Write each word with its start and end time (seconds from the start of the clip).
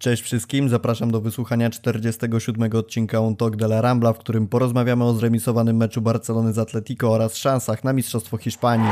Cześć 0.00 0.22
wszystkim, 0.22 0.68
zapraszam 0.68 1.10
do 1.10 1.20
wysłuchania 1.20 1.70
47 1.70 2.70
odcinka 2.72 3.20
Un 3.20 3.36
Talk 3.36 3.56
de 3.56 3.66
la 3.66 3.80
Rambla, 3.80 4.12
w 4.12 4.18
którym 4.18 4.48
porozmawiamy 4.48 5.04
o 5.04 5.14
zremisowanym 5.14 5.76
meczu 5.76 6.00
Barcelony 6.00 6.52
z 6.52 6.58
Atletico 6.58 7.12
oraz 7.12 7.36
szansach 7.36 7.84
na 7.84 7.92
Mistrzostwo 7.92 8.36
Hiszpanii. 8.36 8.90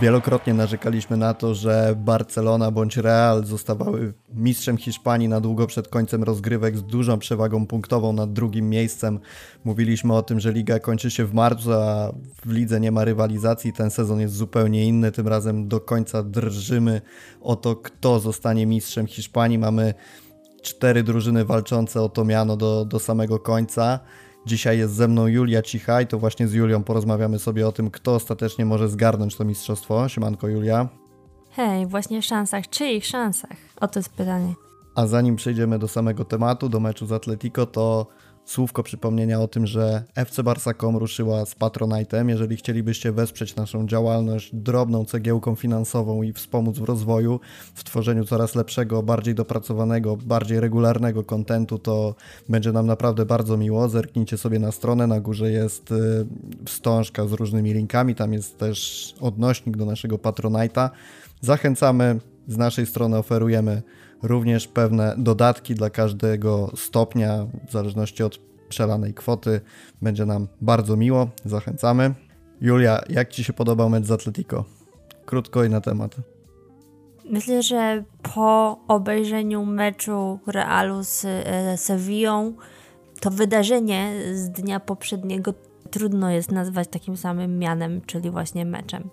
Wielokrotnie 0.00 0.54
narzekaliśmy 0.54 1.16
na 1.16 1.34
to, 1.34 1.54
że 1.54 1.94
Barcelona 1.96 2.70
bądź 2.70 2.96
Real 2.96 3.44
zostawały 3.44 4.14
mistrzem 4.34 4.76
Hiszpanii 4.76 5.28
na 5.28 5.40
długo 5.40 5.66
przed 5.66 5.88
końcem 5.88 6.22
rozgrywek 6.22 6.78
z 6.78 6.82
dużą 6.82 7.18
przewagą 7.18 7.66
punktową 7.66 8.12
nad 8.12 8.32
drugim 8.32 8.68
miejscem. 8.68 9.20
Mówiliśmy 9.64 10.14
o 10.14 10.22
tym, 10.22 10.40
że 10.40 10.52
liga 10.52 10.78
kończy 10.78 11.10
się 11.10 11.24
w 11.24 11.34
marcu, 11.34 11.72
a 11.72 12.12
w 12.46 12.52
lidze 12.52 12.80
nie 12.80 12.92
ma 12.92 13.04
rywalizacji. 13.04 13.72
Ten 13.72 13.90
sezon 13.90 14.20
jest 14.20 14.34
zupełnie 14.34 14.86
inny. 14.86 15.12
Tym 15.12 15.28
razem 15.28 15.68
do 15.68 15.80
końca 15.80 16.22
drżymy 16.22 17.00
o 17.40 17.56
to, 17.56 17.76
kto 17.76 18.20
zostanie 18.20 18.66
mistrzem 18.66 19.06
Hiszpanii. 19.06 19.58
Mamy 19.58 19.94
cztery 20.62 21.02
drużyny 21.02 21.44
walczące 21.44 22.02
o 22.02 22.08
to 22.08 22.24
miano 22.24 22.56
do, 22.56 22.84
do 22.84 22.98
samego 22.98 23.38
końca. 23.38 24.00
Dzisiaj 24.46 24.78
jest 24.78 24.94
ze 24.94 25.08
mną 25.08 25.26
Julia 25.26 25.62
Cicha 25.62 26.00
i 26.00 26.06
to 26.06 26.18
właśnie 26.18 26.48
z 26.48 26.52
Julią 26.52 26.82
porozmawiamy 26.82 27.38
sobie 27.38 27.68
o 27.68 27.72
tym, 27.72 27.90
kto 27.90 28.14
ostatecznie 28.14 28.64
może 28.64 28.88
zgarnąć 28.88 29.36
to 29.36 29.44
mistrzostwo. 29.44 30.08
Siemanko 30.08 30.48
Julia. 30.48 30.88
Hej, 31.50 31.86
właśnie 31.86 32.22
szansach. 32.22 32.68
Czyich 32.68 33.06
szansach? 33.06 33.56
Oto 33.80 33.98
jest 33.98 34.08
pytanie. 34.08 34.54
A 34.94 35.06
zanim 35.06 35.36
przejdziemy 35.36 35.78
do 35.78 35.88
samego 35.88 36.24
tematu, 36.24 36.68
do 36.68 36.80
meczu 36.80 37.06
z 37.06 37.12
Atletico, 37.12 37.66
to 37.66 38.06
słówko 38.46 38.82
przypomnienia 38.82 39.40
o 39.40 39.48
tym, 39.48 39.66
że 39.66 40.04
FC 40.14 40.42
Barsa.com 40.42 40.96
ruszyła 40.96 41.46
z 41.46 41.56
Patronite'em. 41.56 42.28
Jeżeli 42.28 42.56
chcielibyście 42.56 43.12
wesprzeć 43.12 43.56
naszą 43.56 43.86
działalność 43.86 44.50
drobną 44.52 45.04
cegiełką 45.04 45.54
finansową 45.54 46.22
i 46.22 46.32
wspomóc 46.32 46.78
w 46.78 46.84
rozwoju, 46.84 47.40
w 47.74 47.84
tworzeniu 47.84 48.24
coraz 48.24 48.54
lepszego, 48.54 49.02
bardziej 49.02 49.34
dopracowanego, 49.34 50.16
bardziej 50.16 50.60
regularnego 50.60 51.24
kontentu, 51.24 51.78
to 51.78 52.14
będzie 52.48 52.72
nam 52.72 52.86
naprawdę 52.86 53.26
bardzo 53.26 53.56
miło. 53.56 53.88
Zerknijcie 53.88 54.38
sobie 54.38 54.58
na 54.58 54.72
stronę, 54.72 55.06
na 55.06 55.20
górze 55.20 55.50
jest 55.50 55.92
y, 55.92 56.26
wstążka 56.64 57.26
z 57.26 57.32
różnymi 57.32 57.72
linkami, 57.72 58.14
tam 58.14 58.32
jest 58.32 58.58
też 58.58 59.14
odnośnik 59.20 59.76
do 59.76 59.84
naszego 59.84 60.16
Patronite'a. 60.16 60.90
Zachęcamy, 61.40 62.20
z 62.48 62.56
naszej 62.56 62.86
strony 62.86 63.18
oferujemy 63.18 63.82
również 64.22 64.68
pewne 64.68 65.14
dodatki 65.18 65.74
dla 65.74 65.90
każdego 65.90 66.72
stopnia, 66.76 67.46
w 67.68 67.72
zależności 67.72 68.22
od 68.22 68.38
przelanej 68.68 69.14
kwoty. 69.14 69.60
Będzie 70.02 70.26
nam 70.26 70.48
bardzo 70.60 70.96
miło, 70.96 71.28
zachęcamy. 71.44 72.14
Julia, 72.60 73.00
jak 73.08 73.28
Ci 73.28 73.44
się 73.44 73.52
podobał 73.52 73.90
mecz 73.90 74.04
z 74.04 74.10
Atletico? 74.10 74.64
Krótko 75.26 75.64
i 75.64 75.70
na 75.70 75.80
temat. 75.80 76.16
Myślę, 77.30 77.62
że 77.62 78.04
po 78.34 78.78
obejrzeniu 78.88 79.64
meczu 79.64 80.38
Realu 80.46 81.04
z 81.04 81.24
e, 81.24 81.76
Sevillą, 81.76 82.52
to 83.20 83.30
wydarzenie 83.30 84.12
z 84.34 84.50
dnia 84.50 84.80
poprzedniego 84.80 85.54
trudno 85.90 86.30
jest 86.30 86.52
nazwać 86.52 86.88
takim 86.88 87.16
samym 87.16 87.58
mianem, 87.58 88.00
czyli 88.06 88.30
właśnie 88.30 88.64
meczem. 88.64 89.08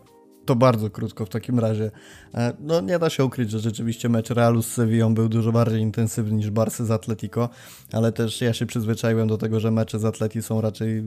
To 0.45 0.55
bardzo 0.55 0.89
krótko 0.89 1.25
w 1.25 1.29
takim 1.29 1.59
razie. 1.59 1.91
E, 2.33 2.53
no 2.59 2.81
nie 2.81 2.99
da 2.99 3.09
się 3.09 3.25
ukryć, 3.25 3.51
że 3.51 3.59
rzeczywiście 3.59 4.09
mecz 4.09 4.29
Realu 4.29 4.61
z 4.61 4.67
Sevillą 4.67 5.13
był 5.13 5.29
dużo 5.29 5.51
bardziej 5.51 5.81
intensywny 5.81 6.37
niż 6.37 6.49
Barsy 6.49 6.85
z 6.85 6.91
Atletico, 6.91 7.49
ale 7.91 8.11
też 8.11 8.41
ja 8.41 8.53
się 8.53 8.65
przyzwyczaiłem 8.65 9.27
do 9.27 9.37
tego, 9.37 9.59
że 9.59 9.71
mecze 9.71 9.99
z 9.99 10.05
Atleti 10.05 10.41
są 10.41 10.61
raczej 10.61 11.03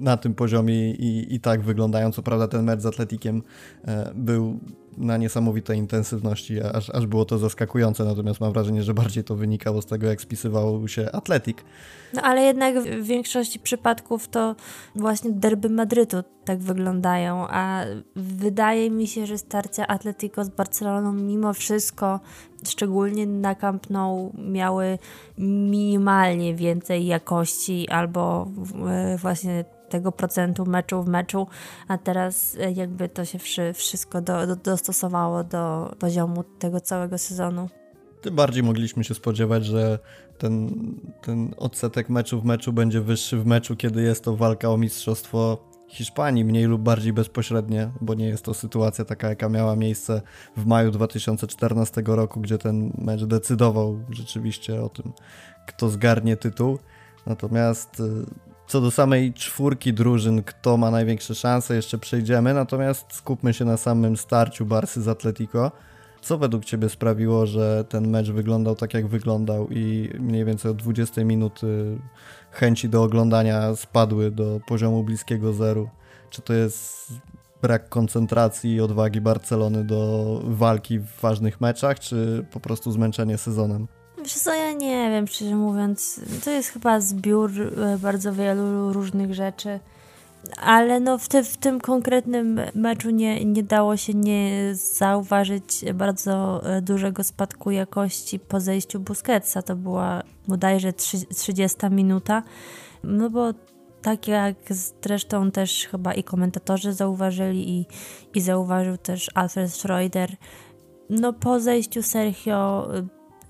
na 0.00 0.16
tym 0.16 0.34
poziomie 0.34 0.90
i, 0.90 1.34
i 1.34 1.40
tak 1.40 1.62
wyglądają. 1.62 2.12
Co 2.12 2.22
prawda 2.22 2.48
ten 2.48 2.64
mecz 2.64 2.80
z 2.80 2.86
Atletikiem 2.86 3.42
e, 3.84 4.12
był 4.14 4.60
na 4.98 5.16
niesamowitej 5.16 5.78
intensywności, 5.78 6.62
aż, 6.62 6.90
aż 6.90 7.06
było 7.06 7.24
to 7.24 7.38
zaskakujące, 7.38 8.04
natomiast 8.04 8.40
mam 8.40 8.52
wrażenie, 8.52 8.82
że 8.82 8.94
bardziej 8.94 9.24
to 9.24 9.36
wynikało 9.36 9.82
z 9.82 9.86
tego, 9.86 10.06
jak 10.06 10.20
spisywał 10.20 10.88
się 10.88 11.12
Atletik. 11.12 11.64
No 12.14 12.22
ale 12.22 12.42
jednak 12.42 12.80
w 12.80 13.04
większości 13.04 13.58
przypadków 13.58 14.28
to 14.28 14.56
właśnie 14.96 15.30
derby 15.30 15.70
Madrytu 15.70 16.16
tak 16.44 16.58
wyglądają, 16.58 17.46
a 17.48 17.84
wydaje 18.16 18.90
mi 18.90 19.06
się, 19.06 19.26
że 19.26 19.38
starcia 19.38 19.86
Atletico 19.86 20.44
z 20.44 20.48
Barceloną 20.48 21.12
mimo 21.12 21.52
wszystko, 21.52 22.20
szczególnie 22.68 23.26
na 23.26 23.54
Camp 23.54 23.90
Nou, 23.90 24.32
miały 24.38 24.98
minimalnie 25.38 26.54
więcej 26.54 27.06
jakości 27.06 27.88
albo 27.88 28.48
e, 28.88 29.16
właśnie 29.18 29.64
tego 29.88 30.12
procentu 30.12 30.66
meczu 30.66 31.02
w 31.02 31.08
meczu, 31.08 31.46
a 31.88 31.98
teraz 31.98 32.56
e, 32.60 32.72
jakby 32.72 33.08
to 33.08 33.24
się 33.24 33.38
wszystko 33.74 34.20
do, 34.20 34.46
do, 34.46 34.56
dostosowało 34.56 35.44
do 35.44 35.94
poziomu 35.98 36.44
tego 36.58 36.80
całego 36.80 37.18
sezonu. 37.18 37.68
Tym 38.22 38.34
bardziej 38.34 38.62
mogliśmy 38.62 39.04
się 39.04 39.14
spodziewać, 39.14 39.64
że 39.64 39.98
ten, 40.38 40.70
ten 41.22 41.54
odsetek 41.56 42.08
meczu 42.08 42.40
w 42.40 42.44
meczu 42.44 42.72
będzie 42.72 43.00
wyższy 43.00 43.38
w 43.38 43.46
meczu, 43.46 43.76
kiedy 43.76 44.02
jest 44.02 44.24
to 44.24 44.36
walka 44.36 44.70
o 44.70 44.76
mistrzostwo 44.76 45.58
Hiszpanii, 45.88 46.44
mniej 46.44 46.64
lub 46.64 46.82
bardziej 46.82 47.12
bezpośrednie, 47.12 47.90
bo 48.00 48.14
nie 48.14 48.26
jest 48.26 48.44
to 48.44 48.54
sytuacja 48.54 49.04
taka, 49.04 49.28
jaka 49.28 49.48
miała 49.48 49.76
miejsce 49.76 50.22
w 50.56 50.66
maju 50.66 50.90
2014 50.90 52.02
roku, 52.06 52.40
gdzie 52.40 52.58
ten 52.58 52.92
mecz 52.98 53.24
decydował 53.24 54.00
rzeczywiście 54.10 54.82
o 54.82 54.88
tym, 54.88 55.12
kto 55.66 55.88
zgarnie 55.88 56.36
tytuł. 56.36 56.78
Natomiast 57.26 58.00
y, 58.00 58.04
co 58.66 58.80
do 58.80 58.90
samej 58.90 59.32
czwórki 59.32 59.92
drużyn, 59.92 60.42
kto 60.42 60.76
ma 60.76 60.90
największe 60.90 61.34
szanse, 61.34 61.76
jeszcze 61.76 61.98
przejdziemy, 61.98 62.54
natomiast 62.54 63.12
skupmy 63.12 63.54
się 63.54 63.64
na 63.64 63.76
samym 63.76 64.16
starciu 64.16 64.66
Barsy 64.66 65.02
z 65.02 65.08
Atletico. 65.08 65.72
Co 66.22 66.38
według 66.38 66.64
Ciebie 66.64 66.88
sprawiło, 66.88 67.46
że 67.46 67.84
ten 67.88 68.08
mecz 68.08 68.30
wyglądał 68.30 68.74
tak, 68.74 68.94
jak 68.94 69.06
wyglądał 69.06 69.68
i 69.70 70.10
mniej 70.18 70.44
więcej 70.44 70.70
od 70.70 70.76
20 70.76 71.24
minuty 71.24 71.98
chęci 72.50 72.88
do 72.88 73.02
oglądania 73.02 73.76
spadły 73.76 74.30
do 74.30 74.60
poziomu 74.66 75.04
bliskiego 75.04 75.52
zeru? 75.52 75.88
Czy 76.30 76.42
to 76.42 76.52
jest 76.52 77.12
brak 77.62 77.88
koncentracji 77.88 78.74
i 78.74 78.80
odwagi 78.80 79.20
Barcelony 79.20 79.84
do 79.84 80.40
walki 80.44 80.98
w 80.98 81.20
ważnych 81.20 81.60
meczach, 81.60 82.00
czy 82.00 82.46
po 82.50 82.60
prostu 82.60 82.92
zmęczenie 82.92 83.38
sezonem? 83.38 83.86
Wiesz 84.24 84.34
co, 84.34 84.54
ja 84.54 84.72
nie 84.72 85.10
wiem, 85.10 85.26
szczerze 85.26 85.56
mówiąc. 85.56 86.20
To 86.44 86.50
jest 86.50 86.68
chyba 86.68 87.00
zbiór 87.00 87.50
e, 87.60 87.98
bardzo 87.98 88.32
wielu 88.32 88.92
różnych 88.92 89.34
rzeczy. 89.34 89.80
Ale 90.62 91.00
no 91.00 91.18
w, 91.18 91.28
te, 91.28 91.44
w 91.44 91.56
tym 91.56 91.80
konkretnym 91.80 92.60
meczu 92.74 93.10
nie, 93.10 93.44
nie 93.44 93.62
dało 93.62 93.96
się 93.96 94.14
nie 94.14 94.70
zauważyć 94.74 95.84
bardzo 95.94 96.62
e, 96.64 96.82
dużego 96.82 97.24
spadku 97.24 97.70
jakości 97.70 98.38
po 98.38 98.60
zejściu 98.60 99.00
Busquetsa. 99.00 99.62
To 99.62 99.76
była 99.76 100.22
bodajże 100.48 100.92
30 100.92 101.78
minuta. 101.90 102.42
No 103.02 103.30
bo 103.30 103.52
tak 104.02 104.28
jak 104.28 104.56
zresztą 105.02 105.50
też 105.50 105.88
chyba 105.90 106.14
i 106.14 106.24
komentatorzy 106.24 106.92
zauważyli 106.92 107.70
i, 107.70 107.86
i 108.34 108.40
zauważył 108.40 108.96
też 108.96 109.30
Alfred 109.34 109.72
Schroeder, 109.72 110.30
no 111.10 111.32
po 111.32 111.60
zejściu 111.60 112.02
Sergio 112.02 112.88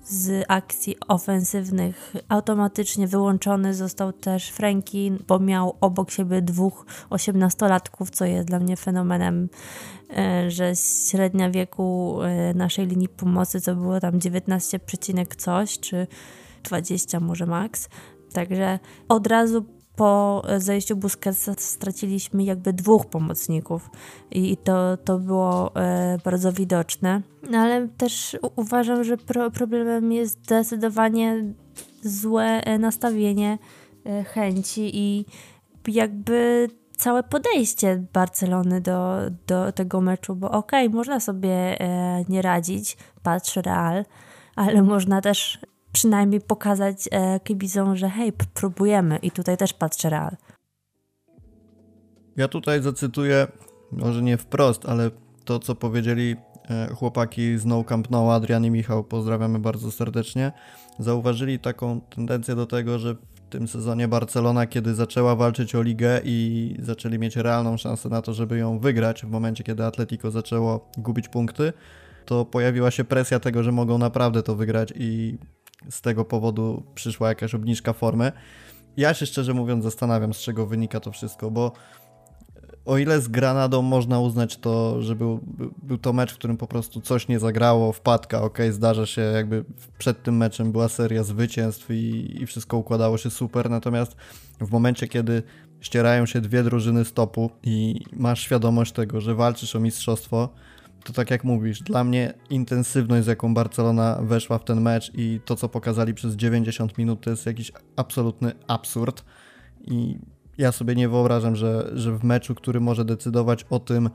z 0.05 0.45
akcji 0.47 0.95
ofensywnych 1.07 2.15
automatycznie 2.29 3.07
wyłączony 3.07 3.73
został 3.73 4.13
też 4.13 4.49
Franki, 4.49 5.11
bo 5.27 5.39
miał 5.39 5.77
obok 5.81 6.11
siebie 6.11 6.41
dwóch 6.41 6.85
osiemnastolatków, 7.09 8.09
co 8.09 8.25
jest 8.25 8.47
dla 8.47 8.59
mnie 8.59 8.77
fenomenem, 8.77 9.49
e, 10.17 10.51
że 10.51 10.75
średnia 11.09 11.51
wieku 11.51 12.19
e, 12.21 12.53
naszej 12.53 12.87
linii 12.87 13.09
pomocy 13.09 13.61
to 13.61 13.75
było 13.75 13.99
tam 13.99 14.21
19, 14.21 14.79
coś, 15.37 15.79
czy 15.79 16.07
20 16.63 17.19
może 17.19 17.45
maks. 17.45 17.89
Także 18.33 18.79
od 19.09 19.27
razu 19.27 19.65
po 19.95 20.43
zejściu 20.57 20.95
Busquetsa 20.95 21.53
straciliśmy 21.57 22.43
jakby 22.43 22.73
dwóch 22.73 23.05
pomocników 23.05 23.89
i 24.31 24.57
to, 24.57 24.97
to 24.97 25.19
było 25.19 25.75
e, 25.75 26.17
bardzo 26.25 26.53
widoczne. 26.53 27.21
No 27.49 27.57
ale 27.57 27.87
też 27.87 28.37
uważam, 28.55 29.03
że 29.03 29.17
pro, 29.17 29.51
problemem 29.51 30.11
jest 30.11 30.43
zdecydowanie 30.43 31.43
złe 32.01 32.45
e, 32.45 32.77
nastawienie 32.77 33.57
e, 34.05 34.23
chęci 34.23 34.91
i 34.93 35.25
jakby 35.87 36.67
całe 36.97 37.23
podejście 37.23 38.05
Barcelony 38.13 38.81
do, 38.81 39.17
do 39.47 39.71
tego 39.71 40.01
meczu, 40.01 40.35
bo 40.35 40.51
okej, 40.51 40.87
okay, 40.87 40.97
można 40.97 41.19
sobie 41.19 41.77
nie 42.29 42.41
radzić, 42.41 42.97
patrz 43.23 43.55
Real, 43.55 44.05
ale 44.55 44.81
można 44.81 45.21
też 45.21 45.59
przynajmniej 45.95 46.41
pokazać 46.41 47.09
e, 47.11 47.39
kibicom, 47.39 47.95
że 47.95 48.09
hej, 48.09 48.33
próbujemy 48.53 49.17
i 49.17 49.31
tutaj 49.31 49.57
też 49.57 49.73
patrzę 49.73 50.09
Real. 50.09 50.35
Ja 52.37 52.47
tutaj 52.47 52.81
zacytuję, 52.81 53.47
może 53.91 54.21
nie 54.21 54.37
wprost, 54.37 54.85
ale 54.85 55.11
to, 55.45 55.59
co 55.59 55.75
powiedzieli 55.75 56.35
e, 56.69 56.87
chłopaki 56.87 57.57
z 57.57 57.65
No 57.65 57.83
Camp 57.83 58.09
No, 58.09 58.33
Adrian 58.33 58.65
i 58.65 58.71
Michał, 58.71 59.03
pozdrawiamy 59.03 59.59
bardzo 59.59 59.91
serdecznie. 59.91 60.51
zauważyli 60.99 61.59
taką 61.59 62.01
tendencję 62.01 62.55
do 62.55 62.65
tego, 62.65 62.99
że 62.99 63.13
w 63.15 63.49
tym 63.49 63.67
sezonie 63.67 64.07
Barcelona, 64.07 64.67
kiedy 64.67 64.95
zaczęła 64.95 65.35
walczyć 65.35 65.75
o 65.75 65.81
ligę 65.81 66.21
i 66.23 66.75
zaczęli 66.79 67.19
mieć 67.19 67.35
realną 67.35 67.77
szansę 67.77 68.09
na 68.09 68.21
to, 68.21 68.33
żeby 68.33 68.57
ją 68.57 68.79
wygrać 68.79 69.21
w 69.25 69.29
momencie, 69.29 69.63
kiedy 69.63 69.85
Atletico 69.85 70.31
zaczęło 70.31 70.89
gubić 70.97 71.29
punkty, 71.29 71.73
to 72.25 72.45
pojawiła 72.45 72.91
się 72.91 73.03
presja 73.03 73.39
tego, 73.39 73.63
że 73.63 73.71
mogą 73.71 73.97
naprawdę 73.97 74.43
to 74.43 74.55
wygrać 74.55 74.93
i 74.95 75.37
z 75.89 76.01
tego 76.01 76.25
powodu 76.25 76.83
przyszła 76.95 77.29
jakaś 77.29 77.55
obniżka 77.55 77.93
formy. 77.93 78.31
Ja 78.97 79.13
się 79.13 79.25
szczerze 79.25 79.53
mówiąc 79.53 79.83
zastanawiam, 79.83 80.33
z 80.33 80.37
czego 80.37 80.67
wynika 80.67 80.99
to 80.99 81.11
wszystko, 81.11 81.51
bo 81.51 81.71
o 82.85 82.97
ile 82.97 83.21
z 83.21 83.27
Granadą 83.27 83.81
można 83.81 84.19
uznać 84.19 84.57
to, 84.57 85.01
że 85.01 85.15
był, 85.15 85.39
był 85.83 85.97
to 85.97 86.13
mecz, 86.13 86.33
w 86.33 86.37
którym 86.37 86.57
po 86.57 86.67
prostu 86.67 87.01
coś 87.01 87.27
nie 87.27 87.39
zagrało, 87.39 87.91
wpadka, 87.91 88.41
ok, 88.41 88.57
zdarza 88.71 89.05
się, 89.05 89.21
jakby 89.21 89.65
przed 89.97 90.23
tym 90.23 90.37
meczem 90.37 90.71
była 90.71 90.89
seria 90.89 91.23
zwycięstw 91.23 91.91
i, 91.91 92.35
i 92.41 92.45
wszystko 92.45 92.77
układało 92.77 93.17
się 93.17 93.29
super, 93.29 93.69
natomiast 93.69 94.15
w 94.61 94.71
momencie, 94.71 95.07
kiedy 95.07 95.43
ścierają 95.81 96.25
się 96.25 96.41
dwie 96.41 96.63
drużyny 96.63 97.05
stopu 97.05 97.49
i 97.63 98.01
masz 98.13 98.41
świadomość 98.41 98.91
tego, 98.91 99.21
że 99.21 99.35
walczysz 99.35 99.75
o 99.75 99.79
mistrzostwo, 99.79 100.49
to 101.05 101.13
tak 101.13 101.31
jak 101.31 101.43
mówisz, 101.43 101.81
dla 101.81 102.03
mnie 102.03 102.33
intensywność, 102.49 103.25
z 103.25 103.27
jaką 103.27 103.53
Barcelona 103.53 104.19
weszła 104.21 104.57
w 104.57 104.63
ten 104.63 104.81
mecz 104.81 105.11
i 105.13 105.39
to, 105.45 105.55
co 105.55 105.69
pokazali 105.69 106.13
przez 106.13 106.35
90 106.35 106.97
minut, 106.97 107.21
to 107.21 107.29
jest 107.29 107.45
jakiś 107.45 107.71
absolutny 107.95 108.51
absurd. 108.67 109.23
I 109.81 110.17
ja 110.57 110.71
sobie 110.71 110.95
nie 110.95 111.09
wyobrażam, 111.09 111.55
że, 111.55 111.91
że 111.93 112.17
w 112.17 112.23
meczu, 112.23 112.55
który 112.55 112.79
może 112.79 113.05
decydować 113.05 113.65
o 113.69 113.79
tym, 113.79 114.09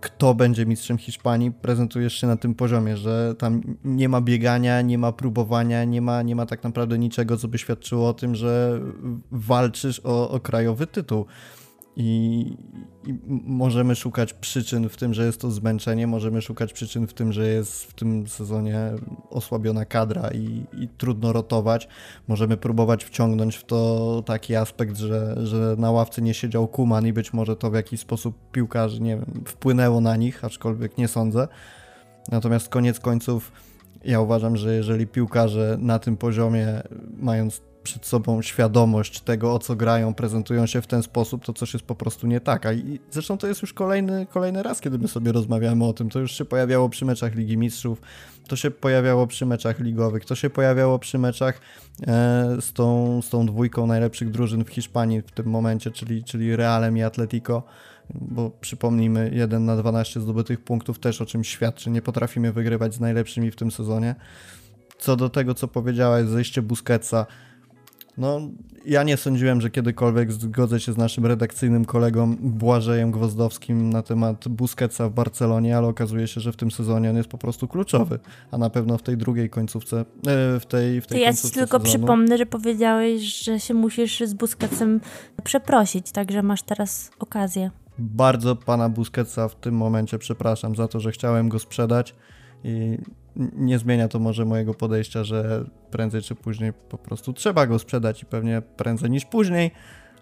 kto 0.00 0.34
będzie 0.34 0.66
mistrzem 0.66 0.98
Hiszpanii, 0.98 1.52
prezentujesz 1.52 2.20
się 2.20 2.26
na 2.26 2.36
tym 2.36 2.54
poziomie, 2.54 2.96
że 2.96 3.34
tam 3.38 3.60
nie 3.84 4.08
ma 4.08 4.20
biegania, 4.20 4.82
nie 4.82 4.98
ma 4.98 5.12
próbowania, 5.12 5.84
nie 5.84 6.00
ma, 6.00 6.22
nie 6.22 6.36
ma 6.36 6.46
tak 6.46 6.64
naprawdę 6.64 6.98
niczego, 6.98 7.36
co 7.36 7.48
by 7.48 7.58
świadczyło 7.58 8.08
o 8.08 8.14
tym, 8.14 8.34
że 8.34 8.80
walczysz 9.30 10.00
o, 10.04 10.30
o 10.30 10.40
krajowy 10.40 10.86
tytuł. 10.86 11.26
I, 11.96 12.56
I, 13.06 13.14
możemy 13.46 13.94
szukać 13.94 14.32
przyczyn 14.32 14.88
w 14.88 14.96
tym, 14.96 15.14
że 15.14 15.26
jest 15.26 15.40
to 15.40 15.50
zmęczenie, 15.50 16.06
możemy 16.06 16.42
szukać 16.42 16.72
przyczyn 16.72 17.06
w 17.06 17.14
tym, 17.14 17.32
że 17.32 17.48
jest 17.48 17.84
w 17.84 17.94
tym 17.94 18.28
sezonie 18.28 18.78
osłabiona 19.30 19.84
kadra 19.84 20.30
i, 20.30 20.66
i, 20.82 20.88
trudno 20.98 21.32
rotować. 21.32 21.88
Możemy 22.28 22.56
próbować 22.56 23.04
wciągnąć 23.04 23.56
w 23.56 23.64
to 23.64 24.22
taki 24.26 24.56
aspekt, 24.56 24.96
że, 24.96 25.46
że 25.46 25.74
na 25.78 25.90
ławce 25.90 26.22
nie 26.22 26.34
siedział 26.34 26.68
Kuman 26.68 27.06
i 27.06 27.12
być 27.12 27.32
może 27.32 27.56
to 27.56 27.70
w 27.70 27.74
jakiś 27.74 28.00
sposób 28.00 28.36
piłkarzy, 28.52 29.00
nie 29.00 29.16
wiem, 29.16 29.44
wpłynęło 29.46 30.00
na 30.00 30.16
nich, 30.16 30.44
aczkolwiek 30.44 30.98
nie 30.98 31.08
sądzę. 31.08 31.48
Natomiast 32.30 32.68
koniec 32.68 33.00
końców 33.00 33.52
ja 34.04 34.20
uważam, 34.20 34.56
że 34.56 34.74
jeżeli 34.74 35.06
piłkarze 35.06 35.76
na 35.80 35.98
tym 35.98 36.16
poziomie, 36.16 36.82
mając 37.16 37.62
przed 37.82 38.06
sobą 38.06 38.42
świadomość 38.42 39.20
tego, 39.20 39.54
o 39.54 39.58
co 39.58 39.76
grają, 39.76 40.14
prezentują 40.14 40.66
się 40.66 40.82
w 40.82 40.86
ten 40.86 41.02
sposób, 41.02 41.44
to 41.44 41.52
coś 41.52 41.72
jest 41.72 41.86
po 41.86 41.94
prostu 41.94 42.26
nie 42.26 42.40
tak. 42.40 42.66
A 42.66 42.72
i 42.72 43.00
zresztą 43.10 43.38
to 43.38 43.46
jest 43.46 43.62
już 43.62 43.72
kolejny, 43.72 44.26
kolejny 44.26 44.62
raz, 44.62 44.80
kiedy 44.80 44.98
my 44.98 45.08
sobie 45.08 45.32
rozmawiamy 45.32 45.84
o 45.84 45.92
tym. 45.92 46.10
To 46.10 46.18
już 46.18 46.32
się 46.32 46.44
pojawiało 46.44 46.88
przy 46.88 47.04
meczach 47.04 47.34
Ligi 47.34 47.56
Mistrzów, 47.56 48.00
to 48.48 48.56
się 48.56 48.70
pojawiało 48.70 49.26
przy 49.26 49.46
meczach 49.46 49.80
ligowych, 49.80 50.24
to 50.24 50.34
się 50.34 50.50
pojawiało 50.50 50.98
przy 50.98 51.18
meczach 51.18 51.60
e, 52.06 52.56
z, 52.60 52.72
tą, 52.72 53.20
z 53.22 53.28
tą 53.28 53.46
dwójką 53.46 53.86
najlepszych 53.86 54.30
drużyn 54.30 54.64
w 54.64 54.70
Hiszpanii 54.70 55.22
w 55.22 55.30
tym 55.30 55.46
momencie, 55.46 55.90
czyli, 55.90 56.24
czyli 56.24 56.56
Realem 56.56 56.96
i 56.96 57.02
Atletico 57.02 57.62
bo 58.14 58.50
przypomnijmy, 58.50 59.30
1 59.34 59.64
na 59.64 59.76
12 59.76 60.20
zdobytych 60.20 60.60
punktów 60.60 60.98
też 60.98 61.20
o 61.20 61.26
czymś 61.26 61.48
świadczy. 61.48 61.90
Nie 61.90 62.02
potrafimy 62.02 62.52
wygrywać 62.52 62.94
z 62.94 63.00
najlepszymi 63.00 63.50
w 63.50 63.56
tym 63.56 63.70
sezonie. 63.70 64.14
Co 64.98 65.16
do 65.16 65.28
tego, 65.28 65.54
co 65.54 65.68
powiedziałeś, 65.68 66.26
zejście 66.26 66.62
Busquetsa, 66.62 67.26
no, 68.18 68.40
ja 68.86 69.02
nie 69.02 69.16
sądziłem, 69.16 69.60
że 69.60 69.70
kiedykolwiek 69.70 70.32
zgodzę 70.32 70.80
się 70.80 70.92
z 70.92 70.96
naszym 70.96 71.26
redakcyjnym 71.26 71.84
kolegą 71.84 72.36
Błażejem 72.36 73.10
Gwozdowskim 73.10 73.90
na 73.90 74.02
temat 74.02 74.48
Busquetsa 74.48 75.08
w 75.08 75.12
Barcelonie, 75.12 75.76
ale 75.76 75.88
okazuje 75.88 76.26
się, 76.26 76.40
że 76.40 76.52
w 76.52 76.56
tym 76.56 76.70
sezonie 76.70 77.10
on 77.10 77.16
jest 77.16 77.28
po 77.28 77.38
prostu 77.38 77.68
kluczowy, 77.68 78.18
a 78.50 78.58
na 78.58 78.70
pewno 78.70 78.98
w 78.98 79.02
tej 79.02 79.16
drugiej 79.16 79.50
końcówce, 79.50 80.00
e, 80.00 80.04
w 80.60 80.66
tej, 80.66 81.00
w 81.00 81.06
tej 81.06 81.18
to 81.18 81.24
ja 81.24 81.32
ci 81.32 81.50
tylko 81.50 81.78
sezonu. 81.78 81.84
przypomnę, 81.84 82.38
że 82.38 82.46
powiedziałeś, 82.46 83.22
że 83.22 83.60
się 83.60 83.74
musisz 83.74 84.20
z 84.20 84.34
Busquetsem 84.34 85.00
przeprosić, 85.44 86.12
także 86.12 86.42
masz 86.42 86.62
teraz 86.62 87.10
okazję. 87.18 87.70
Bardzo 87.98 88.56
pana 88.56 88.88
Busquetsa 88.88 89.48
w 89.48 89.54
tym 89.54 89.74
momencie 89.74 90.18
przepraszam 90.18 90.76
za 90.76 90.88
to, 90.88 91.00
że 91.00 91.12
chciałem 91.12 91.48
go 91.48 91.58
sprzedać 91.58 92.14
i 92.64 92.98
nie 93.36 93.78
zmienia 93.78 94.08
to 94.08 94.18
może 94.18 94.44
mojego 94.44 94.74
podejścia, 94.74 95.24
że 95.24 95.64
prędzej 95.90 96.22
czy 96.22 96.34
później 96.34 96.72
po 96.72 96.98
prostu 96.98 97.32
trzeba 97.32 97.66
go 97.66 97.78
sprzedać 97.78 98.22
i 98.22 98.26
pewnie 98.26 98.62
prędzej 98.76 99.10
niż 99.10 99.24
później, 99.24 99.70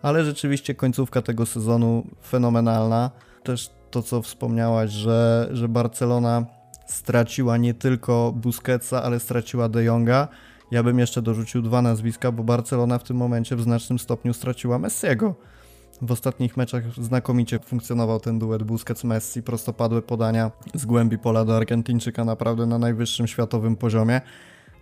ale 0.02 0.24
rzeczywiście 0.24 0.74
końcówka 0.74 1.22
tego 1.22 1.46
sezonu 1.46 2.06
fenomenalna. 2.26 3.10
Też 3.42 3.70
to, 3.90 4.02
co 4.02 4.22
wspomniałaś, 4.22 4.90
że, 4.90 5.48
że 5.52 5.68
Barcelona 5.68 6.46
straciła 6.86 7.56
nie 7.56 7.74
tylko 7.74 8.32
Busquetsa, 8.36 9.02
ale 9.02 9.20
straciła 9.20 9.68
De 9.68 9.84
Jonga. 9.84 10.28
Ja 10.70 10.82
bym 10.82 10.98
jeszcze 10.98 11.22
dorzucił 11.22 11.62
dwa 11.62 11.82
nazwiska, 11.82 12.32
bo 12.32 12.44
Barcelona 12.44 12.98
w 12.98 13.04
tym 13.04 13.16
momencie 13.16 13.56
w 13.56 13.62
znacznym 13.62 13.98
stopniu 13.98 14.34
straciła 14.34 14.78
Messiego. 14.78 15.34
W 16.02 16.12
ostatnich 16.12 16.56
meczach 16.56 16.82
znakomicie 16.94 17.58
funkcjonował 17.58 18.20
ten 18.20 18.38
duet 18.38 18.62
Busquets-Messi, 18.62 19.42
prostopadłe 19.42 20.02
podania 20.02 20.50
z 20.74 20.86
głębi 20.86 21.18
pola 21.18 21.44
do 21.44 21.56
Argentyńczyka 21.56 22.24
naprawdę 22.24 22.66
na 22.66 22.78
najwyższym 22.78 23.26
światowym 23.26 23.76
poziomie. 23.76 24.20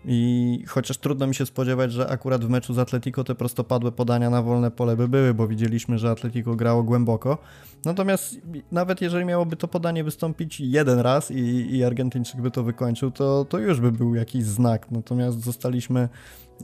I 0.04 0.64
chociaż 0.68 0.98
trudno 0.98 1.26
mi 1.26 1.34
się 1.34 1.46
spodziewać, 1.46 1.92
że 1.92 2.08
akurat 2.08 2.44
w 2.44 2.48
meczu 2.48 2.74
z 2.74 2.78
Atletico 2.78 3.24
te 3.24 3.34
prostopadłe 3.34 3.92
podania 3.92 4.30
na 4.30 4.42
wolne 4.42 4.70
pole 4.70 4.96
by 4.96 5.08
były, 5.08 5.34
bo 5.34 5.48
widzieliśmy, 5.48 5.98
że 5.98 6.10
Atletico 6.10 6.54
grało 6.54 6.82
głęboko. 6.82 7.38
Natomiast 7.84 8.36
nawet 8.72 9.00
jeżeli 9.00 9.24
miałoby 9.24 9.56
to 9.56 9.68
podanie 9.68 10.04
wystąpić 10.04 10.60
jeden 10.60 10.98
raz 10.98 11.30
i, 11.30 11.76
i 11.76 11.84
Argentyńczyk 11.84 12.40
by 12.40 12.50
to 12.50 12.62
wykończył, 12.62 13.10
to, 13.10 13.44
to 13.44 13.58
już 13.58 13.80
by 13.80 13.92
był 13.92 14.14
jakiś 14.14 14.44
znak. 14.44 14.90
Natomiast 14.90 15.44
zostaliśmy 15.44 16.08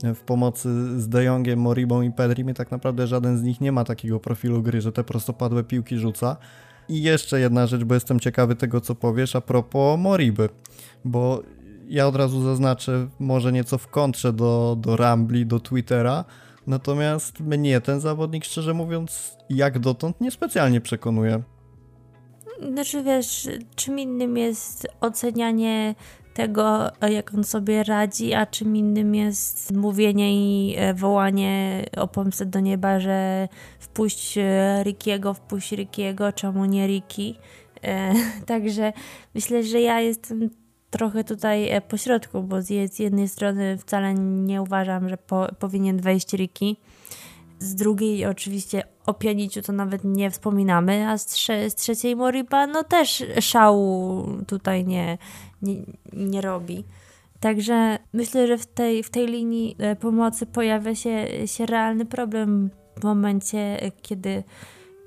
w 0.03 0.19
pomocy 0.19 0.99
z 1.01 1.09
De 1.09 1.23
Jongiem, 1.23 1.59
Moribą 1.59 2.01
i 2.01 2.11
Pedrim 2.11 2.49
i 2.49 2.53
tak 2.53 2.71
naprawdę 2.71 3.07
żaden 3.07 3.37
z 3.37 3.43
nich 3.43 3.61
nie 3.61 3.71
ma 3.71 3.83
takiego 3.83 4.19
profilu 4.19 4.61
gry, 4.61 4.81
że 4.81 4.91
te 4.91 5.03
prostopadłe 5.03 5.63
piłki 5.63 5.97
rzuca. 5.97 6.37
I 6.89 7.03
jeszcze 7.03 7.39
jedna 7.39 7.67
rzecz, 7.67 7.83
bo 7.83 7.93
jestem 7.93 8.19
ciekawy 8.19 8.55
tego, 8.55 8.81
co 8.81 8.95
powiesz 8.95 9.35
a 9.35 9.41
propos 9.41 9.99
Moriby, 9.99 10.49
bo 11.05 11.43
ja 11.89 12.07
od 12.07 12.15
razu 12.15 12.43
zaznaczę 12.43 13.07
może 13.19 13.51
nieco 13.51 13.77
w 13.77 13.87
kontrze 13.87 14.33
do, 14.33 14.77
do 14.79 14.95
Rambli, 14.95 15.45
do 15.45 15.59
Twittera, 15.59 16.25
natomiast 16.67 17.39
mnie 17.39 17.81
ten 17.81 17.99
zawodnik, 17.99 18.45
szczerze 18.45 18.73
mówiąc, 18.73 19.37
jak 19.49 19.79
dotąd 19.79 20.21
niespecjalnie 20.21 20.81
przekonuje. 20.81 21.43
Znaczy 22.73 23.03
wiesz, 23.03 23.49
czym 23.75 23.99
innym 23.99 24.37
jest 24.37 24.87
ocenianie 25.01 25.95
tego, 26.33 26.91
jak 27.09 27.33
on 27.33 27.43
sobie 27.43 27.83
radzi, 27.83 28.33
a 28.33 28.45
czym 28.45 28.75
innym 28.75 29.15
jest 29.15 29.71
mówienie 29.71 30.35
i 30.35 30.75
e, 30.77 30.93
wołanie 30.93 31.85
o 31.97 32.07
pomstę 32.07 32.45
do 32.45 32.59
nieba, 32.59 32.99
że 32.99 33.47
wpuść 33.79 34.37
e, 34.37 34.83
Rickiego, 34.83 35.33
wpuść 35.33 35.71
Rickiego, 35.71 36.33
czemu 36.33 36.65
nie 36.65 36.87
Ricky. 36.87 37.33
E, 37.83 38.13
także 38.45 38.93
myślę, 39.35 39.63
że 39.63 39.81
ja 39.81 40.01
jestem 40.01 40.49
trochę 40.97 41.23
tutaj 41.23 41.81
pośrodku, 41.87 42.43
bo 42.43 42.61
z 42.61 42.99
jednej 42.99 43.27
strony 43.27 43.77
wcale 43.77 44.13
nie 44.13 44.61
uważam, 44.61 45.09
że 45.09 45.17
po, 45.17 45.47
powinien 45.59 46.01
wejść 46.01 46.33
Ricky. 46.33 46.75
Z 47.59 47.75
drugiej 47.75 48.25
oczywiście 48.25 48.83
o 49.05 49.13
pianiciu 49.13 49.61
to 49.61 49.73
nawet 49.73 50.03
nie 50.03 50.31
wspominamy, 50.31 51.07
a 51.07 51.17
z, 51.17 51.25
trze 51.25 51.69
z 51.69 51.75
trzeciej 51.75 52.15
Moriba 52.15 52.67
no 52.67 52.83
też 52.83 53.23
szału 53.39 54.27
tutaj 54.47 54.85
nie, 54.85 55.17
nie, 55.61 55.75
nie 56.13 56.41
robi. 56.41 56.83
Także 57.39 57.99
myślę, 58.13 58.47
że 58.47 58.57
w 58.57 58.65
tej, 58.65 59.03
w 59.03 59.09
tej 59.09 59.27
linii 59.27 59.75
e, 59.79 59.95
pomocy 59.95 60.45
pojawia 60.45 60.95
się, 60.95 61.27
się 61.47 61.65
realny 61.65 62.05
problem 62.05 62.69
w 62.99 63.03
momencie, 63.03 63.91
kiedy 64.01 64.43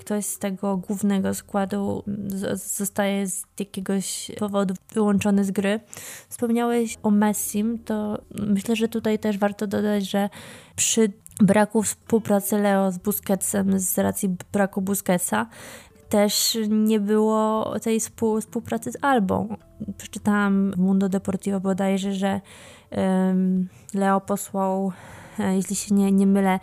ktoś 0.08 0.26
z 0.26 0.38
tego 0.38 0.76
głównego 0.76 1.34
składu 1.34 2.02
zostaje 2.54 3.26
z 3.26 3.44
jakiegoś 3.58 4.30
powodu 4.38 4.74
wyłączony 4.94 5.44
z 5.44 5.50
gry. 5.50 5.80
Wspomniałeś 6.28 6.96
o 7.02 7.10
Messim, 7.10 7.78
to 7.78 8.18
myślę, 8.30 8.76
że 8.76 8.88
tutaj 8.88 9.18
też 9.18 9.38
warto 9.38 9.66
dodać, 9.66 10.10
że 10.10 10.28
przy 10.76 11.12
braku 11.40 11.82
współpracy 11.82 12.58
Leo 12.58 12.92
z 12.92 12.98
Busquetsem 12.98 13.80
z 13.80 13.98
racji 13.98 14.36
braku 14.52 14.82
Busquetsa 14.82 15.46
też 16.08 16.58
nie 16.68 17.00
było 17.00 17.74
tej 17.80 18.00
współ, 18.00 18.40
współpracy 18.40 18.92
z 18.92 19.04
Albą. 19.04 19.56
Przeczytałam 19.98 20.70
w 20.70 20.78
Mundo 20.78 21.08
Deportivo 21.08 21.60
bodajże, 21.60 22.14
że 22.14 22.40
um, 22.90 23.68
Leo 23.94 24.20
posłał, 24.20 24.92
e, 25.38 25.56
jeśli 25.56 25.76
się 25.76 25.94
nie, 25.94 26.12
nie 26.12 26.26
mylę, 26.26 26.60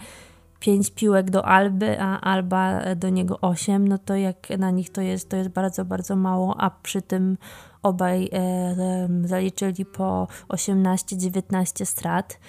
pięć 0.65 0.91
piłek 0.91 1.29
do 1.29 1.45
Alby, 1.45 2.01
a 2.01 2.21
Alba 2.21 2.95
do 2.95 3.09
niego 3.09 3.39
osiem, 3.41 3.87
no 3.87 3.97
to 3.97 4.15
jak 4.15 4.49
na 4.57 4.71
nich 4.71 4.89
to 4.89 5.01
jest, 5.01 5.29
to 5.29 5.37
jest 5.37 5.49
bardzo, 5.49 5.85
bardzo 5.85 6.15
mało, 6.15 6.55
a 6.61 6.69
przy 6.69 7.01
tym 7.01 7.37
obaj 7.83 8.29
e, 8.33 9.07
zaliczyli 9.23 9.85
po 9.85 10.27
18-19 10.47 11.85
strat. 11.85 12.39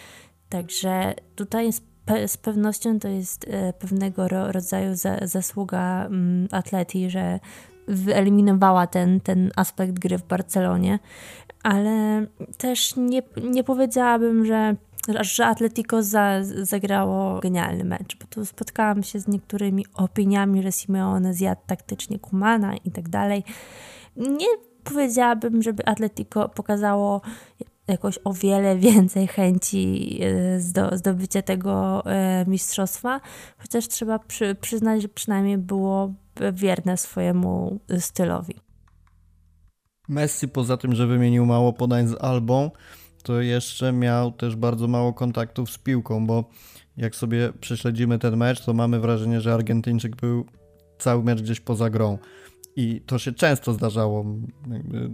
Także 0.48 1.14
tutaj 1.34 1.72
z, 1.72 1.80
pe 2.04 2.28
z 2.28 2.36
pewnością 2.36 2.98
to 2.98 3.08
jest 3.08 3.46
e, 3.48 3.72
pewnego 3.72 4.28
ro 4.28 4.52
rodzaju 4.52 4.94
za 4.94 5.16
zasługa 5.22 6.06
mm, 6.06 6.48
atleti, 6.52 7.10
że 7.10 7.40
wyeliminowała 7.88 8.86
ten, 8.86 9.20
ten 9.20 9.50
aspekt 9.56 9.98
gry 9.98 10.18
w 10.18 10.26
Barcelonie, 10.26 10.98
ale 11.62 12.26
też 12.58 12.96
nie, 12.96 13.22
nie 13.42 13.64
powiedziałabym, 13.64 14.46
że 14.46 14.76
że 15.20 15.46
Atletico 15.46 16.02
za, 16.02 16.44
zagrało 16.62 17.40
genialny 17.40 17.84
mecz, 17.84 18.16
bo 18.20 18.26
tu 18.30 18.44
spotkałam 18.44 19.02
się 19.02 19.20
z 19.20 19.28
niektórymi 19.28 19.86
opiniami, 19.94 20.62
że 20.62 20.72
Simeone 20.72 21.34
zjadł 21.34 21.60
taktycznie 21.66 22.18
Kumana 22.18 22.76
i 22.76 22.90
tak 22.90 23.08
dalej. 23.08 23.44
Nie 24.16 24.46
powiedziałabym, 24.84 25.62
żeby 25.62 25.86
Atletico 25.86 26.48
pokazało 26.48 27.20
jakoś 27.88 28.18
o 28.24 28.32
wiele 28.32 28.76
więcej 28.76 29.26
chęci 29.26 30.18
e, 30.22 30.96
zdobycia 30.96 31.42
tego 31.42 32.02
e, 32.06 32.44
mistrzostwa, 32.48 33.20
chociaż 33.58 33.88
trzeba 33.88 34.18
przy, 34.18 34.54
przyznać, 34.54 35.02
że 35.02 35.08
przynajmniej 35.08 35.58
było 35.58 36.14
wierne 36.52 36.96
swojemu 36.96 37.80
stylowi. 37.98 38.54
Messi 40.08 40.48
poza 40.48 40.76
tym, 40.76 40.94
że 40.94 41.06
wymienił 41.06 41.46
mało 41.46 41.72
podań 41.72 42.06
z 42.06 42.14
Albą, 42.20 42.70
to 43.26 43.40
jeszcze 43.40 43.92
miał 43.92 44.32
też 44.32 44.56
bardzo 44.56 44.88
mało 44.88 45.12
kontaktów 45.12 45.70
z 45.70 45.78
piłką, 45.78 46.26
bo 46.26 46.44
jak 46.96 47.16
sobie 47.16 47.52
prześledzimy 47.60 48.18
ten 48.18 48.36
mecz, 48.36 48.64
to 48.64 48.74
mamy 48.74 49.00
wrażenie, 49.00 49.40
że 49.40 49.54
Argentyńczyk 49.54 50.16
był 50.16 50.46
cały 50.98 51.24
mecz 51.24 51.42
gdzieś 51.42 51.60
poza 51.60 51.90
grą. 51.90 52.18
I 52.76 53.00
to 53.06 53.18
się 53.18 53.32
często 53.32 53.72
zdarzało. 53.72 54.24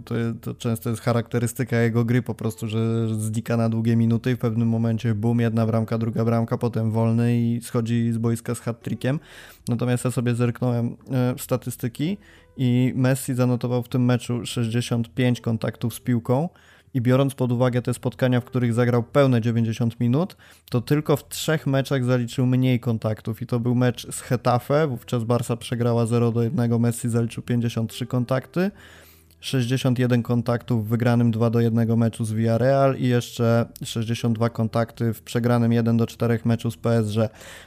To, 0.05 0.15
to, 0.41 0.55
często 0.55 0.89
jest 0.89 1.01
charakterystyka 1.01 1.77
jego 1.77 2.05
gry 2.05 2.21
po 2.21 2.35
prostu, 2.35 2.67
że 2.67 3.07
znika 3.19 3.57
na 3.57 3.69
długie 3.69 3.95
minuty 3.95 4.31
i 4.31 4.35
w 4.35 4.39
pewnym 4.39 4.67
momencie 4.67 5.15
bum, 5.15 5.39
jedna 5.39 5.65
bramka, 5.65 5.97
druga 5.97 6.25
bramka, 6.25 6.57
potem 6.57 6.91
wolny 6.91 7.37
i 7.37 7.61
schodzi 7.61 8.11
z 8.11 8.17
boiska 8.17 8.55
z 8.55 8.59
hat-trickiem. 8.59 9.19
Natomiast 9.67 10.05
ja 10.05 10.11
sobie 10.11 10.35
zerknąłem 10.35 10.97
e, 11.11 11.35
w 11.37 11.41
statystyki 11.41 12.17
i 12.57 12.93
Messi 12.95 13.33
zanotował 13.33 13.83
w 13.83 13.89
tym 13.89 14.05
meczu 14.05 14.45
65 14.45 15.41
kontaktów 15.41 15.93
z 15.93 15.99
piłką, 15.99 16.49
i 16.93 17.01
biorąc 17.01 17.35
pod 17.35 17.51
uwagę 17.51 17.81
te 17.81 17.93
spotkania, 17.93 18.41
w 18.41 18.45
których 18.45 18.73
zagrał 18.73 19.03
pełne 19.03 19.41
90 19.41 19.99
minut, 19.99 20.37
to 20.69 20.81
tylko 20.81 21.17
w 21.17 21.27
trzech 21.27 21.67
meczach 21.67 22.03
zaliczył 22.03 22.45
mniej 22.45 22.79
kontaktów 22.79 23.41
i 23.41 23.47
to 23.47 23.59
był 23.59 23.75
mecz 23.75 24.11
z 24.11 24.21
Hetafe, 24.21 24.87
wówczas 24.87 25.23
Barca 25.23 25.57
przegrała 25.57 26.05
0 26.05 26.31
do 26.31 26.43
1, 26.43 26.79
Messi 26.79 27.09
zaliczył 27.09 27.43
53 27.43 28.05
kontakty, 28.05 28.71
61 29.39 30.23
kontaktów 30.23 30.85
w 30.85 30.89
wygranym 30.89 31.31
2 31.31 31.49
do 31.49 31.59
1 31.59 31.97
meczu 31.97 32.25
z 32.25 32.33
Villarreal 32.33 32.95
i 32.97 33.07
jeszcze 33.07 33.65
62 33.83 34.49
kontakty 34.49 35.13
w 35.13 35.21
przegranym 35.21 35.73
1 35.73 35.97
do 35.97 36.07
4 36.07 36.39
meczu 36.45 36.71
z 36.71 36.77
PSG. 36.77 37.17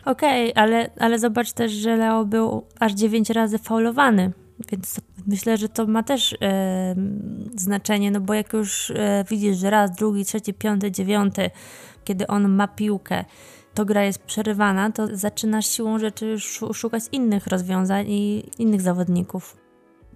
Okej, 0.05 0.53
okay, 0.53 0.63
ale, 0.63 0.91
ale 0.99 1.19
zobacz 1.19 1.53
też, 1.53 1.73
że 1.73 1.97
Leo 1.97 2.25
był 2.25 2.67
aż 2.81 2.93
9 2.93 3.31
razy 3.31 3.59
faulowany. 3.59 4.33
Więc 4.71 5.01
myślę, 5.27 5.57
że 5.57 5.69
to 5.69 5.87
ma 5.87 6.03
też 6.03 6.37
e, 6.43 6.95
znaczenie, 7.57 8.11
no 8.11 8.21
bo 8.21 8.35
jak 8.35 8.53
już 8.53 8.91
e, 8.91 9.25
widzisz, 9.31 9.57
że 9.57 9.71
raz, 9.71 9.97
drugi, 9.97 10.25
trzeci, 10.25 10.55
piąty, 10.55 10.91
dziewiąty, 10.91 11.51
kiedy 12.05 12.27
on 12.27 12.49
ma 12.49 12.69
piłkę, 12.69 13.25
to 13.75 13.85
gra 13.85 14.05
jest 14.05 14.23
przerywana, 14.23 14.93
to 14.93 15.17
zaczynasz 15.17 15.67
siłą 15.67 15.99
rzeczy 15.99 16.37
szukać 16.73 17.03
innych 17.13 17.47
rozwiązań 17.47 18.07
i 18.09 18.45
innych 18.59 18.81
zawodników. 18.81 19.57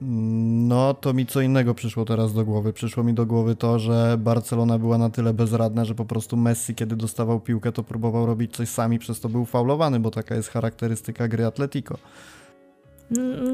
No, 0.01 0.95
to 0.95 1.13
mi 1.13 1.27
co 1.27 1.41
innego 1.41 1.75
przyszło 1.75 2.05
teraz 2.05 2.33
do 2.33 2.45
głowy. 2.45 2.73
Przyszło 2.73 3.05
mi 3.05 3.15
do 3.15 3.27
głowy 3.27 3.57
to, 3.57 3.79
że 3.79 4.17
Barcelona 4.19 4.79
była 4.79 4.99
na 4.99 5.11
tyle 5.11 5.35
bezradna, 5.35 5.85
że 5.85 5.95
po 5.95 6.05
prostu 6.05 6.37
Messi, 6.37 6.75
kiedy 6.75 6.97
dostawał 6.97 7.41
piłkę, 7.41 7.73
to 7.73 7.83
próbował 7.83 8.27
robić 8.27 8.57
coś 8.57 8.69
sami, 8.69 8.99
przez 8.99 9.21
to 9.21 9.29
był 9.29 9.45
faulowany, 9.45 10.01
bo 10.01 10.11
taka 10.11 10.35
jest 10.35 10.49
charakterystyka 10.49 11.29
gry 11.29 11.47
Atletico. 11.47 11.99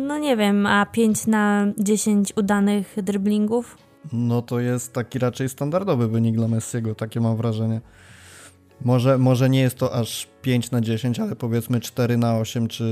No 0.07 0.19
nie 0.19 0.37
wiem, 0.37 0.67
a 0.67 0.87
5 0.87 1.27
na 1.27 1.67
10 1.79 2.33
udanych 2.37 2.97
dryblingów? 3.03 3.79
No 4.13 4.43
to 4.43 4.61
jest 4.61 4.93
taki 4.93 5.19
raczej 5.19 5.49
standardowy 5.49 6.09
wynik 6.09 6.37
dla 6.37 6.49
Messiego, 6.49 6.95
takie 6.95 7.21
mam 7.21 7.37
wrażenie. 7.37 7.81
Może, 8.85 9.19
może 9.19 9.51
nie 9.51 9.61
jest 9.61 9.79
to 9.79 9.95
aż 9.95 10.29
5 10.43 10.71
na 10.71 10.81
10, 10.81 11.21
ale 11.21 11.37
powiedzmy 11.37 11.81
4 11.81 12.17
na 12.17 12.39
8 12.39 12.69
czy, 12.69 12.85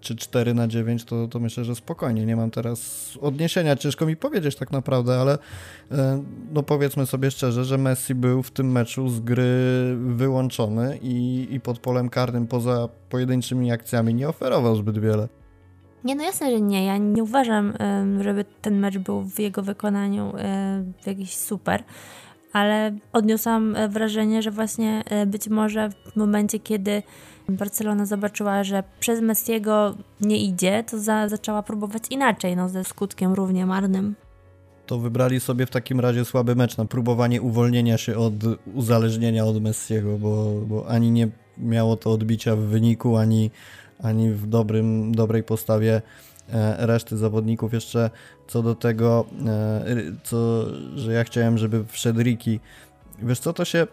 czy 0.00 0.16
4 0.16 0.54
na 0.54 0.68
9, 0.68 1.04
to, 1.04 1.28
to 1.28 1.40
myślę, 1.40 1.64
że 1.64 1.74
spokojnie. 1.74 2.26
Nie 2.26 2.36
mam 2.36 2.50
teraz 2.50 3.10
odniesienia, 3.20 3.76
ciężko 3.76 4.06
mi 4.06 4.16
powiedzieć 4.16 4.56
tak 4.56 4.72
naprawdę, 4.72 5.20
ale 5.20 5.38
e, 5.90 6.22
no 6.52 6.62
powiedzmy 6.62 7.06
sobie 7.06 7.30
szczerze, 7.30 7.64
że 7.64 7.78
Messi 7.78 8.14
był 8.14 8.42
w 8.42 8.50
tym 8.50 8.72
meczu 8.72 9.08
z 9.08 9.20
gry 9.20 9.54
wyłączony 9.96 10.98
i, 11.02 11.48
i 11.50 11.60
pod 11.60 11.78
polem 11.78 12.08
karnym 12.08 12.46
poza 12.46 12.88
pojedynczymi 13.08 13.72
akcjami 13.72 14.14
nie 14.14 14.28
oferował 14.28 14.76
zbyt 14.76 14.98
wiele. 14.98 15.28
Nie, 16.06 16.14
no 16.14 16.24
jasne, 16.24 16.50
że 16.50 16.60
nie. 16.60 16.84
Ja 16.84 16.96
nie 16.96 17.22
uważam, 17.22 17.72
żeby 18.20 18.44
ten 18.62 18.78
mecz 18.78 18.98
był 18.98 19.22
w 19.22 19.40
jego 19.40 19.62
wykonaniu 19.62 20.32
jakiś 21.06 21.36
super, 21.36 21.84
ale 22.56 22.96
odniosłam 23.12 23.76
e, 23.76 23.88
wrażenie, 23.88 24.42
że 24.42 24.50
właśnie 24.50 25.02
e, 25.06 25.26
być 25.26 25.48
może 25.48 25.90
w 26.12 26.16
momencie, 26.16 26.58
kiedy 26.58 27.02
Barcelona 27.48 28.06
zobaczyła, 28.06 28.64
że 28.64 28.82
przez 29.00 29.20
Messiego 29.20 29.94
nie 30.20 30.38
idzie, 30.38 30.84
to 30.90 30.98
za, 30.98 31.28
zaczęła 31.28 31.62
próbować 31.62 32.02
inaczej, 32.10 32.56
no 32.56 32.68
ze 32.68 32.84
skutkiem 32.84 33.32
równie 33.32 33.66
marnym. 33.66 34.14
To 34.86 34.98
wybrali 34.98 35.40
sobie 35.40 35.66
w 35.66 35.70
takim 35.70 36.00
razie 36.00 36.24
słaby 36.24 36.54
mecz 36.54 36.76
na 36.76 36.84
próbowanie 36.84 37.42
uwolnienia 37.42 37.98
się 37.98 38.16
od 38.16 38.34
uzależnienia 38.74 39.44
od 39.44 39.62
Messiego, 39.62 40.18
bo, 40.18 40.52
bo 40.66 40.88
ani 40.88 41.10
nie 41.10 41.28
miało 41.58 41.96
to 41.96 42.12
odbicia 42.12 42.56
w 42.56 42.60
wyniku, 42.60 43.16
ani 43.16 43.50
ani 44.02 44.30
w 44.30 44.46
dobrym, 44.46 45.14
dobrej 45.14 45.42
postawie 45.42 46.02
e, 46.52 46.86
reszty 46.86 47.16
zawodników. 47.16 47.72
Jeszcze 47.72 48.10
co 48.46 48.62
do 48.62 48.74
tego, 48.74 49.26
e, 49.46 49.84
co, 50.24 50.64
że 50.94 51.12
ja 51.12 51.24
chciałem, 51.24 51.58
żeby 51.58 51.84
wszedł 51.84 52.20
Ricky. 52.20 52.60
Wiesz 53.22 53.38
co, 53.38 53.52
to 53.52 53.64
się 53.64 53.86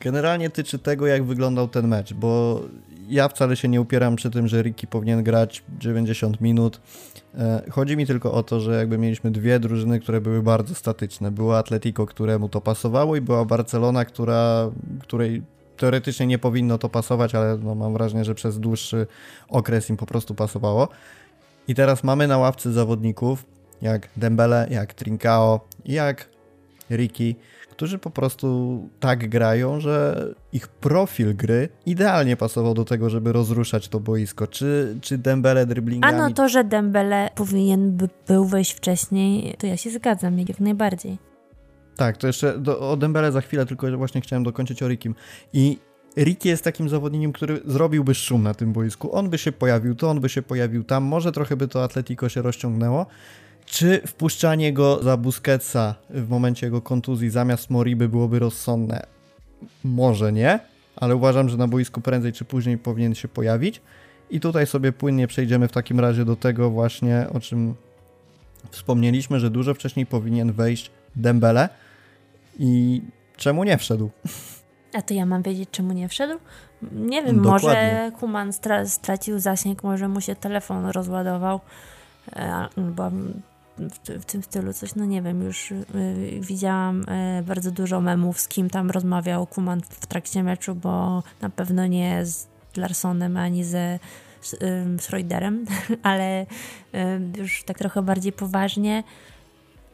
generalnie 0.00 0.50
tyczy 0.50 0.78
tego, 0.78 1.06
jak 1.06 1.24
wyglądał 1.24 1.68
ten 1.68 1.88
mecz, 1.88 2.14
bo 2.14 2.62
ja 3.08 3.28
wcale 3.28 3.56
się 3.56 3.68
nie 3.68 3.80
upieram 3.80 4.16
przy 4.16 4.30
tym, 4.30 4.48
że 4.48 4.62
Ricky 4.62 4.86
powinien 4.86 5.22
grać 5.22 5.62
90 5.78 6.40
minut. 6.40 6.80
E, 7.34 7.62
chodzi 7.70 7.96
mi 7.96 8.06
tylko 8.06 8.32
o 8.32 8.42
to, 8.42 8.60
że 8.60 8.76
jakby 8.76 8.98
mieliśmy 8.98 9.30
dwie 9.30 9.60
drużyny, 9.60 10.00
które 10.00 10.20
były 10.20 10.42
bardzo 10.42 10.74
statyczne. 10.74 11.30
Była 11.30 11.58
Atletico, 11.58 12.06
któremu 12.06 12.48
to 12.48 12.60
pasowało 12.60 13.16
i 13.16 13.20
była 13.20 13.44
Barcelona, 13.44 14.04
która, 14.04 14.70
której 15.00 15.42
teoretycznie 15.82 16.26
nie 16.26 16.38
powinno 16.38 16.78
to 16.78 16.88
pasować, 16.88 17.34
ale 17.34 17.58
no 17.58 17.74
mam 17.74 17.92
wrażenie, 17.92 18.24
że 18.24 18.34
przez 18.34 18.60
dłuższy 18.60 19.06
okres 19.48 19.90
im 19.90 19.96
po 19.96 20.06
prostu 20.06 20.34
pasowało. 20.34 20.88
I 21.68 21.74
teraz 21.74 22.04
mamy 22.04 22.28
na 22.28 22.38
ławce 22.38 22.72
zawodników 22.72 23.44
jak 23.82 24.08
Dembele, 24.16 24.66
jak 24.70 24.94
Trincao, 24.94 25.60
jak 25.84 26.28
Ricky, 26.90 27.34
którzy 27.70 27.98
po 27.98 28.10
prostu 28.10 28.88
tak 29.00 29.28
grają, 29.28 29.80
że 29.80 30.26
ich 30.52 30.68
profil 30.68 31.36
gry 31.36 31.68
idealnie 31.86 32.36
pasował 32.36 32.74
do 32.74 32.84
tego, 32.84 33.10
żeby 33.10 33.32
rozruszać 33.32 33.88
to 33.88 34.00
boisko. 34.00 34.46
Czy, 34.46 34.96
czy 35.00 35.18
Dembele 35.18 35.66
dribblingami... 35.66 36.14
A 36.14 36.18
no 36.18 36.34
to, 36.34 36.48
że 36.48 36.64
Dembele 36.64 37.30
powinien 37.34 37.96
by 37.96 38.08
był 38.28 38.44
wejść 38.44 38.72
wcześniej, 38.72 39.54
to 39.58 39.66
ja 39.66 39.76
się 39.76 39.90
zgadzam 39.90 40.38
jak 40.38 40.60
najbardziej. 40.60 41.31
Tak, 41.96 42.16
to 42.16 42.26
jeszcze 42.26 42.58
do, 42.58 42.90
o 42.90 42.96
Dembele 42.96 43.32
za 43.32 43.40
chwilę, 43.40 43.66
tylko 43.66 43.96
właśnie 43.98 44.20
chciałem 44.20 44.42
dokończyć 44.42 44.82
o 44.82 44.88
Rikim. 44.88 45.14
I 45.52 45.78
Ricky 46.16 46.48
jest 46.48 46.64
takim 46.64 46.88
zawodnikiem, 46.88 47.32
który 47.32 47.60
zrobiłby 47.64 48.14
szum 48.14 48.42
na 48.42 48.54
tym 48.54 48.72
boisku. 48.72 49.14
On 49.14 49.30
by 49.30 49.38
się 49.38 49.52
pojawił 49.52 49.94
tu, 49.94 50.08
on 50.08 50.20
by 50.20 50.28
się 50.28 50.42
pojawił 50.42 50.84
tam, 50.84 51.04
może 51.04 51.32
trochę 51.32 51.56
by 51.56 51.68
to 51.68 51.84
Atletico 51.84 52.28
się 52.28 52.42
rozciągnęło. 52.42 53.06
Czy 53.66 54.02
wpuszczanie 54.06 54.72
go 54.72 55.02
za 55.02 55.16
Busquetsa 55.16 55.94
w 56.10 56.28
momencie 56.28 56.66
jego 56.66 56.80
kontuzji 56.80 57.30
zamiast 57.30 57.70
Moriby 57.70 58.08
byłoby 58.08 58.38
rozsądne? 58.38 59.06
Może 59.84 60.32
nie, 60.32 60.60
ale 60.96 61.16
uważam, 61.16 61.48
że 61.48 61.56
na 61.56 61.68
boisku 61.68 62.00
prędzej 62.00 62.32
czy 62.32 62.44
później 62.44 62.78
powinien 62.78 63.14
się 63.14 63.28
pojawić. 63.28 63.80
I 64.30 64.40
tutaj 64.40 64.66
sobie 64.66 64.92
płynnie 64.92 65.26
przejdziemy 65.26 65.68
w 65.68 65.72
takim 65.72 66.00
razie 66.00 66.24
do 66.24 66.36
tego 66.36 66.70
właśnie, 66.70 67.26
o 67.32 67.40
czym 67.40 67.74
wspomnieliśmy, 68.70 69.40
że 69.40 69.50
dużo 69.50 69.74
wcześniej 69.74 70.06
powinien 70.06 70.52
wejść 70.52 70.90
Dembele 71.16 71.68
i 72.58 73.02
czemu 73.36 73.64
nie 73.64 73.78
wszedł? 73.78 74.10
A 74.94 75.02
to 75.02 75.14
ja 75.14 75.26
mam 75.26 75.42
wiedzieć, 75.42 75.68
czemu 75.70 75.92
nie 75.92 76.08
wszedł? 76.08 76.38
Nie 76.92 77.22
wiem, 77.22 77.36
Dokładnie. 77.36 77.68
może 77.68 78.12
Kuman 78.20 78.52
stra 78.52 78.86
stracił 78.86 79.38
zasięg, 79.38 79.82
może 79.82 80.08
mu 80.08 80.20
się 80.20 80.34
telefon 80.34 80.86
rozładował, 80.86 81.60
e, 82.36 82.68
bo 82.76 83.10
w, 84.20 84.24
tym 84.24 84.42
stylu 84.42 84.72
coś, 84.72 84.94
no 84.94 85.04
nie 85.04 85.22
wiem, 85.22 85.42
już 85.42 85.70
y, 85.70 85.84
widziałam 86.40 87.02
y, 87.02 87.42
bardzo 87.42 87.70
dużo 87.70 88.00
memów, 88.00 88.40
z 88.40 88.48
kim 88.48 88.70
tam 88.70 88.90
rozmawiał 88.90 89.46
Kuman 89.46 89.80
w 89.80 90.06
trakcie 90.06 90.42
meczu, 90.42 90.74
bo 90.74 91.22
na 91.40 91.50
pewno 91.50 91.86
nie 91.86 92.26
z 92.26 92.46
Larsonem 92.76 93.36
ani 93.36 93.64
ze 93.64 93.94
y, 93.94 94.98
Schroederem, 94.98 95.64
ale 96.02 96.46
już 97.38 97.64
tak 97.64 97.78
trochę 97.78 98.02
bardziej 98.02 98.32
poważnie. 98.32 99.04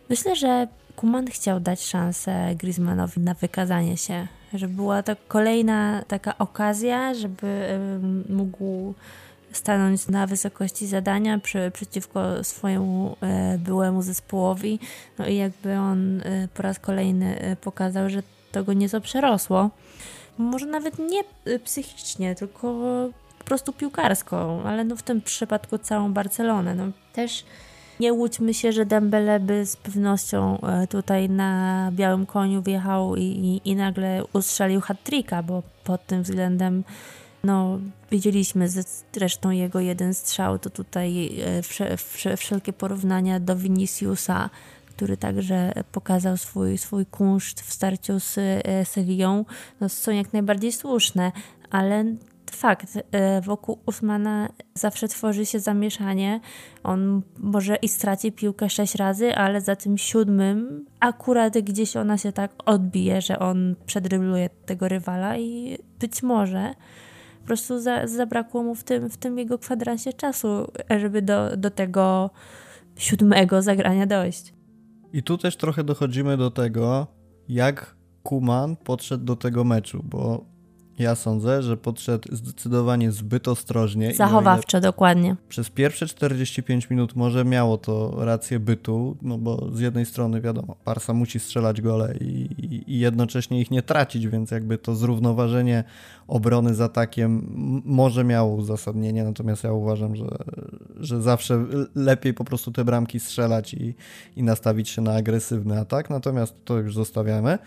Myślę, 0.08 0.36
że 0.36 0.68
Kuman 0.98 1.26
chciał 1.26 1.60
dać 1.60 1.86
szansę 1.86 2.54
Griezmannowi 2.54 3.20
na 3.20 3.34
wykazanie 3.34 3.96
się 3.96 4.26
że 4.54 4.68
była 4.68 5.02
to 5.02 5.16
kolejna 5.28 6.02
taka 6.08 6.38
okazja, 6.38 7.14
żeby 7.14 7.78
mógł 8.28 8.94
stanąć 9.52 10.08
na 10.08 10.26
wysokości 10.26 10.86
zadania 10.86 11.38
przy, 11.38 11.70
przeciwko 11.74 12.44
swojemu 12.44 13.16
e, 13.20 13.58
byłemu 13.58 14.02
zespołowi. 14.02 14.78
No 15.18 15.26
i 15.26 15.36
jakby 15.36 15.76
on 15.76 16.20
e, 16.20 16.48
po 16.54 16.62
raz 16.62 16.78
kolejny 16.78 17.40
e, 17.40 17.56
pokazał, 17.56 18.10
że 18.10 18.22
to 18.52 18.64
go 18.64 18.72
nieco 18.72 19.00
przerosło. 19.00 19.70
Może 20.38 20.66
nawet 20.66 20.98
nie 20.98 21.22
psychicznie, 21.64 22.34
tylko 22.34 22.74
po 23.38 23.44
prostu 23.44 23.72
piłkarsko, 23.72 24.62
ale 24.64 24.84
no 24.84 24.96
w 24.96 25.02
tym 25.02 25.22
przypadku 25.22 25.78
całą 25.78 26.12
Barcelonę. 26.12 26.74
No 26.74 26.84
też 27.12 27.44
nie 28.00 28.12
łudźmy 28.12 28.54
się, 28.54 28.72
że 28.72 28.86
Dembele 28.86 29.40
by 29.40 29.66
z 29.66 29.76
pewnością 29.76 30.58
tutaj 30.88 31.28
na 31.28 31.90
białym 31.92 32.26
koniu 32.26 32.62
wjechał 32.62 33.16
i, 33.16 33.22
i, 33.22 33.70
i 33.70 33.76
nagle 33.76 34.22
ustrzelił 34.32 34.80
hat-tricka, 34.80 35.42
bo 35.42 35.62
pod 35.84 36.06
tym 36.06 36.22
względem 36.22 36.84
no, 37.44 37.78
widzieliśmy 38.10 38.68
zresztą 39.12 39.50
jego 39.50 39.80
jeden 39.80 40.14
strzał, 40.14 40.58
to 40.58 40.70
tutaj 40.70 41.40
e, 41.40 41.62
wsze, 41.62 41.96
wsze, 41.96 42.36
wszelkie 42.36 42.72
porównania 42.72 43.40
do 43.40 43.56
Viniciusa, 43.56 44.50
który 44.86 45.16
także 45.16 45.72
pokazał 45.92 46.36
swój, 46.36 46.78
swój 46.78 47.06
kunszt 47.06 47.60
w 47.60 47.72
starciu 47.72 48.20
z 48.20 48.38
e, 48.38 48.84
Sevillą, 48.84 49.44
no, 49.80 49.88
są 49.88 50.12
jak 50.12 50.32
najbardziej 50.32 50.72
słuszne, 50.72 51.32
ale 51.70 52.04
fakt, 52.58 52.98
e, 53.12 53.40
wokół 53.40 53.78
Usmana 53.86 54.48
zawsze 54.74 55.08
tworzy 55.08 55.46
się 55.46 55.60
zamieszanie. 55.60 56.40
On 56.84 57.22
może 57.38 57.76
i 57.76 57.88
straci 57.88 58.32
piłkę 58.32 58.70
sześć 58.70 58.94
razy, 58.94 59.34
ale 59.34 59.60
za 59.60 59.76
tym 59.76 59.98
siódmym 59.98 60.86
akurat 61.00 61.58
gdzieś 61.58 61.96
ona 61.96 62.18
się 62.18 62.32
tak 62.32 62.52
odbije, 62.66 63.22
że 63.22 63.38
on 63.38 63.76
przedrybluje 63.86 64.50
tego 64.66 64.88
rywala 64.88 65.38
i 65.38 65.78
być 65.98 66.22
może 66.22 66.74
prostu 67.48 67.80
za, 67.80 68.06
zabrakło 68.06 68.62
mu 68.62 68.74
w 68.74 68.84
tym, 68.84 69.10
w 69.10 69.16
tym 69.16 69.38
jego 69.38 69.58
kwadransie 69.58 70.12
czasu, 70.12 70.72
żeby 71.00 71.22
do, 71.22 71.56
do 71.56 71.70
tego 71.70 72.30
siódmego 72.96 73.62
zagrania 73.62 74.06
dojść. 74.06 74.54
I 75.12 75.22
tu 75.22 75.38
też 75.38 75.56
trochę 75.56 75.84
dochodzimy 75.84 76.36
do 76.36 76.50
tego, 76.50 77.06
jak 77.48 77.96
Kuman 78.22 78.76
podszedł 78.76 79.24
do 79.24 79.36
tego 79.36 79.64
meczu, 79.64 80.02
bo 80.04 80.44
ja 80.98 81.14
sądzę, 81.14 81.62
że 81.62 81.76
podszedł 81.76 82.36
zdecydowanie 82.36 83.12
zbyt 83.12 83.48
ostrożnie. 83.48 84.14
Zachowawczo, 84.14 84.80
dokładnie. 84.80 85.36
Przez 85.48 85.70
pierwsze 85.70 86.06
45 86.06 86.90
minut 86.90 87.16
może 87.16 87.44
miało 87.44 87.78
to 87.78 88.24
rację 88.24 88.60
bytu, 88.60 89.16
no 89.22 89.38
bo 89.38 89.68
z 89.72 89.80
jednej 89.80 90.06
strony 90.06 90.40
wiadomo, 90.40 90.76
Parsa 90.84 91.14
musi 91.14 91.40
strzelać 91.40 91.80
gole 91.80 92.14
i, 92.20 92.24
i, 92.24 92.92
i 92.92 92.98
jednocześnie 92.98 93.60
ich 93.60 93.70
nie 93.70 93.82
tracić, 93.82 94.28
więc 94.28 94.50
jakby 94.50 94.78
to 94.78 94.94
zrównoważenie 94.94 95.84
obrony 96.28 96.74
z 96.74 96.80
atakiem 96.80 97.52
może 97.84 98.24
miało 98.24 98.54
uzasadnienie, 98.54 99.24
natomiast 99.24 99.64
ja 99.64 99.72
uważam, 99.72 100.16
że, 100.16 100.26
że 101.00 101.22
zawsze 101.22 101.64
lepiej 101.94 102.34
po 102.34 102.44
prostu 102.44 102.72
te 102.72 102.84
bramki 102.84 103.20
strzelać 103.20 103.74
i, 103.74 103.94
i 104.36 104.42
nastawić 104.42 104.88
się 104.88 105.02
na 105.02 105.14
agresywny 105.14 105.80
atak, 105.80 106.10
natomiast 106.10 106.54
to 106.64 106.78
już 106.78 106.94
zostawiamy. 106.94 107.58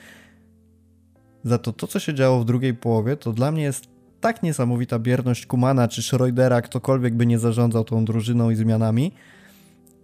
Za 1.43 1.57
to 1.57 1.74
to, 1.74 1.88
co 1.88 2.00
się 2.00 2.13
działo 2.13 2.39
w 2.39 2.45
drugiej 2.45 2.74
połowie, 2.74 3.17
to 3.17 3.33
dla 3.33 3.51
mnie 3.51 3.63
jest 3.63 3.88
tak 4.21 4.43
niesamowita 4.43 5.00
bierność 5.00 5.45
Kumana 5.45 5.88
czy 5.88 6.03
Schroedera, 6.03 6.62
ktokolwiek 6.62 7.13
by 7.13 7.25
nie 7.25 7.39
zarządzał 7.39 7.83
tą 7.83 8.05
drużyną 8.05 8.50
i 8.50 8.55
zmianami. 8.55 9.12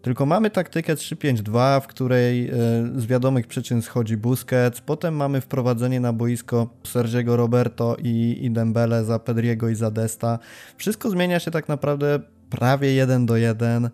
Tylko 0.01 0.25
mamy 0.25 0.49
taktykę 0.49 0.95
3-5-2, 0.95 1.81
w 1.81 1.87
której 1.87 2.47
e, 2.47 2.53
z 2.95 3.05
wiadomych 3.05 3.47
przyczyn 3.47 3.81
schodzi 3.81 4.17
Busquets, 4.17 4.81
potem 4.81 5.15
mamy 5.15 5.41
wprowadzenie 5.41 5.99
na 5.99 6.13
boisko 6.13 6.69
Sergiego 6.83 7.37
Roberto 7.37 7.97
i, 8.03 8.49
Dembele 8.51 9.05
za 9.05 9.19
Pedriego 9.19 9.69
i 9.69 9.75
za 9.75 9.91
Desta. 9.91 10.39
Wszystko 10.77 11.09
zmienia 11.09 11.39
się 11.39 11.51
tak 11.51 11.67
naprawdę 11.67 12.19
prawie 12.49 12.93
1 12.93 13.25
do 13.25 13.37
1. 13.37 13.89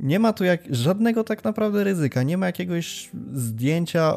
Nie 0.00 0.18
ma 0.18 0.32
tu 0.32 0.44
jak, 0.44 0.60
żadnego 0.70 1.24
tak 1.24 1.44
naprawdę 1.44 1.84
ryzyka, 1.84 2.22
nie 2.22 2.38
ma 2.38 2.46
jakiegoś 2.46 3.10
zdjęcia 3.32 4.14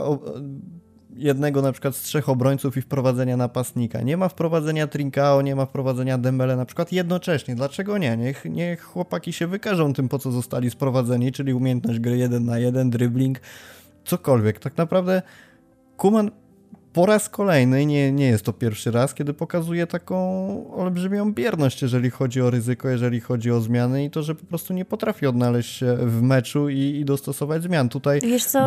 jednego 1.15 1.62
na 1.62 1.71
przykład 1.71 1.95
z 1.95 2.02
trzech 2.02 2.30
obrońców 2.30 2.78
i 2.78 2.82
wprowadzenia 2.82 3.38
napastnika. 3.38 4.02
Nie 4.02 4.17
ma 4.17 4.30
wprowadzenia 4.30 4.88
Trinkao, 4.88 5.41
nie 5.41 5.56
ma 5.56 5.65
wprowadzenia 5.65 6.17
Dembele 6.17 6.56
na 6.56 6.65
przykład 6.65 6.91
jednocześnie. 6.91 7.56
Dlaczego 7.56 7.97
nie? 7.97 8.17
Niech, 8.17 8.45
niech 8.45 8.84
chłopaki 8.84 9.34
się 9.34 9.47
wykażą 9.47 9.93
tym, 9.93 10.10
po 10.10 10.19
co 10.19 10.32
zostali 10.32 10.69
sprowadzeni, 10.69 11.32
czyli 11.32 11.54
umiejętność 11.54 11.99
gry 11.99 12.17
jeden 12.17 12.45
na 12.45 12.60
jeden, 12.60 12.89
dribbling, 12.89 13.39
cokolwiek. 14.06 14.60
Tak 14.60 14.78
naprawdę 14.78 15.21
Kuman 15.97 16.32
po 16.93 17.06
raz 17.06 17.29
kolejny, 17.29 17.86
nie, 17.86 18.12
nie 18.12 18.27
jest 18.27 18.45
to 18.45 18.53
pierwszy 18.53 18.91
raz, 18.91 19.13
kiedy 19.13 19.34
pokazuje 19.34 19.88
taką 19.88 20.17
olbrzymią 20.75 21.34
bierność, 21.34 21.82
jeżeli 21.82 22.10
chodzi 22.10 22.41
o 22.41 22.49
ryzyko, 22.49 22.89
jeżeli 22.89 23.19
chodzi 23.19 23.51
o 23.51 23.62
zmiany 23.62 24.06
i 24.06 24.10
to, 24.10 24.23
że 24.23 24.36
po 24.36 24.45
prostu 24.45 24.73
nie 24.73 24.86
potrafi 24.86 25.27
odnaleźć 25.27 25.75
się 25.75 25.95
w 25.95 26.21
meczu 26.21 26.69
i, 26.69 26.79
i 26.79 27.06
dostosować 27.06 27.63
zmian. 27.63 27.89
Tutaj 27.89 28.19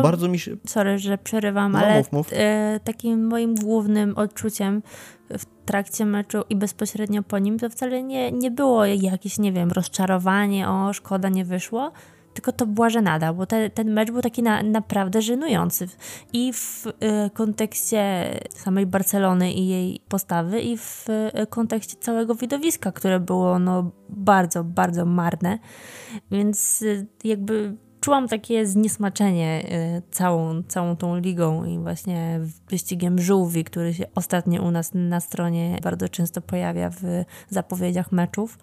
bardzo 0.03 0.27
mi 0.27 0.39
się... 0.39 0.57
Sorry, 0.65 0.97
że 0.97 1.17
przerywam, 1.17 1.71
no, 1.71 1.79
ale 1.79 1.97
mów, 1.97 2.11
mów. 2.11 2.29
E, 2.33 2.79
takim 2.83 3.27
moim 3.27 3.55
głównym 3.55 4.17
odczuciem 4.17 4.81
w 5.29 5.45
trakcie 5.65 6.05
meczu 6.05 6.43
i 6.49 6.55
bezpośrednio 6.55 7.23
po 7.23 7.39
nim 7.39 7.59
to 7.59 7.69
wcale 7.69 8.03
nie, 8.03 8.31
nie 8.31 8.51
było 8.51 8.85
jakieś, 8.85 9.39
nie 9.39 9.51
wiem, 9.51 9.71
rozczarowanie, 9.71 10.69
o 10.69 10.93
szkoda, 10.93 11.29
nie 11.29 11.45
wyszło, 11.45 11.91
tylko 12.37 12.51
to 12.51 12.65
była 12.65 12.89
żenada, 12.89 13.33
bo 13.33 13.45
te, 13.45 13.69
ten 13.69 13.93
mecz 13.93 14.11
był 14.11 14.21
taki 14.21 14.43
na, 14.43 14.63
naprawdę 14.63 15.21
żenujący. 15.21 15.87
I 16.33 16.53
w 16.53 16.87
y, 16.87 16.91
kontekście 17.33 18.31
samej 18.49 18.85
Barcelony 18.85 19.51
i 19.51 19.67
jej 19.67 20.01
postawy, 20.09 20.61
i 20.61 20.77
w 20.77 21.05
y, 21.43 21.47
kontekście 21.47 21.97
całego 21.99 22.35
widowiska, 22.35 22.91
które 22.91 23.19
było 23.19 23.59
no, 23.59 23.91
bardzo, 24.09 24.63
bardzo 24.63 25.05
marne. 25.05 25.59
Więc 26.31 26.81
y, 26.81 27.07
jakby 27.23 27.75
czułam 28.01 28.27
takie 28.27 28.65
zniesmaczenie 28.65 29.65
y, 29.97 30.01
całą, 30.11 30.63
całą 30.63 30.95
tą 30.95 31.19
ligą 31.19 31.65
i 31.65 31.79
właśnie 31.79 32.39
wyścigiem 32.69 33.19
żółwi, 33.19 33.63
który 33.63 33.93
się 33.93 34.05
ostatnio 34.15 34.63
u 34.63 34.71
nas 34.71 34.91
na 34.93 35.19
stronie 35.19 35.79
bardzo 35.83 36.09
często 36.09 36.41
pojawia 36.41 36.89
w 36.89 37.03
zapowiedziach 37.49 38.11
meczów. 38.11 38.57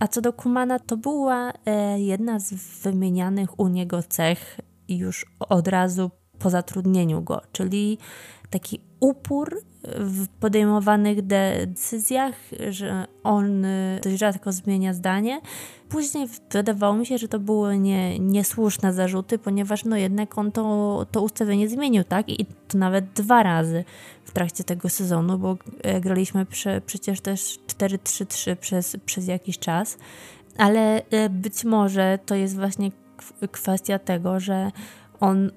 A 0.00 0.08
co 0.08 0.20
do 0.20 0.32
Kumana, 0.32 0.78
to 0.78 0.96
była 0.96 1.52
e, 1.66 2.00
jedna 2.00 2.40
z 2.40 2.54
wymienianych 2.82 3.60
u 3.60 3.68
niego 3.68 4.02
cech 4.02 4.60
już 4.88 5.26
od 5.40 5.68
razu 5.68 6.10
po 6.38 6.50
zatrudnieniu 6.50 7.22
go, 7.22 7.40
czyli 7.52 7.98
taki 8.50 8.80
upór 9.00 9.60
w 9.98 10.28
podejmowanych 10.28 11.22
decyzjach, 11.22 12.34
że 12.68 13.06
on 13.24 13.64
e, 13.64 14.00
dość 14.02 14.18
rzadko 14.18 14.52
zmienia 14.52 14.94
zdanie. 14.94 15.40
Później 15.88 16.28
wydawało 16.50 16.94
mi 16.94 17.06
się, 17.06 17.18
że 17.18 17.28
to 17.28 17.38
były 17.38 17.78
nie, 17.78 18.18
niesłuszne 18.18 18.92
zarzuty, 18.92 19.38
ponieważ 19.38 19.84
no 19.84 19.96
jednak 19.96 20.38
on 20.38 20.52
to, 20.52 21.06
to 21.10 21.22
ustawienie 21.22 21.68
zmienił, 21.68 22.04
tak? 22.04 22.28
I 22.28 22.46
to 22.68 22.78
nawet 22.78 23.12
dwa 23.12 23.42
razy 23.42 23.84
w 24.24 24.32
trakcie 24.32 24.64
tego 24.64 24.88
sezonu, 24.88 25.38
bo 25.38 25.56
e, 25.82 26.00
graliśmy 26.00 26.46
prze, 26.46 26.80
przecież 26.80 27.20
też 27.20 27.58
4-3-3 27.66 28.56
przez, 28.56 28.96
przez 29.06 29.26
jakiś 29.26 29.58
czas, 29.58 29.98
ale 30.58 31.02
e, 31.10 31.28
być 31.30 31.64
może 31.64 32.18
to 32.26 32.34
jest 32.34 32.56
właśnie 32.56 32.90
kwestia 33.50 33.98
tego, 33.98 34.40
że 34.40 34.70
on 35.20 35.50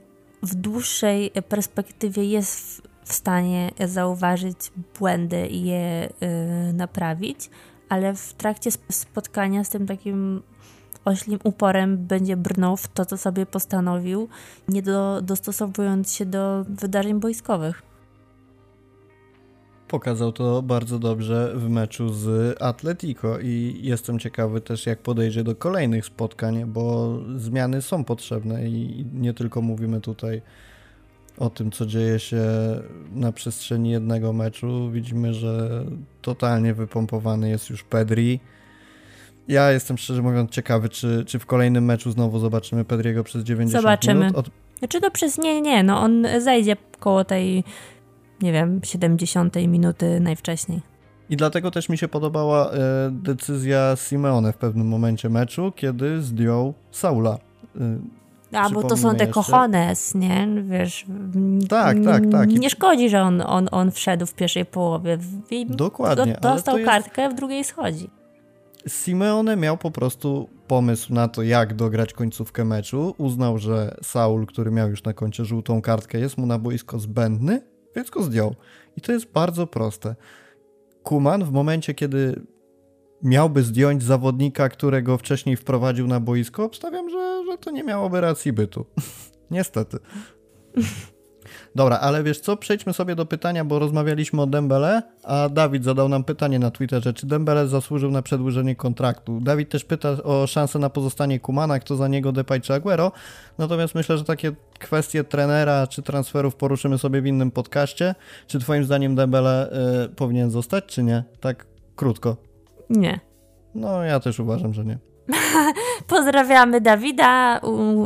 w 0.43 0.55
dłuższej 0.55 1.31
perspektywie 1.49 2.23
jest 2.23 2.87
w, 3.08 3.13
stanie 3.13 3.72
zauważyć 3.86 4.72
błędy 5.00 5.48
i 5.48 5.65
je 5.65 6.10
y, 6.70 6.74
naprawić, 6.74 7.50
ale 7.89 8.15
w 8.15 8.34
trakcie 8.34 8.72
spotkania 8.89 9.63
z 9.63 9.70
tym 9.70 9.88
takim 9.88 10.41
oślim 11.06 11.39
uporem 11.43 11.98
będzie 11.98 12.38
brnął 12.38 12.78
w 12.78 12.88
to, 12.88 13.06
co 13.06 13.17
sobie 13.17 13.46
postanowił, 13.46 14.28
nie 14.67 14.82
do, 14.82 15.22
dostosowując 15.22 16.13
się 16.13 16.26
do 16.26 16.65
wydarzeń 16.70 17.20
boiskowych. 17.20 17.82
Pokazał 19.88 20.32
to 20.32 20.62
bardzo 20.62 21.00
dobrze 21.00 21.54
w 21.56 21.70
meczu 21.70 22.13
z 22.13 22.56
Atletico 22.62 23.39
i 23.39 23.80
jestem 23.82 24.20
ciekawy 24.20 24.62
też, 24.62 24.86
jak 24.86 25.02
podejdzie 25.02 25.43
do 25.43 25.56
kolejnych 25.56 26.06
spotkań, 26.06 26.65
bo 26.65 27.13
zmiany 27.36 27.82
są 27.82 28.04
potrzebne 28.04 28.67
i 28.67 29.06
nie 29.13 29.34
tylko 29.34 29.62
mówimy 29.62 30.02
tutaj 30.02 30.41
o 31.38 31.50
tym, 31.50 31.71
co 31.71 31.86
dzieje 31.86 32.19
się 32.19 32.43
na 33.12 33.32
przestrzeni 33.32 33.89
jednego 33.89 34.34
meczu. 34.34 34.91
Widzimy, 34.91 35.34
że 35.34 35.84
totalnie 36.21 36.73
wypompowany 36.73 37.50
jest 37.50 37.69
już 37.69 37.84
Pedri. 37.84 38.39
Ja 39.47 39.71
jestem 39.71 39.97
szczerze 39.97 40.21
mówiąc 40.21 40.52
ciekawy, 40.52 40.89
czy, 40.89 41.23
czy 41.28 41.39
w 41.39 41.45
kolejnym 41.45 41.86
meczu 41.86 42.12
znowu 42.12 42.39
zobaczymy 42.39 42.86
Pedriego 42.86 43.23
przez 43.23 43.43
90 43.43 43.82
Zobaczymy. 43.82 44.19
minut. 44.19 44.36
Od... 44.38 44.50
Znaczy 44.80 45.02
to 45.02 45.12
przez 45.12 45.38
nie, 45.38 45.62
nie, 45.62 45.84
no 45.84 46.00
on 46.00 46.28
zajdzie 46.39 46.76
koło 47.00 47.23
tej, 47.23 47.63
nie 48.41 48.52
wiem, 48.52 48.80
70 48.84 49.56
minuty 49.56 50.19
najwcześniej. 50.19 50.82
I 51.30 51.38
dlatego 51.38 51.71
też 51.71 51.89
mi 51.89 51.97
się 51.97 52.08
podobała 52.08 52.71
e, 52.71 52.78
decyzja 53.12 53.95
Simeone 53.95 54.54
w 54.54 54.58
pewnym 54.58 54.88
momencie 54.88 55.30
meczu, 55.30 55.71
kiedy 55.76 56.21
zdjął 56.21 56.73
Saula. 56.91 57.38
E, 57.76 58.00
A, 58.51 58.69
bo 58.69 58.83
to 58.83 58.97
są 58.97 59.15
te 59.15 59.27
cojones, 59.27 60.15
nie? 60.15 60.47
Wiesz, 60.63 61.05
tak, 61.69 61.97
tak, 62.05 62.23
tak. 62.31 62.49
Nie 62.49 62.69
szkodzi, 62.69 63.10
że 63.10 63.21
on, 63.21 63.41
on, 63.41 63.67
on 63.71 63.91
wszedł 63.91 64.25
w 64.25 64.33
pierwszej 64.33 64.65
połowie. 64.65 65.17
I 65.51 65.65
Dokładnie. 65.65 66.38
Dostał 66.41 66.77
kartkę, 66.86 67.21
jest... 67.21 67.36
w 67.36 67.38
drugiej 67.38 67.63
schodzi. 67.63 68.10
Simeone 68.88 69.55
miał 69.55 69.77
po 69.77 69.91
prostu 69.91 70.49
pomysł 70.67 71.13
na 71.13 71.27
to, 71.27 71.43
jak 71.43 71.73
dograć 71.73 72.13
końcówkę 72.13 72.65
meczu. 72.65 73.15
Uznał, 73.17 73.57
że 73.57 73.97
Saul, 74.03 74.45
który 74.45 74.71
miał 74.71 74.89
już 74.89 75.03
na 75.03 75.13
koncie 75.13 75.45
żółtą 75.45 75.81
kartkę, 75.81 76.19
jest 76.19 76.38
mu 76.38 76.45
na 76.45 76.60
boisko 76.60 76.99
zbędny, 76.99 77.62
więc 77.95 78.10
go 78.10 78.23
zdjął. 78.23 78.55
I 78.97 79.01
to 79.01 79.12
jest 79.12 79.31
bardzo 79.31 79.67
proste. 79.67 80.15
Kuman 81.03 81.43
w 81.43 81.51
momencie, 81.51 81.93
kiedy 81.93 82.41
miałby 83.23 83.63
zdjąć 83.63 84.03
zawodnika, 84.03 84.69
którego 84.69 85.17
wcześniej 85.17 85.55
wprowadził 85.55 86.07
na 86.07 86.19
boisko, 86.19 86.63
obstawiam, 86.63 87.10
że, 87.10 87.37
że 87.51 87.57
to 87.57 87.71
nie 87.71 87.83
miałoby 87.83 88.21
racji 88.21 88.53
bytu. 88.53 88.86
Niestety. 89.51 89.97
Dobra, 91.75 91.99
ale 91.99 92.23
wiesz 92.23 92.39
co, 92.39 92.57
przejdźmy 92.57 92.93
sobie 92.93 93.15
do 93.15 93.25
pytania, 93.25 93.65
bo 93.65 93.79
rozmawialiśmy 93.79 94.41
o 94.41 94.47
Dembele, 94.47 95.01
a 95.23 95.49
Dawid 95.49 95.83
zadał 95.83 96.10
nam 96.10 96.23
pytanie 96.23 96.60
na 96.60 96.71
Twitterze, 96.71 97.13
czy 97.13 97.27
Dembele 97.27 97.67
zasłużył 97.67 98.12
na 98.12 98.21
przedłużenie 98.21 98.75
kontraktu. 98.75 99.39
Dawid 99.41 99.69
też 99.69 99.86
pyta 99.86 100.10
o 100.10 100.47
szansę 100.47 100.79
na 100.79 100.89
pozostanie 100.89 101.39
Kumana, 101.39 101.79
kto 101.79 101.95
za 101.95 102.07
niego 102.07 102.31
Depay 102.31 102.62
czy 102.62 102.73
Aguero, 102.73 103.12
natomiast 103.57 103.95
myślę, 103.95 104.17
że 104.17 104.23
takie 104.23 104.51
kwestie 104.79 105.23
trenera 105.23 105.88
czy 105.88 106.01
transferów 106.01 106.55
poruszymy 106.55 106.97
sobie 106.97 107.21
w 107.21 107.25
innym 107.25 107.51
podcaście. 107.51 108.15
Czy 108.47 108.60
twoim 108.60 108.83
zdaniem 108.83 109.15
Dembele 109.15 109.69
y, 110.05 110.10
powinien 110.10 110.51
zostać, 110.51 110.86
czy 110.86 111.03
nie? 111.03 111.23
Tak 111.39 111.67
krótko. 111.95 112.38
Nie. 112.89 113.19
No, 113.75 114.03
ja 114.03 114.19
też 114.19 114.39
uważam, 114.39 114.73
że 114.73 114.86
nie. 114.86 114.97
Pozdrawiamy 116.07 116.81
Dawida. 116.81 117.61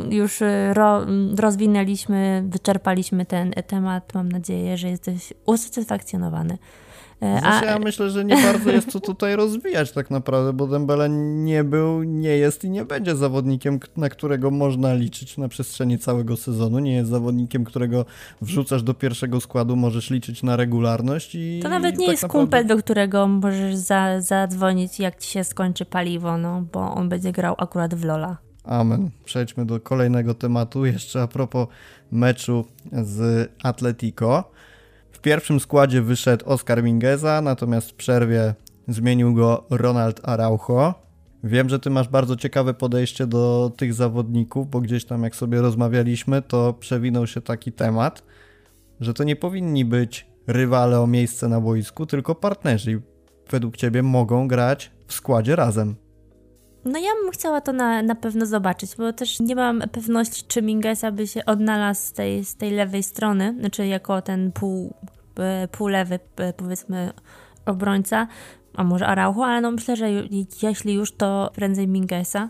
Już 0.09 0.41
y, 0.41 0.73
ro, 0.73 1.01
rozwinęliśmy, 1.37 2.43
wyczerpaliśmy 2.47 3.25
ten 3.25 3.51
temat. 3.67 4.13
Mam 4.13 4.31
nadzieję, 4.31 4.77
że 4.77 4.89
jesteś 4.89 5.33
usatysfakcjonowany. 5.45 6.57
E, 7.21 7.39
znaczy, 7.39 7.65
ja 7.65 7.79
myślę, 7.79 8.09
że 8.09 8.25
nie 8.25 8.35
bardzo 8.35 8.71
jest 8.71 8.91
co 8.91 8.99
tutaj 8.99 9.35
rozwijać 9.35 9.91
tak 9.91 10.11
naprawdę, 10.11 10.53
bo 10.53 10.67
Dembele 10.67 11.09
nie 11.09 11.63
był, 11.63 12.03
nie 12.03 12.29
jest 12.29 12.63
i 12.63 12.69
nie 12.69 12.85
będzie 12.85 13.15
zawodnikiem, 13.15 13.79
na 13.97 14.09
którego 14.09 14.51
można 14.51 14.93
liczyć 14.93 15.37
na 15.37 15.47
przestrzeni 15.47 15.99
całego 15.99 16.37
sezonu. 16.37 16.79
Nie 16.79 16.93
jest 16.93 17.09
zawodnikiem, 17.09 17.63
którego 17.63 18.05
wrzucasz 18.41 18.83
do 18.83 18.93
pierwszego 18.93 19.41
składu, 19.41 19.75
możesz 19.75 20.09
liczyć 20.09 20.43
na 20.43 20.55
regularność. 20.55 21.35
I 21.35 21.59
to 21.63 21.69
nawet 21.69 21.97
nie 21.97 22.05
tak 22.05 22.11
jest 22.11 22.23
naprawdę... 22.23 22.57
kumpel, 22.57 22.67
do 22.67 22.83
którego 22.83 23.27
możesz 23.27 23.75
za, 23.75 24.21
zadzwonić, 24.21 24.99
jak 24.99 25.19
ci 25.19 25.29
się 25.29 25.43
skończy 25.43 25.85
paliwo, 25.85 26.37
no, 26.37 26.63
bo 26.73 26.93
on 26.93 27.09
będzie 27.11 27.31
grał 27.31 27.55
akurat 27.57 27.95
w 27.95 28.03
Lola. 28.03 28.37
Amen. 28.63 29.09
Przejdźmy 29.25 29.65
do 29.65 29.79
kolejnego 29.79 30.33
tematu. 30.33 30.85
Jeszcze 30.85 31.21
a 31.21 31.27
propos 31.27 31.67
meczu 32.11 32.65
z 32.91 33.49
Atletico. 33.63 34.51
W 35.11 35.19
pierwszym 35.19 35.59
składzie 35.59 36.01
wyszedł 36.01 36.45
Oscar 36.49 36.83
Mingeza, 36.83 37.41
natomiast 37.41 37.91
w 37.91 37.93
przerwie 37.93 38.53
zmienił 38.87 39.33
go 39.33 39.63
Ronald 39.69 40.21
Araujo. 40.23 40.93
Wiem, 41.43 41.69
że 41.69 41.79
ty 41.79 41.89
masz 41.89 42.07
bardzo 42.07 42.35
ciekawe 42.35 42.73
podejście 42.73 43.27
do 43.27 43.71
tych 43.77 43.93
zawodników, 43.93 44.69
bo 44.69 44.81
gdzieś 44.81 45.05
tam 45.05 45.23
jak 45.23 45.35
sobie 45.35 45.61
rozmawialiśmy, 45.61 46.41
to 46.41 46.73
przewinął 46.73 47.27
się 47.27 47.41
taki 47.41 47.71
temat, 47.71 48.23
że 48.99 49.13
to 49.13 49.23
nie 49.23 49.35
powinni 49.35 49.85
być 49.85 50.27
rywale 50.47 51.01
o 51.01 51.07
miejsce 51.07 51.47
na 51.47 51.61
boisku, 51.61 52.05
tylko 52.05 52.35
partnerzy. 52.35 53.01
Według 53.49 53.77
ciebie 53.77 54.03
mogą 54.03 54.47
grać 54.47 54.91
w 55.07 55.13
składzie 55.13 55.55
razem. 55.55 55.95
No 56.85 56.99
ja 56.99 57.09
bym 57.23 57.31
chciała 57.31 57.61
to 57.61 57.73
na, 57.73 58.01
na 58.01 58.15
pewno 58.15 58.45
zobaczyć, 58.45 58.95
bo 58.95 59.13
też 59.13 59.39
nie 59.39 59.55
mam 59.55 59.81
pewności, 59.91 60.43
czy 60.47 60.61
Mingesa 60.61 61.11
by 61.11 61.27
się 61.27 61.45
odnalazł 61.45 62.01
z 62.01 62.11
tej, 62.11 62.45
z 62.45 62.55
tej 62.55 62.71
lewej 62.71 63.03
strony, 63.03 63.55
znaczy 63.59 63.87
jako 63.87 64.21
ten 64.21 64.51
pół, 64.51 64.93
e, 65.39 65.67
półlewy 65.67 66.19
e, 66.37 66.53
powiedzmy 66.53 67.13
obrońca, 67.65 68.27
a 68.75 68.83
może 68.83 69.07
Araujo, 69.07 69.45
ale 69.45 69.61
no 69.61 69.71
myślę, 69.71 69.95
że 69.95 70.09
jeśli 70.61 70.93
już, 70.93 71.11
to 71.11 71.51
prędzej 71.55 71.87
Mingesa 71.87 72.49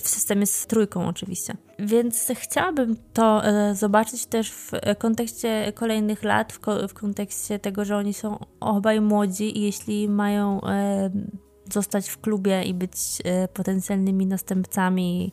w 0.00 0.08
systemie 0.08 0.46
z 0.46 0.66
trójką 0.66 1.08
oczywiście. 1.08 1.56
Więc 1.78 2.32
chciałabym 2.34 2.96
to 3.12 3.44
e, 3.44 3.74
zobaczyć 3.74 4.26
też 4.26 4.50
w 4.52 4.70
kontekście 4.98 5.72
kolejnych 5.74 6.22
lat, 6.22 6.52
w, 6.52 6.60
ko 6.60 6.88
w 6.88 6.94
kontekście 6.94 7.58
tego, 7.58 7.84
że 7.84 7.96
oni 7.96 8.14
są 8.14 8.38
obaj 8.60 9.00
młodzi 9.00 9.58
i 9.58 9.62
jeśli 9.62 10.08
mają 10.08 10.60
zostać 11.72 12.08
w 12.08 12.20
klubie 12.20 12.62
i 12.62 12.74
być 12.74 12.96
e, 13.24 13.48
potencjalnymi 13.48 14.26
następcami 14.26 15.32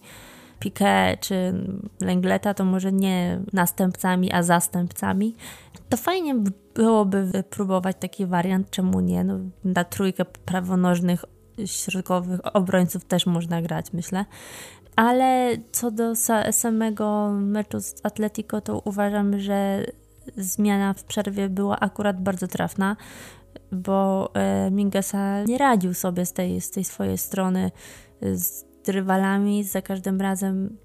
Piqué 0.59 1.17
czy 1.19 1.53
Lengleta, 2.01 2.53
to 2.53 2.65
może 2.65 2.91
nie 2.91 3.39
następcami, 3.53 4.31
a 4.31 4.43
zastępcami. 4.43 5.35
To 5.89 5.97
fajnie 5.97 6.35
byłoby 6.75 7.43
próbować 7.49 7.97
taki 7.99 8.25
wariant, 8.25 8.69
czemu 8.69 8.99
nie? 8.99 9.23
No, 9.23 9.39
na 9.63 9.83
trójkę 9.83 10.25
prawonożnych 10.25 11.25
środkowych 11.65 12.55
obrońców 12.55 13.05
też 13.05 13.25
można 13.25 13.61
grać, 13.61 13.93
myślę. 13.93 14.25
Ale 14.95 15.57
co 15.71 15.91
do 15.91 16.13
samego 16.51 17.31
meczu 17.31 17.81
z 17.81 17.95
Atletico, 18.03 18.61
to 18.61 18.81
uważam, 18.85 19.39
że 19.39 19.85
zmiana 20.37 20.93
w 20.93 21.03
przerwie 21.03 21.49
była 21.49 21.79
akurat 21.79 22.23
bardzo 22.23 22.47
trafna 22.47 22.95
bo 23.71 24.29
e, 24.33 24.71
Mingesa 24.71 25.43
nie 25.43 25.57
radził 25.57 25.93
sobie 25.93 26.25
z 26.25 26.33
tej, 26.33 26.61
z 26.61 26.71
tej 26.71 26.83
swojej 26.83 27.17
strony 27.17 27.71
z 28.21 28.65
rywalami, 28.87 29.63
za 29.63 29.81
każdym 29.81 30.21
razem, 30.21 30.77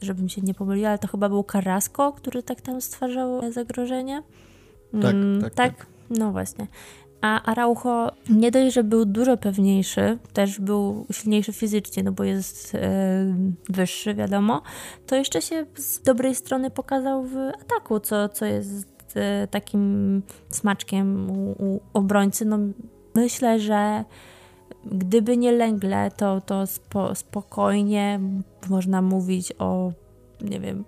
żebym 0.00 0.28
się 0.28 0.42
nie 0.42 0.54
pomyliła, 0.54 0.88
ale 0.88 0.98
to 0.98 1.08
chyba 1.08 1.28
był 1.28 1.44
Carrasco, 1.52 2.12
który 2.12 2.42
tak 2.42 2.60
tam 2.60 2.80
stwarzał 2.80 3.52
zagrożenie. 3.52 4.22
Tak, 5.02 5.14
mm, 5.14 5.42
tak, 5.42 5.54
tak, 5.54 5.76
tak. 5.76 5.86
No 6.10 6.32
właśnie. 6.32 6.66
A 7.20 7.42
Araujo 7.42 8.10
nie 8.28 8.50
dość, 8.50 8.74
że 8.74 8.84
był 8.84 9.04
dużo 9.04 9.36
pewniejszy, 9.36 10.18
też 10.32 10.60
był 10.60 11.06
silniejszy 11.12 11.52
fizycznie, 11.52 12.02
no 12.02 12.12
bo 12.12 12.24
jest 12.24 12.74
e, 12.74 12.78
wyższy, 13.68 14.14
wiadomo, 14.14 14.62
to 15.06 15.16
jeszcze 15.16 15.42
się 15.42 15.66
z 15.76 16.02
dobrej 16.02 16.34
strony 16.34 16.70
pokazał 16.70 17.24
w 17.24 17.36
ataku, 17.36 18.00
co, 18.00 18.28
co 18.28 18.44
jest 18.44 18.99
E, 19.16 19.48
takim 19.50 20.22
smaczkiem 20.48 21.30
u, 21.30 21.50
u 21.50 21.80
obrońcy, 21.92 22.44
no 22.44 22.58
myślę, 23.14 23.60
że 23.60 24.04
gdyby 24.84 25.36
nie 25.36 25.52
Lęgle, 25.52 26.10
to, 26.16 26.40
to 26.40 26.66
spo, 26.66 27.14
spokojnie 27.14 28.20
można 28.68 29.02
mówić 29.02 29.52
o, 29.58 29.92
nie 30.40 30.60
wiem, 30.60 30.84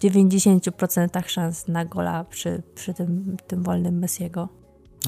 90% 0.00 1.26
szans 1.26 1.68
na 1.68 1.84
gola 1.84 2.24
przy, 2.24 2.62
przy 2.74 2.94
tym, 2.94 3.36
tym 3.46 3.62
wolnym 3.62 3.98
Messiego. 3.98 4.48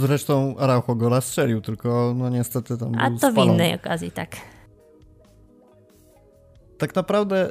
Zresztą 0.00 0.56
Araujo 0.58 0.94
gola 0.94 1.20
strzelił, 1.20 1.60
tylko 1.60 2.14
no 2.16 2.28
niestety 2.28 2.78
tam 2.78 2.92
A 2.98 3.10
to 3.10 3.18
spalony. 3.18 3.52
w 3.52 3.54
innej 3.54 3.74
okazji, 3.74 4.10
tak. 4.10 4.36
Tak 6.78 6.94
naprawdę 6.94 7.50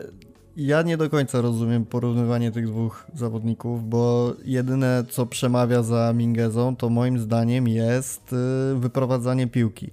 ja 0.57 0.81
nie 0.81 0.97
do 0.97 1.09
końca 1.09 1.41
rozumiem 1.41 1.85
porównywanie 1.85 2.51
tych 2.51 2.67
dwóch 2.67 3.07
zawodników, 3.13 3.89
bo 3.89 4.33
jedyne 4.45 5.03
co 5.09 5.25
przemawia 5.25 5.83
za 5.83 6.13
Mingezą 6.13 6.75
to 6.75 6.89
moim 6.89 7.19
zdaniem 7.19 7.67
jest 7.67 8.33
y, 8.33 8.35
wyprowadzanie 8.75 9.47
piłki. 9.47 9.91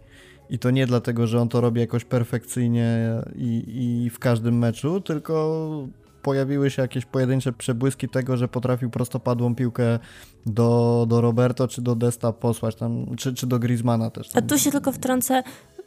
I 0.51 0.59
to 0.59 0.71
nie 0.71 0.87
dlatego, 0.87 1.27
że 1.27 1.41
on 1.41 1.49
to 1.49 1.61
robi 1.61 1.81
jakoś 1.81 2.05
perfekcyjnie 2.05 2.99
i, 3.35 3.65
i 4.05 4.11
w 4.11 4.19
każdym 4.19 4.59
meczu, 4.59 5.01
tylko 5.01 5.89
pojawiły 6.23 6.71
się 6.71 6.83
jakieś 6.83 7.05
pojedyncze 7.05 7.53
przebłyski 7.53 8.09
tego, 8.09 8.37
że 8.37 8.49
potrafił 8.49 8.91
prostopadłą 8.91 9.55
piłkę 9.55 9.99
do, 10.47 11.07
do 11.09 11.21
Roberto 11.21 11.69
czy 11.69 11.83
do 11.83 11.95
Desta 11.95 12.33
posłać 12.33 12.75
tam, 12.75 13.07
czy, 13.17 13.35
czy 13.35 13.47
do 13.47 13.59
Griezmana 13.59 14.11
też. 14.11 14.29
Tam. 14.29 14.45
A 14.45 14.49
tu 14.49 14.59
się 14.59 14.71
tylko 14.71 14.93
wtrącę, 14.93 15.43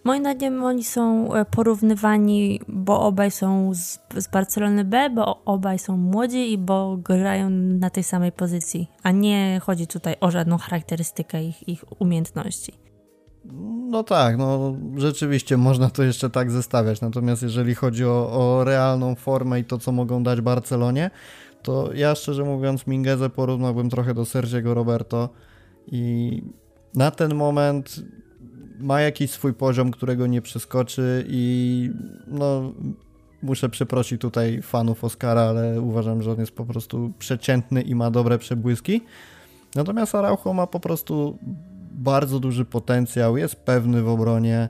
Moim 0.06 0.22
zdaniem 0.22 0.64
oni 0.64 0.84
są 0.84 1.34
e, 1.34 1.46
porównywani, 1.46 2.60
bo 2.68 3.02
obaj 3.02 3.32
są 3.32 3.74
z, 3.74 4.00
z 4.18 4.28
Barcelony 4.28 4.84
B, 4.84 5.10
bo 5.10 5.44
obaj 5.46 5.80
są 5.80 5.98
młodzi 5.98 6.52
i 6.52 6.58
bo 6.58 6.98
grają 6.98 7.50
na 7.50 7.90
tej 7.90 8.04
samej 8.04 8.32
pozycji, 8.32 8.88
a 9.04 9.12
nie 9.12 9.62
chodzi 9.64 9.88
tutaj 9.88 10.16
o 10.22 10.32
żadną 10.32 10.58
charakterystykę 10.58 11.44
ich, 11.44 11.70
ich 11.70 12.02
umiejętności. 12.02 12.74
No 13.90 14.04
tak, 14.04 14.38
no 14.38 14.76
rzeczywiście 14.96 15.58
można 15.58 15.90
to 15.90 16.04
jeszcze 16.04 16.30
tak 16.30 16.52
zestawiać. 16.52 17.02
Natomiast 17.02 17.44
jeżeli 17.44 17.76
chodzi 17.76 18.06
o, 18.06 18.32
o 18.32 18.64
realną 18.64 19.16
formę 19.16 19.60
i 19.60 19.66
to, 19.66 19.78
co 19.78 19.92
mogą 19.92 20.24
dać 20.24 20.42
Barcelonie, 20.42 21.12
to 21.62 21.94
ja 21.94 22.16
szczerze 22.16 22.44
mówiąc 22.44 22.88
Mingezę 22.88 23.30
porównałbym 23.30 23.90
trochę 23.90 24.14
do 24.14 24.26
Sergiego 24.26 24.74
Roberto 24.74 25.30
i 25.88 26.42
na 26.94 27.12
ten 27.12 27.36
moment 27.36 28.02
ma 28.80 29.02
jakiś 29.02 29.32
swój 29.32 29.54
poziom, 29.54 29.92
którego 29.92 30.28
nie 30.28 30.42
przeskoczy 30.42 31.26
i 31.28 31.90
no 32.28 32.74
muszę 33.42 33.70
przeprosić 33.70 34.22
tutaj 34.22 34.62
fanów 34.62 35.04
Oscara, 35.04 35.42
ale 35.42 35.82
uważam, 35.82 36.22
że 36.22 36.32
on 36.32 36.40
jest 36.40 36.52
po 36.52 36.66
prostu 36.66 37.14
przeciętny 37.20 37.82
i 37.82 37.96
ma 37.96 38.12
dobre 38.12 38.38
przebłyski. 38.38 39.02
Natomiast 39.76 40.16
Araujo 40.16 40.54
ma 40.54 40.68
po 40.68 40.80
prostu 40.80 41.40
bardzo 41.92 42.40
duży 42.40 42.66
potencjał, 42.66 43.38
jest 43.38 43.56
pewny 43.56 44.02
w 44.02 44.10
obronie, 44.10 44.70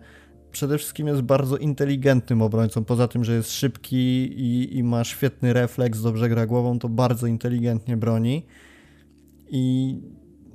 przede 0.55 0.77
wszystkim 0.77 1.07
jest 1.07 1.21
bardzo 1.21 1.57
inteligentnym 1.57 2.41
obrońcą. 2.41 2.83
Poza 2.83 3.07
tym, 3.07 3.23
że 3.23 3.33
jest 3.33 3.51
szybki 3.51 3.95
i, 4.37 4.77
i 4.77 4.83
ma 4.83 5.03
świetny 5.03 5.53
refleks, 5.53 6.01
dobrze 6.01 6.29
gra 6.29 6.45
głową, 6.45 6.79
to 6.79 6.89
bardzo 6.89 7.27
inteligentnie 7.27 7.97
broni. 7.97 8.45
I 9.47 9.95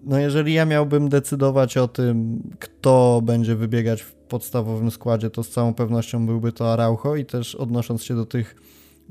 no 0.04 0.18
jeżeli 0.18 0.54
ja 0.54 0.64
miałbym 0.64 1.08
decydować 1.08 1.76
o 1.76 1.88
tym, 1.88 2.42
kto 2.58 3.20
będzie 3.24 3.56
wybiegać 3.56 4.02
w 4.02 4.14
podstawowym 4.14 4.90
składzie, 4.90 5.30
to 5.30 5.42
z 5.42 5.50
całą 5.50 5.74
pewnością 5.74 6.26
byłby 6.26 6.52
to 6.52 6.72
Araujo 6.72 7.16
i 7.16 7.24
też 7.24 7.54
odnosząc 7.54 8.02
się 8.02 8.14
do 8.14 8.26
tych 8.26 8.56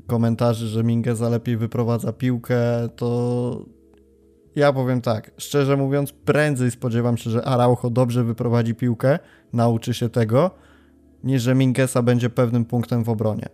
komentarzy, 0.06 0.66
że 0.66 0.84
Mingeza 0.84 1.28
lepiej 1.28 1.56
wyprowadza 1.56 2.12
piłkę, 2.12 2.88
to 2.96 3.64
ja 4.56 4.72
powiem 4.72 5.00
tak, 5.00 5.30
szczerze 5.38 5.76
mówiąc, 5.76 6.12
prędzej 6.12 6.70
spodziewam 6.70 7.16
się, 7.16 7.30
że 7.30 7.44
Araujo 7.44 7.90
dobrze 7.90 8.24
wyprowadzi 8.24 8.74
piłkę, 8.74 9.18
nauczy 9.52 9.94
się 9.94 10.08
tego, 10.08 10.50
niż 11.24 11.42
że 11.42 11.54
Mingesa 11.54 12.02
będzie 12.02 12.30
pewnym 12.30 12.64
punktem 12.64 13.04
w 13.04 13.08
obronie. 13.08 13.48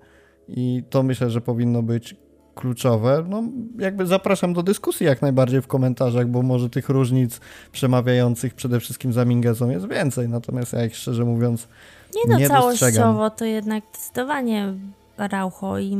I 0.49 0.83
to 0.91 1.03
myślę, 1.03 1.31
że 1.31 1.41
powinno 1.41 1.83
być 1.83 2.17
kluczowe. 2.57 3.25
No, 3.29 3.43
jakby 3.79 4.07
zapraszam 4.07 4.55
do 4.55 4.63
dyskusji 4.63 5.07
jak 5.07 5.23
najbardziej 5.23 5.63
w 5.63 5.67
komentarzach, 5.67 6.27
bo 6.27 6.43
może 6.43 6.71
tych 6.71 6.89
różnic 6.89 7.41
przemawiających 7.73 8.55
przede 8.55 8.81
wszystkim 8.81 9.13
za 9.13 9.25
Mingezą 9.25 9.71
jest 9.71 9.89
więcej. 9.89 10.29
Natomiast 10.29 10.73
ja 10.73 10.85
ich 10.85 10.97
szczerze 10.97 11.25
mówiąc 11.25 11.69
nie 12.15 12.33
no, 12.33 12.39
nie 12.39 12.49
całościowo 12.49 13.31
to 13.31 13.45
jednak 13.45 13.85
zdecydowanie 13.93 14.75
Araujo 15.17 15.79
i 15.79 15.97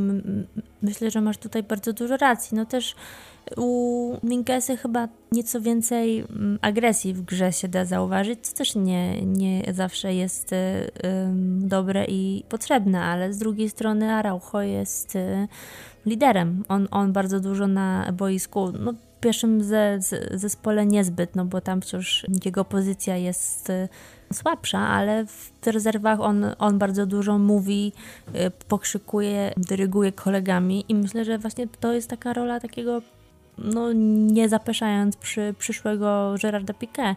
myślę, 0.81 1.11
że 1.11 1.21
masz 1.21 1.37
tutaj 1.37 1.63
bardzo 1.63 1.93
dużo 1.93 2.17
racji. 2.17 2.57
No 2.57 2.65
też 2.65 2.95
u 3.57 4.17
Mingesy 4.23 4.77
chyba 4.77 5.07
nieco 5.31 5.61
więcej 5.61 6.25
agresji 6.61 7.13
w 7.13 7.21
grze 7.21 7.53
się 7.53 7.67
da 7.67 7.85
zauważyć, 7.85 8.47
co 8.47 8.57
też 8.57 8.75
nie, 8.75 9.21
nie 9.21 9.63
zawsze 9.73 10.13
jest 10.13 10.51
um, 11.03 11.67
dobre 11.67 12.05
i 12.05 12.43
potrzebne, 12.49 13.01
ale 13.01 13.33
z 13.33 13.37
drugiej 13.37 13.69
strony 13.69 14.13
Araujo 14.13 14.61
jest 14.61 15.15
y, 15.15 15.47
liderem. 16.07 16.63
On, 16.67 16.87
on 16.91 17.13
bardzo 17.13 17.39
dużo 17.39 17.67
na 17.67 18.11
boisku, 18.11 18.71
no 18.79 18.93
w 18.93 19.19
pierwszym 19.19 19.63
ze, 19.63 19.97
ze, 19.99 20.37
zespole 20.37 20.85
niezbyt, 20.85 21.35
no 21.35 21.45
bo 21.45 21.61
tam 21.61 21.81
wciąż 21.81 22.25
jego 22.45 22.65
pozycja 22.65 23.17
jest 23.17 23.69
y, 23.69 23.89
słabsza, 24.33 24.79
ale 24.79 25.25
w 25.25 25.51
rezerwach 25.65 26.19
on, 26.19 26.45
on 26.59 26.77
bardzo 26.77 27.05
dużo 27.05 27.37
mówi, 27.37 27.93
y, 28.27 28.51
pokrzykuje, 28.67 29.53
dyryguje 29.57 30.11
kolegami 30.11 30.85
i 30.89 30.95
myślę, 30.95 31.25
że 31.25 31.37
właśnie 31.37 31.67
to 31.79 31.93
jest 31.93 32.09
taka 32.09 32.33
rola 32.33 32.59
takiego 32.59 33.01
no, 33.57 33.93
nie 34.33 34.49
zapeszając 34.49 35.17
przy 35.17 35.55
przyszłego 35.59 36.35
Gerarda 36.41 36.73
Piqué. 36.73 37.15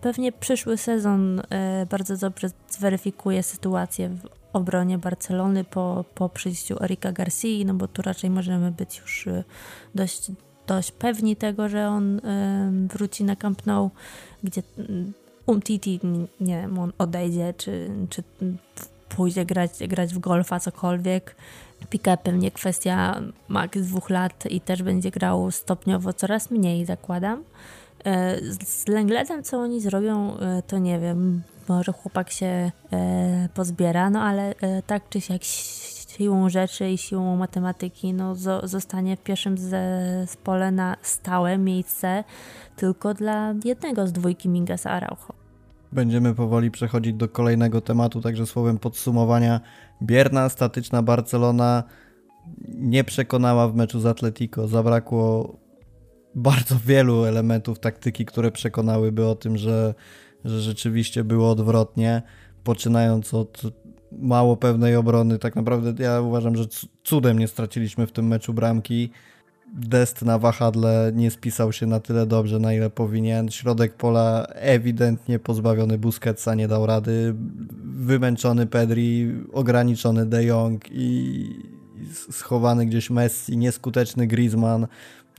Pewnie 0.00 0.32
przyszły 0.32 0.76
sezon 0.76 1.42
e, 1.50 1.86
bardzo 1.90 2.16
dobrze 2.16 2.48
zweryfikuje 2.68 3.42
sytuację 3.42 4.10
obronie 4.56 4.98
Barcelony 4.98 5.64
po, 5.64 6.04
po 6.14 6.28
przyjściu 6.28 6.84
Erika 6.84 7.12
Garcia, 7.12 7.64
no 7.66 7.74
bo 7.74 7.88
tu 7.88 8.02
raczej 8.02 8.30
możemy 8.30 8.70
być 8.70 8.98
już 8.98 9.26
e, 9.26 9.44
dość, 9.94 10.30
dość 10.66 10.92
pewni 10.92 11.36
tego, 11.36 11.68
że 11.68 11.88
on 11.88 12.20
wróci 12.88 13.24
na 13.24 13.36
Camp 13.36 13.66
Nou, 13.66 13.90
gdzie 14.44 14.62
mm, 14.78 15.12
Umtiti, 15.46 16.00
nie 16.40 16.60
wiem, 16.60 16.78
on 16.78 16.92
odejdzie, 16.98 17.54
czy, 17.56 17.90
czy 18.10 18.22
pójdzie 19.08 19.44
grać, 19.44 19.70
grać 19.88 20.14
w 20.14 20.18
golfa, 20.18 20.60
cokolwiek. 20.60 21.36
Piqué 21.90 22.16
pewnie 22.16 22.50
kwestia 22.50 23.20
max 23.48 23.78
dwóch 23.78 24.10
lat 24.10 24.46
i 24.50 24.60
też 24.60 24.82
będzie 24.82 25.10
grał 25.10 25.50
stopniowo 25.50 26.12
coraz 26.12 26.50
mniej, 26.50 26.84
zakładam. 26.84 27.44
E, 28.04 28.38
z 28.64 28.88
Lengledem, 28.88 29.42
co 29.42 29.58
oni 29.58 29.80
zrobią, 29.80 30.38
e, 30.38 30.62
to 30.62 30.78
nie 30.78 31.00
wiem. 31.00 31.42
Może 31.68 31.92
chłopak 31.92 32.30
się 32.30 32.70
e, 32.92 33.48
pozbiera, 33.54 34.10
no 34.10 34.22
ale 34.22 34.54
tak 34.86 35.08
czy 35.08 35.20
siak 35.20 35.44
siłą 35.44 36.48
rzeczy 36.48 36.90
i 36.90 36.98
siłą 36.98 37.36
matematyki 37.36 38.14
no, 38.14 38.34
zostanie 38.62 39.16
w 39.16 39.22
pierwszym 39.22 39.58
zespole 39.58 40.70
na 40.70 40.96
stałe 41.02 41.58
miejsce 41.58 42.24
tylko 42.76 43.14
dla 43.14 43.54
jednego 43.64 44.06
z 44.06 44.12
dwójki 44.12 44.48
Mingasa 44.48 44.90
Araujo. 44.90 45.32
Będziemy 45.92 46.34
powoli 46.34 46.70
przechodzić 46.70 47.14
do 47.14 47.28
kolejnego 47.28 47.80
tematu, 47.80 48.20
także 48.20 48.46
słowem 48.46 48.78
podsumowania. 48.78 49.60
Bierna, 50.02 50.48
statyczna 50.48 51.02
Barcelona 51.02 51.82
nie 52.68 53.04
przekonała 53.04 53.68
w 53.68 53.74
meczu 53.74 54.00
z 54.00 54.06
Atletico. 54.06 54.68
Zabrakło 54.68 55.56
bardzo 56.34 56.76
wielu 56.86 57.24
elementów 57.24 57.78
taktyki, 57.78 58.24
które 58.24 58.50
przekonałyby 58.50 59.26
o 59.26 59.34
tym, 59.34 59.56
że, 59.56 59.94
że 60.44 60.60
rzeczywiście 60.60 61.24
było 61.24 61.50
odwrotnie. 61.50 62.22
Poczynając 62.64 63.34
od 63.34 63.62
mało 64.12 64.56
pewnej 64.56 64.96
obrony, 64.96 65.38
tak 65.38 65.56
naprawdę 65.56 66.04
ja 66.04 66.20
uważam, 66.20 66.56
że 66.56 66.64
cudem 67.04 67.38
nie 67.38 67.48
straciliśmy 67.48 68.06
w 68.06 68.12
tym 68.12 68.26
meczu 68.26 68.54
bramki. 68.54 69.10
Dest 69.74 70.22
na 70.22 70.38
wahadle 70.38 71.12
nie 71.14 71.30
spisał 71.30 71.72
się 71.72 71.86
na 71.86 72.00
tyle 72.00 72.26
dobrze, 72.26 72.58
na 72.58 72.74
ile 72.74 72.90
powinien. 72.90 73.48
Środek 73.48 73.96
pola 73.96 74.46
ewidentnie 74.54 75.38
pozbawiony 75.38 75.98
Busquetsa, 75.98 76.54
nie 76.54 76.68
dał 76.68 76.86
rady. 76.86 77.34
Wymęczony 77.84 78.66
Pedri, 78.66 79.32
ograniczony 79.52 80.26
De 80.26 80.44
Jong 80.44 80.84
i 80.90 81.44
schowany 82.30 82.86
gdzieś 82.86 83.10
Messi, 83.10 83.56
nieskuteczny 83.56 84.26
Griezmann, 84.26 84.86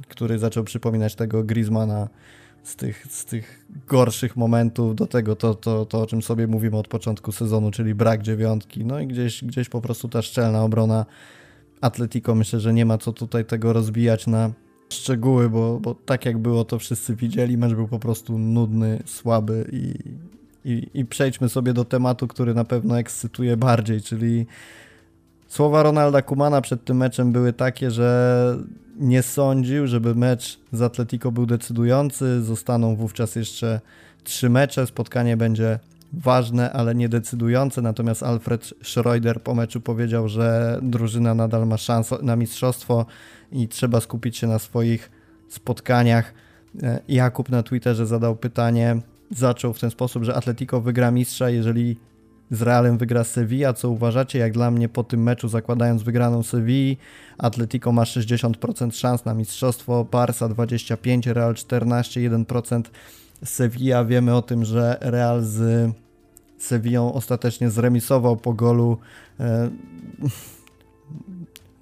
który 0.07 0.39
zaczął 0.39 0.63
przypominać 0.63 1.15
tego 1.15 1.43
Griezmana 1.43 2.07
z 2.63 2.75
tych, 2.75 3.07
z 3.09 3.25
tych 3.25 3.65
gorszych 3.87 4.37
momentów 4.37 4.95
do 4.95 5.07
tego, 5.07 5.35
to, 5.35 5.55
to, 5.55 5.85
to 5.85 6.01
o 6.01 6.07
czym 6.07 6.21
sobie 6.21 6.47
mówimy 6.47 6.77
od 6.77 6.87
początku 6.87 7.31
sezonu, 7.31 7.71
czyli 7.71 7.95
brak 7.95 8.21
dziewiątki. 8.21 8.85
No 8.85 8.99
i 8.99 9.07
gdzieś, 9.07 9.43
gdzieś 9.43 9.69
po 9.69 9.81
prostu 9.81 10.09
ta 10.09 10.21
szczelna 10.21 10.63
obrona 10.63 11.05
Atletico 11.81 12.35
myślę, 12.35 12.59
że 12.59 12.73
nie 12.73 12.85
ma 12.85 12.97
co 12.97 13.13
tutaj 13.13 13.45
tego 13.45 13.73
rozbijać 13.73 14.27
na 14.27 14.51
szczegóły, 14.89 15.49
bo, 15.49 15.79
bo 15.79 15.95
tak 15.95 16.25
jak 16.25 16.37
było, 16.37 16.65
to 16.65 16.79
wszyscy 16.79 17.15
widzieli, 17.15 17.57
mecz 17.57 17.73
był 17.73 17.87
po 17.87 17.99
prostu 17.99 18.37
nudny, 18.37 19.03
słaby 19.05 19.69
i, 19.71 19.93
i, 20.71 20.87
i 20.93 21.05
przejdźmy 21.05 21.49
sobie 21.49 21.73
do 21.73 21.85
tematu, 21.85 22.27
który 22.27 22.53
na 22.53 22.63
pewno 22.63 22.99
ekscytuje 22.99 23.57
bardziej, 23.57 24.01
czyli 24.01 24.45
słowa 25.47 25.83
Ronalda 25.83 26.21
Kumana 26.21 26.61
przed 26.61 26.85
tym 26.85 26.97
meczem 26.97 27.31
były 27.31 27.53
takie, 27.53 27.91
że 27.91 28.57
nie 28.95 29.23
sądził, 29.23 29.87
żeby 29.87 30.15
mecz 30.15 30.59
z 30.71 30.81
Atletico 30.81 31.31
był 31.31 31.45
decydujący, 31.45 32.43
zostaną 32.43 32.95
wówczas 32.95 33.35
jeszcze 33.35 33.81
trzy 34.23 34.49
mecze, 34.49 34.87
spotkanie 34.87 35.37
będzie 35.37 35.79
ważne, 36.13 36.71
ale 36.71 36.95
nie 36.95 37.09
decydujące. 37.09 37.81
Natomiast 37.81 38.23
Alfred 38.23 38.73
Schroeder 38.83 39.41
po 39.41 39.55
meczu 39.55 39.81
powiedział, 39.81 40.29
że 40.29 40.79
drużyna 40.81 41.33
nadal 41.33 41.67
ma 41.67 41.77
szansę 41.77 42.17
na 42.21 42.35
mistrzostwo 42.35 43.05
i 43.51 43.67
trzeba 43.67 44.01
skupić 44.01 44.37
się 44.37 44.47
na 44.47 44.59
swoich 44.59 45.11
spotkaniach. 45.49 46.33
E, 46.83 46.99
Jakub 47.07 47.49
na 47.49 47.63
Twitterze 47.63 48.07
zadał 48.07 48.35
pytanie, 48.35 49.01
zaczął 49.31 49.73
w 49.73 49.79
ten 49.79 49.91
sposób, 49.91 50.23
że 50.23 50.35
Atletico 50.35 50.81
wygra 50.81 51.11
mistrza, 51.11 51.49
jeżeli 51.49 51.97
z 52.51 52.61
Realem 52.61 52.97
wygra 52.97 53.23
Sevilla. 53.23 53.73
Co 53.73 53.89
uważacie? 53.89 54.39
Jak 54.39 54.53
dla 54.53 54.71
mnie 54.71 54.89
po 54.89 55.03
tym 55.03 55.23
meczu, 55.23 55.47
zakładając 55.47 56.03
wygraną 56.03 56.43
Sevilla, 56.43 56.95
Atletico 57.37 57.91
ma 57.91 58.03
60% 58.03 58.91
szans 58.91 59.25
na 59.25 59.33
mistrzostwo, 59.33 60.05
Barca 60.11 60.49
25%, 60.49 61.33
Real 61.33 61.53
14%, 61.53 62.45
1% 62.45 62.83
Sevilla. 63.43 64.05
Wiemy 64.05 64.35
o 64.35 64.41
tym, 64.41 64.65
że 64.65 64.97
Real 65.01 65.43
z 65.43 65.91
Sevillą 66.57 67.13
ostatecznie 67.13 67.69
zremisował 67.69 68.37
po 68.37 68.53
golu 68.53 68.97
e, 69.39 69.69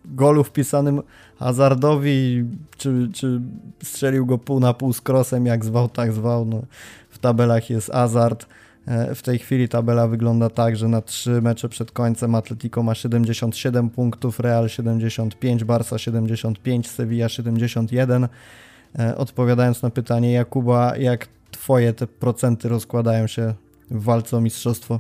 golu 0.06 0.44
wpisanym 0.44 1.02
Hazardowi, 1.40 2.46
czy, 2.78 3.10
czy 3.14 3.42
strzelił 3.84 4.26
go 4.26 4.38
pół 4.38 4.60
na 4.60 4.74
pół 4.74 4.94
z 4.94 5.02
krosem, 5.02 5.46
jak 5.46 5.66
zwał, 5.66 5.90
tak 5.90 6.14
zwał. 6.14 6.46
No, 6.46 6.62
w 7.10 7.20
tabelach 7.20 7.70
jest 7.70 7.92
Hazard. 7.92 8.46
E, 8.86 9.16
w 9.16 9.22
tej 9.22 9.40
chwili 9.40 9.70
tabela 9.70 10.08
wygląda 10.08 10.50
tak, 10.50 10.76
że 10.76 10.88
na 10.88 11.02
trzy 11.02 11.42
mecze 11.42 11.70
przed 11.70 11.92
końcem 11.92 12.36
Atletico 12.36 12.84
ma 12.84 12.96
77 12.96 13.90
punktów, 13.90 14.40
Real 14.40 14.70
75, 14.70 15.64
Barca 15.64 15.98
75, 15.98 16.90
Sevilla 16.90 17.30
71. 17.30 18.28
E, 19.00 19.18
odpowiadając 19.18 19.82
na 19.82 19.90
pytanie 19.90 20.34
Jakuba, 20.34 20.98
jak 20.98 21.28
twoje 21.52 21.94
te 21.94 22.08
procenty 22.08 22.70
rozkładają 22.70 23.28
się 23.28 23.54
w 23.92 24.04
walce 24.04 24.38
o 24.38 24.42
mistrzostwo? 24.42 25.00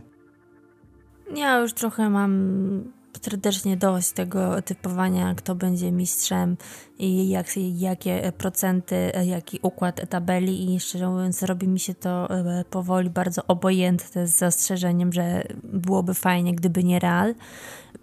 Ja 1.35 1.59
już 1.59 1.73
trochę 1.73 2.09
mam 2.09 2.83
serdecznie 3.23 3.77
dość 3.77 4.11
tego 4.11 4.61
typowania, 4.61 5.35
kto 5.35 5.55
będzie 5.55 5.91
mistrzem 5.91 6.57
i 6.99 7.29
jak, 7.29 7.47
jakie 7.57 8.31
procenty, 8.37 9.11
jaki 9.25 9.59
układ 9.61 10.09
tabeli 10.09 10.75
i 10.75 10.79
szczerze 10.79 11.09
mówiąc 11.09 11.43
robi 11.43 11.67
mi 11.67 11.79
się 11.79 11.93
to 11.95 12.29
e, 12.29 12.65
powoli 12.69 13.09
bardzo 13.09 13.41
obojętne 13.47 14.27
z 14.27 14.37
zastrzeżeniem, 14.37 15.13
że 15.13 15.43
byłoby 15.63 16.13
fajnie, 16.13 16.55
gdyby 16.55 16.83
nie 16.83 16.99
Real. 16.99 17.35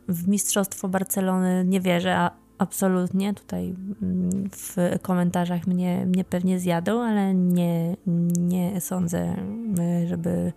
W 0.09 0.28
mistrzostwo 0.28 0.88
Barcelony 0.88 1.64
nie 1.64 1.80
wierzę, 1.80 2.16
a 2.16 2.39
absolutnie. 2.61 3.35
Tutaj 3.35 3.75
mm, 4.03 4.51
w 4.53 4.77
komentarzach 5.03 5.66
mnie, 5.66 6.07
mnie 6.07 6.25
pewnie 6.25 6.61
zjadą, 6.61 7.03
ale 7.03 7.35
nie, 7.35 7.96
nie 8.38 8.81
sądzę, 8.81 9.37
y, 10.05 10.09
żeby 10.09 10.53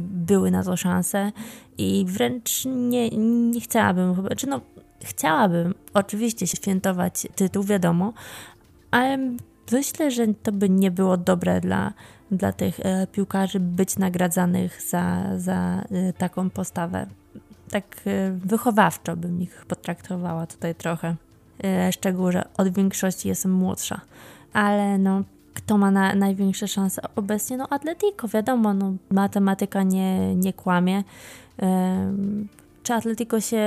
były 0.00 0.50
na 0.50 0.62
to 0.62 0.76
szanse 0.76 1.32
i 1.78 2.04
wręcz 2.08 2.64
nie, 2.64 3.10
nie 3.50 3.60
chciałabym, 3.60 4.14
czy 4.14 4.22
znaczy 4.22 4.46
no 4.46 4.60
chciałabym 5.04 5.74
oczywiście 5.94 6.46
świętować 6.46 7.26
tytuł, 7.34 7.64
wiadomo, 7.64 8.12
ale 8.90 9.18
myślę, 9.72 10.10
że 10.10 10.26
to 10.42 10.52
by 10.52 10.68
nie 10.68 10.90
było 10.90 11.16
dobre 11.16 11.60
dla, 11.60 11.92
dla 12.30 12.52
tych 12.52 12.80
e, 12.80 13.06
piłkarzy 13.06 13.60
być 13.60 13.98
nagradzanych 13.98 14.82
za, 14.82 15.22
za 15.36 15.84
e, 15.90 16.12
taką 16.12 16.50
postawę. 16.50 17.06
Tak 17.70 17.84
e, 18.06 18.30
wychowawczo 18.30 19.16
bym 19.16 19.42
ich 19.42 19.64
potraktowała 19.68 20.46
tutaj 20.46 20.74
trochę. 20.74 21.16
Szczegół, 21.90 22.32
że 22.32 22.44
od 22.56 22.68
większości 22.68 23.28
jestem 23.28 23.52
młodsza. 23.52 24.00
Ale 24.52 24.98
no, 24.98 25.22
kto 25.54 25.78
ma 25.78 25.90
na, 25.90 26.14
największe 26.14 26.68
szanse 26.68 27.02
obecnie? 27.16 27.56
No 27.56 27.68
Atletico, 27.70 28.28
wiadomo, 28.28 28.74
no, 28.74 28.92
matematyka 29.10 29.82
nie, 29.82 30.34
nie 30.34 30.52
kłamie. 30.52 31.04
Czy 32.82 32.94
Atletico 32.94 33.40
się 33.40 33.60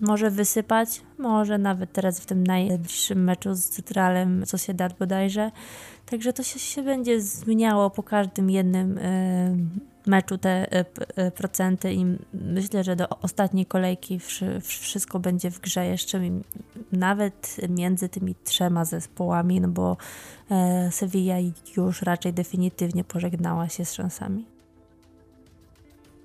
może 0.00 0.30
wysypać, 0.30 1.02
może 1.18 1.58
nawet 1.58 1.92
teraz 1.92 2.20
w 2.20 2.26
tym 2.26 2.46
najbliższym 2.46 3.24
meczu 3.24 3.54
z 3.54 3.90
Realem 3.90 4.46
Sociedad 4.46 4.98
bodajże. 4.98 5.50
Także 6.06 6.32
to 6.32 6.42
się, 6.42 6.58
się 6.58 6.82
będzie 6.82 7.20
zmieniało 7.20 7.90
po 7.90 8.02
każdym 8.02 8.50
jednym 8.50 8.98
y, 8.98 9.56
meczu 10.06 10.38
te 10.38 10.80
y, 10.80 10.84
y, 11.22 11.30
procenty 11.30 11.92
i 11.92 12.06
myślę, 12.34 12.84
że 12.84 12.96
do 12.96 13.08
ostatniej 13.08 13.66
kolejki 13.66 14.18
wszy, 14.18 14.60
wszystko 14.60 15.20
będzie 15.20 15.50
w 15.50 15.60
grze 15.60 15.86
jeszcze 15.86 16.20
nawet 16.92 17.56
między 17.68 18.08
tymi 18.08 18.34
trzema 18.44 18.84
zespołami, 18.84 19.60
no 19.60 19.68
bo 19.68 19.96
Sevilla 20.90 21.36
już 21.76 22.02
raczej 22.02 22.32
definitywnie 22.32 23.04
pożegnała 23.04 23.68
się 23.68 23.84
z 23.84 23.92
szansami. 23.92 24.44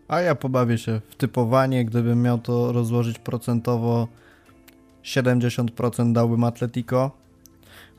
A 0.07 0.21
ja 0.21 0.35
pobawię 0.35 0.77
się 0.77 1.01
w 1.09 1.15
typowanie, 1.15 1.85
gdybym 1.85 2.21
miał 2.21 2.37
to 2.37 2.71
rozłożyć 2.71 3.19
procentowo 3.19 4.07
70% 5.03 6.13
dałbym 6.13 6.43
Atletico. 6.43 7.11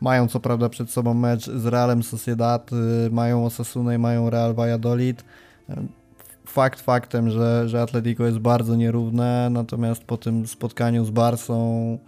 Mają 0.01 0.29
co 0.29 0.41
prawda 0.41 0.69
przed 0.69 0.91
sobą 0.91 1.14
mecz 1.14 1.51
z 1.51 1.67
Realem 1.67 2.03
Sociedad, 2.03 2.71
y, 2.73 3.11
mają 3.11 3.45
Osasuna 3.45 3.95
i 3.95 3.99
mają 3.99 4.31
Real 4.31 4.55
Valladolid. 4.55 5.25
Fakt 6.46 6.81
faktem, 6.81 7.31
że, 7.31 7.68
że 7.68 7.83
Atletico 7.83 8.26
jest 8.26 8.38
bardzo 8.38 8.76
nierówne, 8.76 9.48
natomiast 9.50 10.04
po 10.04 10.16
tym 10.16 10.46
spotkaniu 10.46 11.04
z 11.04 11.11
Barsą 11.11 11.98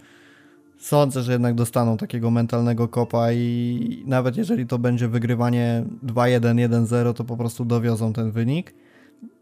sądzę, 0.79 1.23
że 1.23 1.31
jednak 1.31 1.55
dostaną 1.55 1.97
takiego 1.97 2.31
mentalnego 2.31 2.87
kopa 2.87 3.31
i 3.31 4.03
nawet 4.07 4.37
jeżeli 4.37 4.67
to 4.67 4.79
będzie 4.79 5.07
wygrywanie 5.07 5.83
2-1, 6.05 6.39
1-0, 6.39 7.13
to 7.13 7.23
po 7.23 7.37
prostu 7.37 7.65
dowiozą 7.65 8.13
ten 8.13 8.31
wynik 8.31 8.73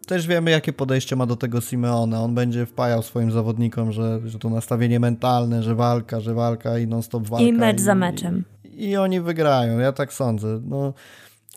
też 0.10 0.28
wiemy, 0.28 0.52
jakie 0.52 0.74
podejście 0.74 1.16
ma 1.16 1.26
do 1.26 1.36
tego 1.36 1.62
Simeone. 1.62 2.20
On 2.20 2.36
będzie 2.36 2.66
wpajał 2.66 3.04
swoim 3.04 3.32
zawodnikom, 3.32 3.92
że, 3.92 4.20
że 4.26 4.40
to 4.40 4.50
nastawienie 4.50 5.00
mentalne, 5.00 5.64
że 5.64 5.76
walka, 5.76 6.20
że 6.20 6.34
walka 6.34 6.78
i 6.78 6.88
non-stop 6.88 7.28
walka. 7.28 7.46
I 7.46 7.54
mecz 7.54 7.80
i, 7.80 7.82
za 7.82 7.96
meczem. 7.96 8.44
I, 8.64 8.90
I, 8.90 8.98
oni 8.98 9.22
wygrają, 9.22 9.80
ja 9.80 9.92
tak 9.92 10.14
sądzę. 10.14 10.62
No, 10.66 10.94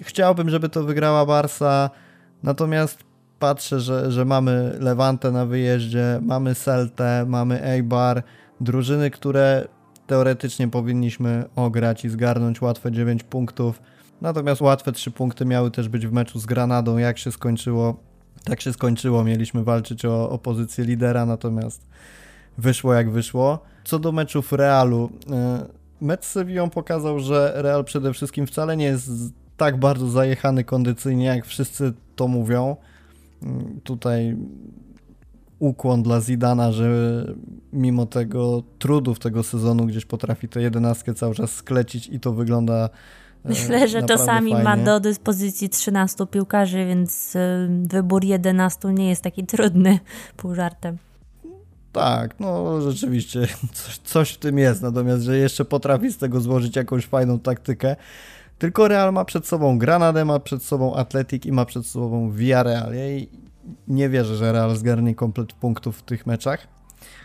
chciałbym, 0.03 0.51
żeby 0.51 0.69
to 0.69 0.85
wygrała 0.85 1.27
Barsa, 1.27 1.91
natomiast 2.43 3.05
patrzę, 3.39 3.81
że, 3.81 4.13
że 4.13 4.25
mamy 4.25 4.77
Levante 4.81 5.31
na 5.31 5.47
wyjeździe, 5.47 6.21
mamy 6.23 6.55
Celtę, 6.55 7.25
mamy 7.29 7.63
Eibar, 7.63 8.23
drużyny, 8.61 9.11
które 9.11 9.69
teoretycznie 10.07 10.69
powinniśmy 10.69 11.45
ograć 11.57 12.05
i 12.05 12.09
zgarnąć 12.09 12.61
łatwe 12.63 12.93
9 12.93 13.23
punktów. 13.23 13.83
Natomiast 14.21 14.61
łatwe 14.61 14.93
3 14.93 15.11
punkty 15.11 15.45
miały 15.45 15.71
też 15.71 15.89
być 15.89 16.07
w 16.07 16.13
meczu 16.13 16.39
z 16.39 16.47
Granadą. 16.47 16.99
Jak 16.99 17.19
się 17.19 17.33
skończyło, 17.33 17.97
tak 18.45 18.61
się 18.61 18.73
skończyło. 18.73 19.25
Mieliśmy 19.25 19.65
walczyć 19.65 20.05
o, 20.05 20.31
o 20.31 20.39
pozycję 20.39 20.85
lidera, 20.85 21.27
natomiast 21.27 21.87
wyszło 22.59 22.95
jak 22.95 23.11
wyszło. 23.11 23.59
Co 23.85 23.99
do 23.99 24.13
meczów 24.13 24.53
Realu, 24.53 25.11
e, 25.31 25.67
mecz 26.01 26.25
z 26.25 26.31
Sevillą 26.31 26.71
pokazał, 26.71 27.21
że 27.21 27.53
Real 27.57 27.85
przede 27.85 28.13
wszystkim 28.13 28.47
wcale 28.47 28.77
nie 28.77 28.85
jest 28.85 29.11
tak 29.57 29.77
bardzo 29.77 30.09
zajechany 30.09 30.65
kondycyjnie, 30.65 31.25
jak 31.25 31.47
wszyscy 31.47 31.93
to 32.23 32.29
mówią. 32.29 32.77
Mm, 33.43 33.81
tutaj 33.85 34.37
ukłon 35.59 36.03
dla 36.03 36.21
Zidana, 36.21 36.73
że 36.73 36.87
mimo 37.73 38.07
tego 38.07 38.63
trudów 38.79 39.19
tego 39.19 39.43
sezonu 39.43 39.87
gdzieś 39.87 40.05
potrafi 40.05 40.49
tę 40.49 40.63
jedenastkę 40.63 41.15
cały 41.15 41.35
czas 41.35 41.51
sklecić 41.51 42.09
i 42.09 42.21
to 42.21 42.33
wygląda 42.33 42.89
Myślę, 43.45 43.89
że 43.89 44.03
czasami 44.03 44.53
fajnie. 44.53 44.65
ma 44.65 44.77
do 44.77 45.01
dyspozycji 45.01 45.69
13 45.69 46.27
piłkarzy, 46.27 46.87
więc 46.87 47.37
y, 47.37 47.69
wybór 47.91 48.25
11 48.25 48.89
nie 48.89 49.09
jest 49.09 49.23
taki 49.23 49.45
trudny, 49.47 49.99
pół 50.37 50.55
żartem. 50.55 50.99
Tak, 51.93 52.41
no 52.41 52.81
rzeczywiście 52.81 53.47
coś, 53.73 53.99
coś 53.99 54.33
w 54.33 54.39
tym 54.39 54.59
jest, 54.59 54.83
natomiast, 54.83 55.23
że 55.23 55.39
jeszcze 55.39 55.65
potrafi 55.65 56.13
z 56.13 56.19
tego 56.19 56.41
złożyć 56.41 56.77
jakąś 56.77 57.07
fajną 57.07 57.39
taktykę. 57.39 57.97
Tylko 58.63 58.89
Real 58.89 59.13
ma 59.13 59.25
przed 59.25 59.47
sobą 59.47 59.79
Granadę, 59.79 60.25
ma 60.25 60.41
przed 60.41 60.63
sobą 60.63 60.95
Atletik 60.95 61.47
i 61.47 61.53
ma 61.53 61.65
przed 61.65 61.87
sobą 61.87 62.31
Villarreal. 62.31 62.95
Ja 62.95 63.27
nie 63.89 64.09
wierzę, 64.09 64.37
że 64.37 64.53
Real 64.53 64.77
zgarnie 64.77 65.15
komplet 65.15 65.53
punktów 65.53 65.99
w 65.99 66.03
tych 66.03 66.27
meczach. 66.27 66.69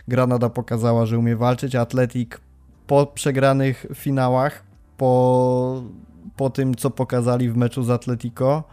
Granada 0.08 0.48
pokazała, 0.50 1.06
że 1.06 1.18
umie 1.18 1.36
walczyć, 1.36 1.74
Atletik 1.74 2.40
po 2.86 3.06
przegranych 3.06 3.86
finałach, 3.94 4.62
po 4.96 5.82
po 6.36 6.50
tym, 6.50 6.74
co 6.74 6.90
pokazali 6.90 7.50
w 7.50 7.56
meczu 7.56 7.82
z 7.82 7.90
Atletico. 7.90 8.64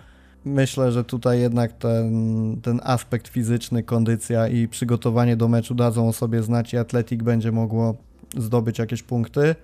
Myślę, 0.46 0.92
że 0.92 1.04
tutaj 1.04 1.40
jednak 1.40 1.74
ten, 1.74 2.62
ten 2.62 2.82
aspekt 2.84 3.28
fizyczny, 3.28 3.84
kondycja 3.84 4.48
i 4.48 4.68
przygotowanie 4.68 5.38
do 5.38 5.48
meczu 5.48 5.76
dadzą 5.76 6.10
o 6.10 6.14
sobie 6.14 6.44
znać 6.44 6.74
i 6.74 6.78
Atletik 6.78 7.24
będzie 7.24 7.52
mogło 7.52 7.96
zdobyć 8.38 8.80
jakieś 8.80 9.04
punkty. 9.04 9.56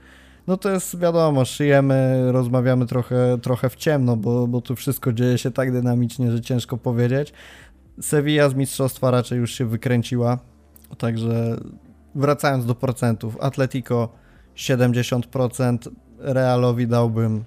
No 0.47 0.57
to 0.57 0.69
jest 0.69 0.99
wiadomo, 0.99 1.45
szyjemy, 1.45 2.31
rozmawiamy 2.31 2.85
trochę, 2.85 3.37
trochę 3.41 3.69
w 3.69 3.75
ciemno, 3.75 4.17
bo, 4.17 4.47
bo 4.47 4.61
tu 4.61 4.75
wszystko 4.75 5.13
dzieje 5.13 5.37
się 5.37 5.51
tak 5.51 5.71
dynamicznie, 5.71 6.31
że 6.31 6.41
ciężko 6.41 6.77
powiedzieć. 6.77 7.33
Sevilla 8.01 8.49
z 8.49 8.53
mistrzostwa 8.55 9.11
raczej 9.11 9.39
już 9.39 9.53
się 9.53 9.65
wykręciła, 9.65 10.39
także 10.97 11.57
wracając 12.15 12.65
do 12.65 12.75
procentów, 12.75 13.37
Atletico 13.39 14.09
70%, 14.55 15.77
Realowi 16.19 16.87
dałbym 16.87 17.43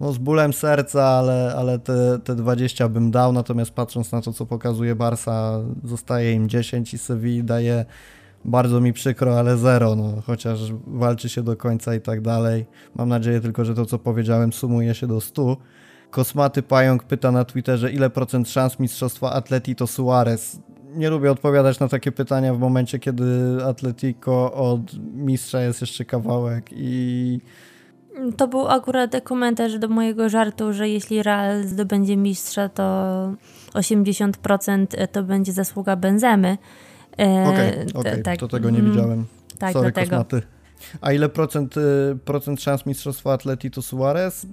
no 0.00 0.12
z 0.12 0.18
bólem 0.18 0.52
serca, 0.52 1.04
ale, 1.04 1.54
ale 1.56 1.78
te, 1.78 2.18
te 2.24 2.34
20 2.34 2.88
bym 2.88 3.10
dał, 3.10 3.32
natomiast 3.32 3.70
patrząc 3.70 4.12
na 4.12 4.20
to, 4.20 4.32
co 4.32 4.46
pokazuje 4.46 4.94
Barsa, 4.94 5.60
zostaje 5.84 6.32
im 6.32 6.48
10 6.48 6.94
i 6.94 6.98
Sevilla 6.98 7.44
daje 7.44 7.84
bardzo 8.44 8.80
mi 8.80 8.92
przykro, 8.92 9.38
ale 9.38 9.56
zero, 9.56 9.96
no, 9.96 10.22
chociaż 10.26 10.60
walczy 10.86 11.28
się 11.28 11.42
do 11.42 11.56
końca 11.56 11.94
i 11.94 12.00
tak 12.00 12.20
dalej. 12.20 12.66
Mam 12.94 13.08
nadzieję 13.08 13.40
tylko, 13.40 13.64
że 13.64 13.74
to, 13.74 13.86
co 13.86 13.98
powiedziałem, 13.98 14.52
sumuje 14.52 14.94
się 14.94 15.06
do 15.06 15.20
100. 15.20 15.56
Kosmaty 16.10 16.62
Pająk 16.62 17.04
pyta 17.04 17.32
na 17.32 17.44
Twitterze, 17.44 17.92
ile 17.92 18.10
procent 18.10 18.48
szans 18.48 18.78
mistrzostwa 18.78 19.32
Atleti 19.32 19.74
Suarez. 19.86 20.60
Nie 20.96 21.10
lubię 21.10 21.30
odpowiadać 21.30 21.80
na 21.80 21.88
takie 21.88 22.12
pytania 22.12 22.54
w 22.54 22.58
momencie, 22.58 22.98
kiedy 22.98 23.24
Atletico 23.64 24.52
od 24.52 24.80
mistrza 25.14 25.60
jest 25.60 25.80
jeszcze 25.80 26.04
kawałek 26.04 26.70
i 26.72 27.40
to 28.36 28.48
był 28.48 28.68
akurat 28.68 29.16
komentarz 29.24 29.78
do 29.78 29.88
mojego 29.88 30.28
żartu, 30.28 30.72
że 30.72 30.88
jeśli 30.88 31.22
Real 31.22 31.64
zdobędzie 31.64 32.16
mistrza, 32.16 32.68
to 32.68 32.82
80% 33.74 35.08
to 35.12 35.22
będzie 35.22 35.52
zasługa 35.52 35.96
Benzemy. 35.96 36.58
E, 37.18 37.48
okej, 37.48 37.70
okay, 37.70 37.86
okay, 37.94 38.22
tak. 38.22 38.38
to 38.38 38.48
tego 38.48 38.70
nie 38.70 38.78
mm, 38.78 38.92
widziałem. 38.92 39.26
Tak, 39.58 39.72
Sorry, 39.72 39.92
dlatego. 39.92 40.10
Kosmaty. 40.10 40.42
A 41.00 41.12
ile 41.12 41.28
procent, 41.28 41.76
y, 41.76 41.80
procent 42.24 42.62
szans 42.62 42.86
mistrzostwa 42.86 43.32
Atleti 43.32 43.70
to 43.70 43.82
Suarez? 43.82 44.44
Y, 44.44 44.48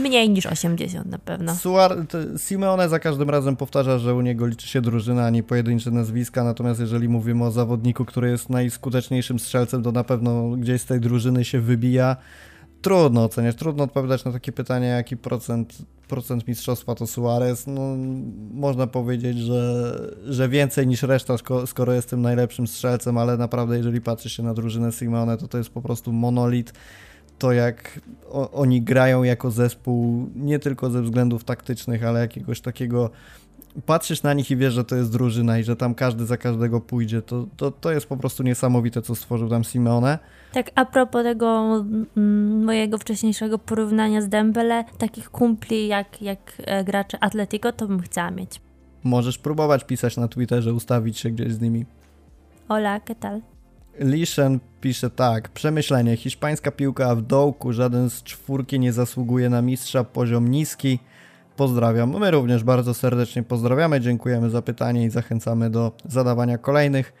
Mniej 0.00 0.30
niż 0.30 0.46
80 0.46 1.06
na 1.06 1.18
pewno. 1.18 1.54
Suar 1.54 1.96
Simeone 2.38 2.88
za 2.88 2.98
każdym 2.98 3.30
razem 3.30 3.56
powtarza, 3.56 3.98
że 3.98 4.14
u 4.14 4.20
niego 4.20 4.46
liczy 4.46 4.68
się 4.68 4.80
drużyna, 4.80 5.26
a 5.26 5.30
nie 5.30 5.42
pojedyncze 5.42 5.90
nazwiska, 5.90 6.44
natomiast 6.44 6.80
jeżeli 6.80 7.08
mówimy 7.08 7.44
o 7.44 7.50
zawodniku, 7.50 8.04
który 8.04 8.30
jest 8.30 8.50
najskuteczniejszym 8.50 9.38
strzelcem, 9.38 9.82
to 9.82 9.92
na 9.92 10.04
pewno 10.04 10.50
gdzieś 10.50 10.82
z 10.82 10.84
tej 10.84 11.00
drużyny 11.00 11.44
się 11.44 11.60
wybija 11.60 12.16
trudno 12.82 13.24
oceniać, 13.24 13.56
trudno 13.56 13.84
odpowiadać 13.84 14.24
na 14.24 14.32
takie 14.32 14.52
pytanie, 14.52 14.86
jaki 14.86 15.16
procent, 15.16 15.78
procent 16.08 16.48
mistrzostwa 16.48 16.94
to 16.94 17.06
Suarez. 17.06 17.66
No, 17.66 17.96
można 18.52 18.86
powiedzieć, 18.86 19.38
że, 19.38 19.92
że 20.24 20.48
więcej 20.48 20.86
niż 20.86 21.02
reszta, 21.02 21.34
skoro 21.66 21.92
jestem 21.92 22.22
najlepszym 22.22 22.66
strzelcem, 22.66 23.18
ale 23.18 23.36
naprawdę 23.36 23.76
jeżeli 23.76 24.00
patrzy 24.00 24.30
się 24.30 24.42
na 24.42 24.54
drużynę 24.54 24.92
Simone, 24.92 25.36
to 25.36 25.48
to 25.48 25.58
jest 25.58 25.70
po 25.70 25.82
prostu 25.82 26.12
monolit. 26.12 26.72
To 27.38 27.52
jak 27.52 28.00
o, 28.30 28.50
oni 28.50 28.82
grają 28.82 29.22
jako 29.22 29.50
zespół, 29.50 30.28
nie 30.36 30.58
tylko 30.58 30.90
ze 30.90 31.02
względów 31.02 31.44
taktycznych, 31.44 32.04
ale 32.04 32.20
jakiegoś 32.20 32.60
takiego 32.60 33.10
patrzysz 33.86 34.22
na 34.22 34.34
nich 34.34 34.50
i 34.50 34.56
wiesz, 34.56 34.74
że 34.74 34.84
to 34.84 34.96
jest 34.96 35.12
drużyna 35.12 35.58
i 35.58 35.64
że 35.64 35.76
tam 35.76 35.94
każdy 35.94 36.26
za 36.26 36.36
każdego 36.36 36.80
pójdzie, 36.80 37.22
to, 37.22 37.46
to, 37.56 37.70
to 37.70 37.92
jest 37.92 38.06
po 38.06 38.16
prostu 38.16 38.42
niesamowite, 38.42 39.02
co 39.02 39.14
stworzył 39.14 39.48
tam 39.48 39.64
Simeone. 39.64 40.18
Tak, 40.52 40.70
a 40.74 40.84
propos 40.84 41.22
tego 41.22 41.76
mm, 42.16 42.64
mojego 42.64 42.98
wcześniejszego 42.98 43.58
porównania 43.58 44.22
z 44.22 44.28
Dembele, 44.28 44.84
takich 44.98 45.30
kumpli 45.30 45.88
jak, 45.88 46.22
jak 46.22 46.38
e, 46.58 46.84
gracze 46.84 47.18
Atletico, 47.20 47.72
to 47.72 47.86
bym 47.86 48.00
chciała 48.00 48.30
mieć. 48.30 48.60
Możesz 49.04 49.38
próbować 49.38 49.84
pisać 49.84 50.16
na 50.16 50.28
Twitterze, 50.28 50.72
ustawić 50.72 51.18
się 51.18 51.30
gdzieś 51.30 51.52
z 51.52 51.60
nimi. 51.60 51.86
Hola, 52.68 53.00
¿qué 53.00 53.14
tal? 53.14 53.40
Liszen 53.98 54.60
pisze 54.80 55.10
tak. 55.10 55.48
Przemyślenie. 55.48 56.16
Hiszpańska 56.16 56.70
piłka 56.70 57.14
w 57.14 57.22
dołku. 57.22 57.72
Żaden 57.72 58.10
z 58.10 58.22
czwórki 58.22 58.80
nie 58.80 58.92
zasługuje 58.92 59.50
na 59.50 59.62
mistrza. 59.62 60.04
Poziom 60.04 60.48
niski. 60.48 60.98
Pozdrawiam. 61.58 62.18
My 62.18 62.30
również 62.30 62.64
bardzo 62.64 62.94
serdecznie 62.94 63.42
pozdrawiamy. 63.42 64.00
Dziękujemy 64.00 64.50
za 64.50 64.62
pytanie 64.62 65.04
i 65.04 65.10
zachęcamy 65.10 65.70
do 65.70 65.92
zadawania 66.04 66.58
kolejnych. 66.58 67.12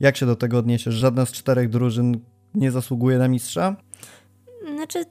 Jak 0.00 0.16
się 0.16 0.26
do 0.26 0.36
tego 0.36 0.58
odniesiesz? 0.58 0.94
Żadna 0.94 1.26
z 1.26 1.32
czterech 1.32 1.68
drużyn 1.68 2.20
nie 2.54 2.70
zasługuje 2.70 3.18
na 3.18 3.28
mistrza? 3.28 3.76
Znaczy, 4.74 5.04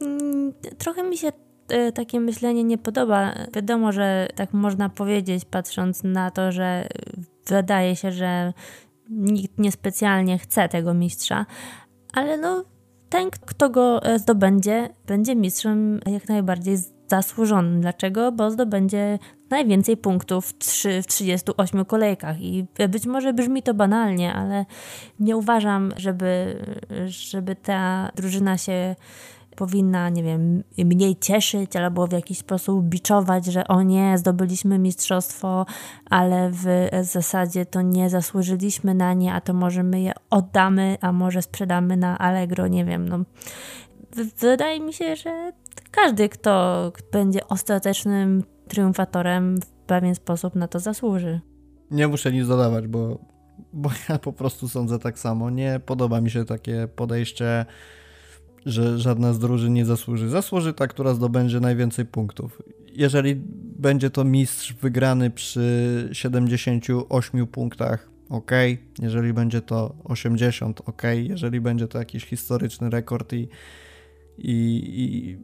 mm, 0.00 0.52
trochę 0.78 1.02
mi 1.02 1.16
się 1.16 1.28
e, 1.68 1.92
takie 1.92 2.20
myślenie 2.20 2.64
nie 2.64 2.78
podoba. 2.78 3.34
Wiadomo, 3.54 3.92
że 3.92 4.28
tak 4.34 4.52
można 4.52 4.88
powiedzieć, 4.88 5.44
patrząc 5.44 6.02
na 6.02 6.30
to, 6.30 6.52
że 6.52 6.88
wydaje 7.46 7.96
się, 7.96 8.12
że 8.12 8.52
nikt 9.10 9.58
niespecjalnie 9.58 10.38
chce 10.38 10.68
tego 10.68 10.94
mistrza, 10.94 11.46
ale 12.12 12.38
no 12.38 12.64
ten, 13.08 13.30
kto 13.30 13.70
go 13.70 14.02
e, 14.02 14.18
zdobędzie, 14.18 14.88
będzie 15.06 15.36
mistrzem 15.36 16.00
jak 16.06 16.28
najbardziej 16.28 16.76
zasłużonym. 17.08 17.80
Dlaczego? 17.80 18.32
Bo 18.32 18.50
zdobędzie 18.50 19.18
najwięcej 19.50 19.96
punktów 19.96 20.46
w, 20.46 20.58
3, 20.58 21.02
w 21.02 21.06
38 21.06 21.84
kolejkach 21.84 22.40
i 22.40 22.66
być 22.88 23.06
może 23.06 23.32
brzmi 23.32 23.62
to 23.62 23.74
banalnie, 23.74 24.34
ale 24.34 24.66
nie 25.20 25.36
uważam, 25.36 25.92
żeby, 25.96 26.62
żeby 27.06 27.56
ta 27.56 28.10
drużyna 28.14 28.58
się 28.58 28.96
powinna, 29.56 30.08
nie 30.08 30.22
wiem, 30.22 30.62
mniej 30.78 31.16
cieszyć 31.16 31.76
albo 31.76 32.06
w 32.06 32.12
jakiś 32.12 32.38
sposób 32.38 32.84
biczować, 32.84 33.46
że 33.46 33.68
o 33.68 33.82
nie, 33.82 34.18
zdobyliśmy 34.18 34.78
mistrzostwo, 34.78 35.66
ale 36.10 36.50
w 36.50 36.88
zasadzie 37.02 37.66
to 37.66 37.82
nie 37.82 38.10
zasłużyliśmy 38.10 38.94
na 38.94 39.14
nie, 39.14 39.34
a 39.34 39.40
to 39.40 39.54
może 39.54 39.82
my 39.82 40.00
je 40.00 40.12
oddamy, 40.30 40.98
a 41.00 41.12
może 41.12 41.42
sprzedamy 41.42 41.96
na 41.96 42.18
Allegro, 42.18 42.68
nie 42.68 42.84
wiem. 42.84 43.08
No. 43.08 43.18
Wydaje 44.38 44.80
mi 44.80 44.92
się, 44.92 45.16
że 45.16 45.52
każdy, 45.90 46.28
kto 46.28 46.92
będzie 47.12 47.48
ostatecznym 47.48 48.44
triumfatorem 48.68 49.60
w 49.60 49.66
pewien 49.66 50.14
sposób 50.14 50.54
na 50.54 50.68
to 50.68 50.80
zasłuży. 50.80 51.40
Nie 51.90 52.08
muszę 52.08 52.32
nic 52.32 52.48
dodawać, 52.48 52.86
bo, 52.86 53.18
bo 53.72 53.90
ja 54.08 54.18
po 54.18 54.32
prostu 54.32 54.68
sądzę 54.68 54.98
tak 54.98 55.18
samo. 55.18 55.50
Nie 55.50 55.80
podoba 55.86 56.20
mi 56.20 56.30
się 56.30 56.44
takie 56.44 56.88
podejście 56.96 57.66
że 58.66 58.98
żadna 58.98 59.32
z 59.32 59.38
drużyn 59.38 59.74
nie 59.74 59.84
zasłuży. 59.84 60.28
Zasłuży 60.28 60.74
ta, 60.74 60.86
która 60.86 61.14
zdobędzie 61.14 61.60
najwięcej 61.60 62.06
punktów. 62.06 62.62
Jeżeli 62.92 63.36
będzie 63.78 64.10
to 64.10 64.24
mistrz 64.24 64.72
wygrany 64.72 65.30
przy 65.30 66.08
78 66.12 67.46
punktach, 67.46 68.10
ok. 68.28 68.50
Jeżeli 69.02 69.32
będzie 69.32 69.60
to 69.60 69.94
80, 70.04 70.80
ok. 70.86 71.02
Jeżeli 71.28 71.60
będzie 71.60 71.88
to 71.88 71.98
jakiś 71.98 72.24
historyczny 72.24 72.90
rekord 72.90 73.32
i, 73.32 73.48
i, 74.38 74.52
i 75.04 75.38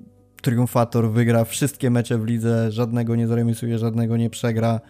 triumfator 0.44 1.10
wygra 1.10 1.44
wszystkie 1.44 1.90
mecze 1.90 2.18
w 2.18 2.24
lidze, 2.24 2.72
żadnego 2.72 3.16
nie 3.16 3.26
zremisuje, 3.26 3.78
żadnego 3.78 4.16
nie 4.16 4.30
przegra, 4.30 4.80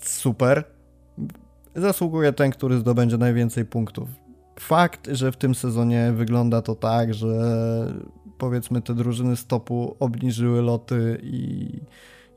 super. 0.00 0.64
Zasługuje 1.74 2.32
ten, 2.32 2.50
który 2.50 2.78
zdobędzie 2.78 3.18
najwięcej 3.18 3.64
punktów 3.64 4.08
fakt, 4.60 5.08
że 5.12 5.32
w 5.32 5.36
tym 5.36 5.54
sezonie 5.54 6.12
wygląda 6.16 6.62
to 6.62 6.74
tak, 6.74 7.14
że 7.14 7.28
powiedzmy 8.38 8.82
te 8.82 8.94
drużyny 8.94 9.36
stopu 9.36 9.96
obniżyły 10.00 10.62
loty 10.62 11.20
i, 11.22 11.68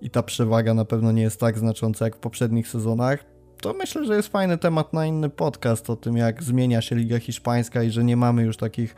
i 0.02 0.10
ta 0.10 0.24
przewaga 0.24 0.74
na 0.74 0.86
pewno 0.86 1.12
nie 1.12 1.22
jest 1.22 1.40
tak 1.40 1.58
znacząca 1.58 2.06
jak 2.06 2.16
w 2.16 2.20
poprzednich 2.20 2.68
sezonach, 2.68 3.26
to 3.62 3.74
myślę, 3.74 4.06
że 4.06 4.16
jest 4.16 4.28
fajny 4.28 4.58
temat 4.58 4.94
na 4.94 5.06
inny 5.06 5.30
podcast 5.30 5.90
o 5.90 5.96
tym, 5.96 6.18
jak 6.18 6.44
zmienia 6.44 6.82
się 6.82 6.96
Liga 6.96 7.20
Hiszpańska 7.20 7.84
i 7.84 7.92
że 7.92 8.04
nie 8.04 8.18
mamy 8.18 8.44
już 8.44 8.58
takich 8.58 8.96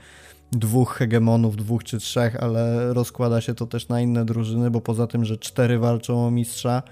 dwóch 0.57 0.95
hegemonów, 0.95 1.55
dwóch 1.55 1.83
czy 1.83 1.99
trzech, 1.99 2.43
ale 2.43 2.93
rozkłada 2.93 3.41
się 3.41 3.53
to 3.53 3.67
też 3.67 3.87
na 3.87 4.01
inne 4.01 4.25
drużyny, 4.25 4.71
bo 4.71 4.81
poza 4.81 5.07
tym, 5.07 5.25
że 5.25 5.37
cztery 5.37 5.79
walczą 5.79 6.27
o 6.27 6.31
mistrza, 6.31 6.83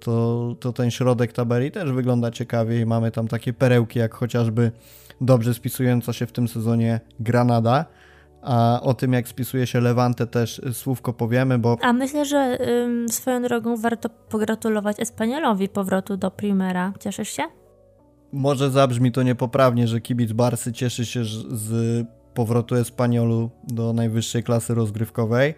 to, 0.00 0.56
to 0.60 0.72
ten 0.72 0.90
środek 0.90 1.32
tabeli 1.32 1.70
też 1.70 1.92
wygląda 1.92 2.30
ciekawie 2.30 2.80
i 2.80 2.86
mamy 2.86 3.10
tam 3.10 3.28
takie 3.28 3.52
perełki, 3.52 3.98
jak 3.98 4.14
chociażby 4.14 4.72
dobrze 5.20 5.54
spisująca 5.54 6.12
się 6.12 6.26
w 6.26 6.32
tym 6.32 6.48
sezonie 6.48 7.00
Granada. 7.20 7.84
A 8.42 8.80
o 8.82 8.94
tym, 8.94 9.12
jak 9.12 9.28
spisuje 9.28 9.66
się 9.66 9.80
Levante, 9.80 10.26
też 10.26 10.60
słówko 10.72 11.12
powiemy, 11.12 11.58
bo. 11.58 11.76
A 11.82 11.92
myślę, 11.92 12.24
że 12.24 12.58
ym, 12.84 13.08
swoją 13.08 13.42
drogą 13.42 13.76
warto 13.76 14.08
pogratulować 14.08 15.00
Espaniolowi 15.00 15.68
powrotu 15.68 16.16
do 16.16 16.30
Primera. 16.30 16.92
Cieszysz 17.00 17.28
się? 17.28 17.42
Może 18.32 18.70
zabrzmi 18.70 19.12
to 19.12 19.22
niepoprawnie, 19.22 19.88
że 19.88 20.00
kibic 20.00 20.32
Barsy 20.32 20.72
cieszy 20.72 21.06
się 21.06 21.24
z 21.24 22.06
powrotu 22.34 22.74
Espaniolu 22.74 23.50
do 23.64 23.92
najwyższej 23.92 24.42
klasy 24.42 24.74
rozgrywkowej. 24.74 25.54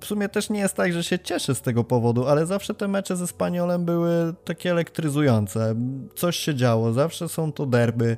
W 0.00 0.06
sumie 0.06 0.28
też 0.28 0.50
nie 0.50 0.60
jest 0.60 0.76
tak, 0.76 0.92
że 0.92 1.04
się 1.04 1.18
cieszę 1.18 1.54
z 1.54 1.62
tego 1.62 1.84
powodu, 1.84 2.26
ale 2.26 2.46
zawsze 2.46 2.74
te 2.74 2.88
mecze 2.88 3.16
ze 3.16 3.26
Spaniolem 3.26 3.84
były 3.84 4.34
takie 4.44 4.70
elektryzujące. 4.70 5.74
Coś 6.14 6.36
się 6.36 6.54
działo, 6.54 6.92
zawsze 6.92 7.28
są 7.28 7.52
to 7.52 7.66
derby 7.66 8.16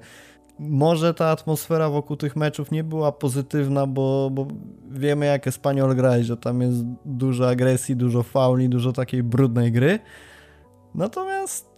może 0.58 1.14
ta 1.14 1.26
atmosfera 1.26 1.90
wokół 1.90 2.16
tych 2.16 2.36
meczów 2.36 2.70
nie 2.70 2.84
była 2.84 3.12
pozytywna, 3.12 3.86
bo, 3.86 4.30
bo 4.32 4.46
wiemy 4.90 5.26
jak 5.26 5.46
Espanyol 5.46 5.96
gra 5.96 6.18
i 6.18 6.24
że 6.24 6.36
tam 6.36 6.60
jest 6.60 6.84
dużo 7.04 7.48
agresji, 7.48 7.96
dużo 7.96 8.22
fauli, 8.22 8.68
dużo 8.68 8.92
takiej 8.92 9.22
brudnej 9.22 9.72
gry. 9.72 9.98
Natomiast 10.94 11.71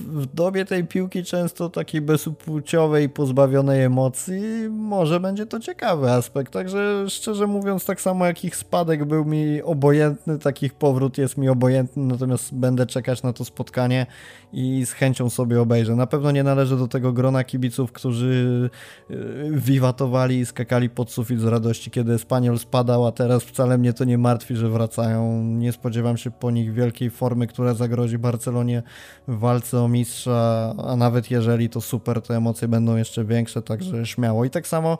w 0.00 0.26
dobie 0.26 0.64
tej 0.64 0.84
piłki 0.84 1.24
często 1.24 1.68
takiej 1.68 2.00
bezpłciowej, 2.00 3.08
pozbawionej 3.08 3.84
emocji, 3.84 4.42
może 4.70 5.20
będzie 5.20 5.46
to 5.46 5.60
ciekawy 5.60 6.10
aspekt. 6.10 6.52
Także 6.52 7.06
szczerze 7.08 7.46
mówiąc, 7.46 7.84
tak 7.84 8.00
samo 8.00 8.26
jak 8.26 8.44
ich 8.44 8.56
spadek 8.56 9.04
był 9.04 9.24
mi 9.24 9.62
obojętny, 9.62 10.38
takich 10.38 10.74
powrót 10.74 11.18
jest 11.18 11.36
mi 11.36 11.48
obojętny, 11.48 12.02
natomiast 12.02 12.54
będę 12.54 12.86
czekać 12.86 13.22
na 13.22 13.32
to 13.32 13.44
spotkanie 13.44 14.06
i 14.52 14.86
z 14.86 14.92
chęcią 14.92 15.30
sobie 15.30 15.60
obejrzę. 15.60 15.96
Na 15.96 16.06
pewno 16.06 16.30
nie 16.30 16.42
należy 16.42 16.76
do 16.76 16.88
tego 16.88 17.12
grona 17.12 17.44
kibiców, 17.44 17.92
którzy 17.92 18.70
y, 19.10 19.16
wiwatowali 19.50 20.38
i 20.38 20.46
skakali 20.46 20.90
pod 20.90 21.10
sufit 21.10 21.40
z 21.40 21.44
radości, 21.44 21.90
kiedy 21.90 22.18
Spaniol 22.18 22.58
spadał, 22.58 23.06
a 23.06 23.12
teraz 23.12 23.42
wcale 23.42 23.78
mnie 23.78 23.92
to 23.92 24.04
nie 24.04 24.18
martwi, 24.18 24.56
że 24.56 24.68
wracają. 24.68 25.44
Nie 25.44 25.72
spodziewam 25.72 26.16
się 26.16 26.30
po 26.30 26.50
nich 26.50 26.72
wielkiej 26.72 27.10
formy, 27.10 27.46
która 27.46 27.74
zagrozi 27.74 28.18
Barcelonie 28.18 28.82
w 29.28 29.38
walce 29.38 29.80
o 29.80 29.88
mistrza, 29.90 30.74
a 30.78 30.96
nawet 30.96 31.30
jeżeli 31.30 31.68
to 31.68 31.80
super, 31.80 32.22
to 32.22 32.36
emocje 32.36 32.68
będą 32.68 32.96
jeszcze 32.96 33.24
większe, 33.24 33.62
także 33.62 34.06
śmiało. 34.06 34.44
I 34.44 34.50
tak 34.50 34.66
samo 34.66 34.98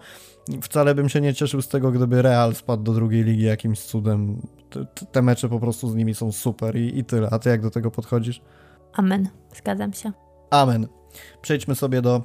wcale 0.62 0.95
bym 0.95 1.09
się 1.09 1.20
nie 1.20 1.34
cieszył 1.34 1.62
z 1.62 1.68
tego, 1.68 1.93
gdyby 1.93 2.22
Real 2.22 2.55
spadł 2.55 2.82
do 2.82 2.93
drugiej 2.93 3.24
ligi 3.24 3.45
jakimś 3.45 3.80
cudem. 3.80 4.41
Te, 4.70 5.05
te 5.07 5.22
mecze 5.22 5.49
po 5.49 5.61
prostu 5.61 5.91
z 5.91 5.95
nimi 5.95 6.14
są 6.14 6.32
super 6.32 6.76
i, 6.76 6.99
i 6.99 7.05
tyle. 7.05 7.28
A 7.30 7.38
ty 7.38 7.49
jak 7.49 7.62
do 7.62 7.70
tego 7.70 7.91
podchodzisz? 7.91 8.43
Amen. 8.93 9.28
Zgadzam 9.57 9.93
się. 9.93 10.12
Amen. 10.51 10.86
Przejdźmy 11.43 11.74
sobie 11.74 12.03
do 12.03 12.22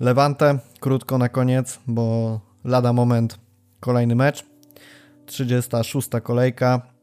Levante. 0.00 0.58
Krótko 0.80 1.18
na 1.18 1.28
koniec, 1.28 1.78
bo 1.86 2.40
lada 2.64 2.92
moment 2.92 3.38
kolejny 3.80 4.14
mecz. 4.14 4.46
36. 5.26 6.08
kolejka. 6.22 6.97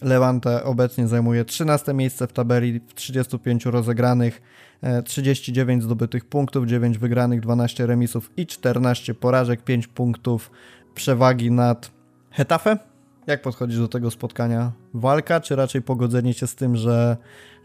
Levante 0.00 0.64
obecnie 0.64 1.08
zajmuje 1.08 1.44
13 1.44 1.94
miejsce 1.94 2.26
w 2.26 2.32
tabeli 2.32 2.80
w 2.88 2.94
35 2.94 3.66
rozegranych, 3.66 4.42
39 5.04 5.82
e, 5.82 5.84
zdobytych 5.84 6.24
punktów, 6.24 6.66
9 6.66 6.98
wygranych, 6.98 7.40
12 7.40 7.86
remisów 7.86 8.30
i 8.36 8.46
14 8.46 9.14
porażek, 9.14 9.64
5 9.64 9.86
punktów 9.86 10.50
przewagi 10.94 11.50
nad 11.50 11.90
Hetafe. 12.30 12.78
Jak 13.26 13.42
podchodzisz 13.42 13.78
do 13.78 13.88
tego 13.88 14.10
spotkania? 14.10 14.72
Walka, 14.94 15.40
czy 15.40 15.56
raczej 15.56 15.82
pogodzenie 15.82 16.34
się 16.34 16.46
z 16.46 16.54
tym, 16.54 16.76
że, 16.76 17.16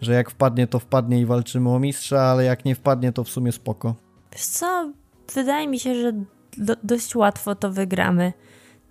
że 0.02 0.14
jak 0.14 0.32
wpadnie, 0.32 0.68
to 0.68 0.80
wpadnie 0.80 1.22
i 1.22 1.26
walczymy 1.26 1.70
o 1.70 1.80
mistrza, 1.80 2.22
ale 2.22 2.44
jak 2.44 2.66
nie 2.66 2.76
wpadnie, 2.76 3.12
to 3.12 3.24
w 3.24 3.30
sumie 3.30 3.52
spoko? 3.52 3.96
Wiesz 4.34 4.46
co, 4.46 4.92
wydaje 5.36 5.68
mi 5.68 5.80
się, 5.80 5.96
że 5.96 6.14
do, 6.58 6.76
dość 6.84 7.16
łatwo 7.16 7.56
to 7.56 7.72
wygramy 7.72 8.34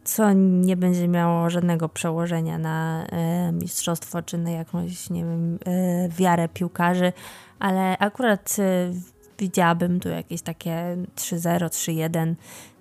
co 0.05 0.33
nie 0.33 0.77
będzie 0.77 1.09
miało 1.09 1.51
żadnego 1.51 1.89
przełożenia 1.89 2.59
na 2.59 3.07
e, 3.07 3.53
mistrzostwo 3.53 4.23
czy 4.23 4.39
na 4.39 4.51
jakąś, 4.51 5.11
nie 5.11 5.25
wiem, 5.25 5.59
e, 5.67 6.09
wiarę 6.09 6.49
piłkarzy, 6.49 7.13
ale 7.59 7.99
akurat 7.99 8.57
e, 8.59 8.93
widziałabym 9.39 10.01
tu 10.01 10.09
jakieś 10.09 10.43
takie 10.43 10.97
3-0, 11.17 11.67
3-1 11.67 12.35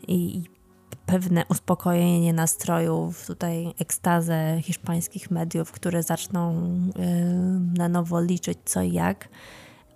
i, 0.08 0.38
i 0.38 0.44
pewne 1.06 1.44
uspokojenie 1.50 2.34
nastrojów, 2.34 3.28
tutaj 3.28 3.74
ekstazę 3.80 4.58
hiszpańskich 4.62 5.32
mediów, 5.32 5.72
które 5.72 6.04
zaczną 6.04 6.70
na 7.78 7.90
nowo 7.90 8.22
liczyć 8.22 8.58
co 8.66 8.82
i 8.82 8.92
jak. 8.92 9.28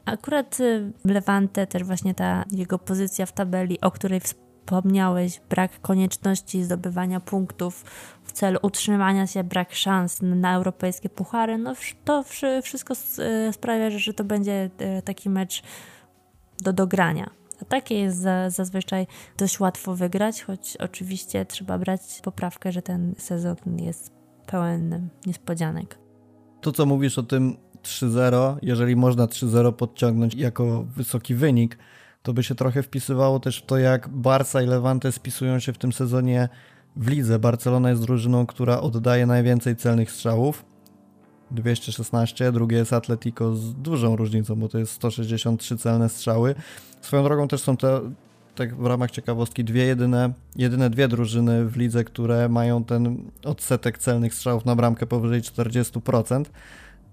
Akurat 0.06 0.58
Levante, 1.06 1.68
też 1.68 1.84
właśnie 1.84 2.16
ta 2.16 2.44
jego 2.52 2.80
pozycja 2.80 3.26
w 3.26 3.32
tabeli, 3.32 3.82
o 3.82 3.92
której 3.92 4.22
wspomniałeś, 4.68 5.42
brak 5.50 5.82
konieczności 5.82 6.64
zdobywania 6.64 7.20
punktów 7.20 7.86
w 8.24 8.32
celu 8.32 8.60
utrzymania 8.62 9.28
się, 9.28 9.44
brak 9.44 9.74
szans 9.74 10.20
na 10.22 10.56
europejskie 10.56 11.10
puchary, 11.10 11.58
no 11.58 11.74
to 12.06 12.24
wszystko 12.64 12.94
y, 13.50 13.54
sprawia, 13.54 13.90
że 13.90 14.14
to 14.14 14.24
będzie 14.24 14.70
taki 15.06 15.30
mecz 15.30 15.64
do 16.60 16.74
dogrania. 16.74 17.30
A 17.62 17.66
takie 17.66 18.00
jest 18.00 18.22
zazwyczaj 18.48 19.08
dość 19.38 19.60
łatwo 19.60 19.96
wygrać, 19.96 20.44
choć 20.44 20.78
oczywiście 20.78 21.46
trzeba 21.46 21.78
brać 21.78 22.02
poprawkę, 22.24 22.72
że 22.72 22.82
ten 22.82 23.16
sezon 23.18 23.56
jest 23.80 24.12
pełen 24.46 25.10
niespodzianek. 25.26 26.00
To, 26.62 26.72
co 26.72 26.86
mówisz 26.86 27.18
o 27.18 27.24
tym 27.24 27.58
3-0, 27.84 28.58
jeżeli 28.62 28.96
można 28.96 29.26
3-0 29.26 29.74
podciągnąć 29.74 30.36
jako 30.36 30.84
wysoki 30.84 31.36
wynik, 31.36 31.78
to 32.28 32.34
by 32.34 32.44
się 32.44 32.56
trochę 32.56 32.84
wpisywało 32.84 33.40
też 33.40 33.58
w 33.58 33.66
to, 33.66 33.78
jak 33.78 34.10
Barca 34.10 34.62
i 34.62 34.66
Levante 34.66 35.12
spisują 35.12 35.60
się 35.60 35.74
w 35.74 35.78
tym 35.78 35.94
sezonie 35.94 36.50
w 36.96 37.08
lidze. 37.08 37.40
Barcelona 37.40 37.90
jest 37.90 38.02
drużyną, 38.02 38.46
która 38.46 38.82
oddaje 38.82 39.26
najwięcej 39.26 39.76
celnych 39.76 40.12
strzałów. 40.12 40.66
216, 41.52 42.52
drugie 42.52 42.78
jest 42.78 42.94
Atletico 42.94 43.56
z 43.56 43.74
dużą 43.74 44.16
różnicą, 44.16 44.56
bo 44.56 44.70
to 44.70 44.78
jest 44.78 44.92
163 44.92 45.78
celne 45.78 46.10
strzały. 46.10 46.56
Swoją 47.02 47.24
drogą 47.24 47.48
też 47.48 47.62
są 47.62 47.78
te, 47.78 48.02
tak 48.56 48.76
w 48.76 48.86
ramach 48.86 49.12
ciekawostki, 49.12 49.64
dwie 49.64 49.86
jedyne, 49.86 50.34
jedyne 50.56 50.90
dwie 50.90 51.08
drużyny 51.08 51.66
w 51.66 51.78
lidze, 51.78 52.04
które 52.04 52.50
mają 52.50 52.84
ten 52.84 53.32
odsetek 53.44 53.98
celnych 53.98 54.34
strzałów 54.34 54.66
na 54.66 54.76
bramkę 54.76 55.06
powyżej 55.06 55.42
40%. 55.42 56.46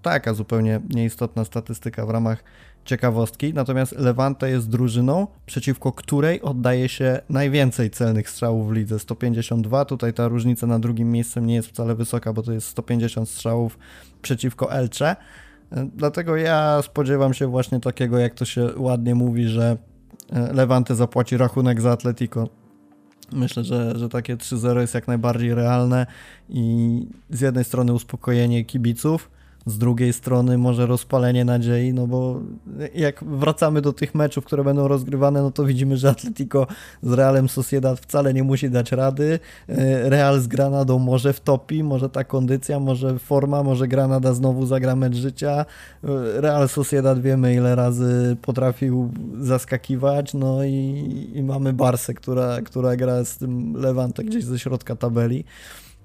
Taka 0.04 0.34
zupełnie 0.34 0.80
nieistotna 0.90 1.44
statystyka 1.44 2.06
w 2.06 2.10
ramach 2.10 2.44
ciekawostki. 2.84 3.54
Natomiast 3.54 3.92
Levante 3.92 4.50
jest 4.50 4.68
drużyną, 4.68 5.26
przeciwko 5.46 5.92
której 5.92 6.42
oddaje 6.42 6.88
się 6.88 7.20
najwięcej 7.28 7.90
celnych 7.90 8.30
strzałów 8.30 8.68
w 8.68 8.72
lidze 8.72 8.98
152. 8.98 9.84
Tutaj 9.84 10.12
ta 10.12 10.28
różnica 10.28 10.66
na 10.66 10.78
drugim 10.78 11.12
miejscu 11.12 11.40
nie 11.40 11.54
jest 11.54 11.68
wcale 11.68 11.94
wysoka, 11.94 12.32
bo 12.32 12.42
to 12.42 12.52
jest 12.52 12.66
150 12.66 13.28
strzałów 13.28 13.78
przeciwko 14.22 14.72
Elcze. 14.72 15.16
Dlatego 15.96 16.36
ja 16.36 16.82
spodziewam 16.82 17.34
się 17.34 17.46
właśnie 17.46 17.80
takiego, 17.80 18.18
jak 18.18 18.34
to 18.34 18.44
się 18.44 18.68
ładnie 18.76 19.14
mówi, 19.14 19.48
że 19.48 19.76
e, 20.32 20.52
Levante 20.52 20.94
zapłaci 20.94 21.36
rachunek 21.36 21.80
za 21.80 21.92
Atletico. 21.92 22.48
Myślę, 23.32 23.64
że, 23.64 23.98
że 23.98 24.08
takie 24.08 24.36
3-0 24.36 24.80
jest 24.80 24.94
jak 24.94 25.08
najbardziej 25.08 25.54
realne 25.54 26.06
i 26.48 27.00
z 27.30 27.40
jednej 27.40 27.64
strony 27.64 27.92
uspokojenie 27.92 28.64
kibiców, 28.64 29.30
z 29.66 29.78
drugiej 29.78 30.12
strony 30.12 30.58
może 30.58 30.86
rozpalenie 30.86 31.44
nadziei, 31.44 31.92
no 31.94 32.06
bo 32.06 32.40
jak 32.94 33.24
wracamy 33.24 33.82
do 33.82 33.92
tych 33.92 34.14
meczów, 34.14 34.44
które 34.44 34.64
będą 34.64 34.88
rozgrywane, 34.88 35.42
no 35.42 35.50
to 35.50 35.64
widzimy, 35.64 35.96
że 35.96 36.10
Atletico 36.10 36.66
z 37.02 37.12
Realem 37.12 37.48
Sociedad 37.48 38.00
wcale 38.00 38.34
nie 38.34 38.44
musi 38.44 38.70
dać 38.70 38.92
rady. 38.92 39.38
E, 39.68 40.10
Real 40.10 40.40
z 40.40 40.46
Granadą 40.46 40.98
może 40.98 41.32
wtopi, 41.32 41.82
może 41.82 42.10
ta 42.10 42.24
kondycja, 42.24 42.80
może 42.80 43.18
forma, 43.18 43.62
może 43.62 43.88
Granada 43.88 44.34
znowu 44.34 44.66
zagra 44.66 44.96
mecz 44.96 45.16
życia. 45.16 45.66
E, 46.04 46.40
Real 46.40 46.68
Sociedad 46.68 47.20
wiemy 47.20 47.54
ile 47.54 47.74
razy 47.74 48.36
potrafił 48.42 49.10
zaskakiwać, 49.40 50.34
no 50.34 50.64
i, 50.64 51.30
i 51.34 51.42
mamy 51.42 51.72
Barsę, 51.72 52.14
która, 52.14 52.62
która 52.62 52.96
gra 52.96 53.24
z 53.24 53.36
tym 53.36 53.76
Levante 53.76 54.24
gdzieś 54.24 54.44
ze 54.44 54.58
środka 54.58 54.96
tabeli. 54.96 55.44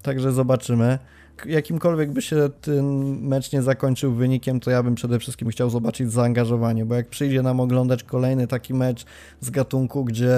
Także 0.01 0.31
zobaczymy 0.31 0.99
jakimkolwiek 1.45 2.11
by 2.11 2.21
się 2.21 2.49
ten 2.61 2.85
mecz 3.21 3.51
nie 3.51 3.61
zakończył 3.61 4.13
wynikiem, 4.13 4.59
to 4.59 4.71
ja 4.71 4.83
bym 4.83 4.95
przede 4.95 5.19
wszystkim 5.19 5.49
chciał 5.49 5.69
zobaczyć 5.69 6.11
zaangażowanie, 6.11 6.85
bo 6.85 6.95
jak 6.95 7.07
przyjdzie 7.07 7.41
nam 7.41 7.59
oglądać 7.59 8.03
kolejny 8.03 8.47
taki 8.47 8.73
mecz 8.73 9.05
z 9.41 9.49
gatunku, 9.49 10.03
gdzie, 10.03 10.35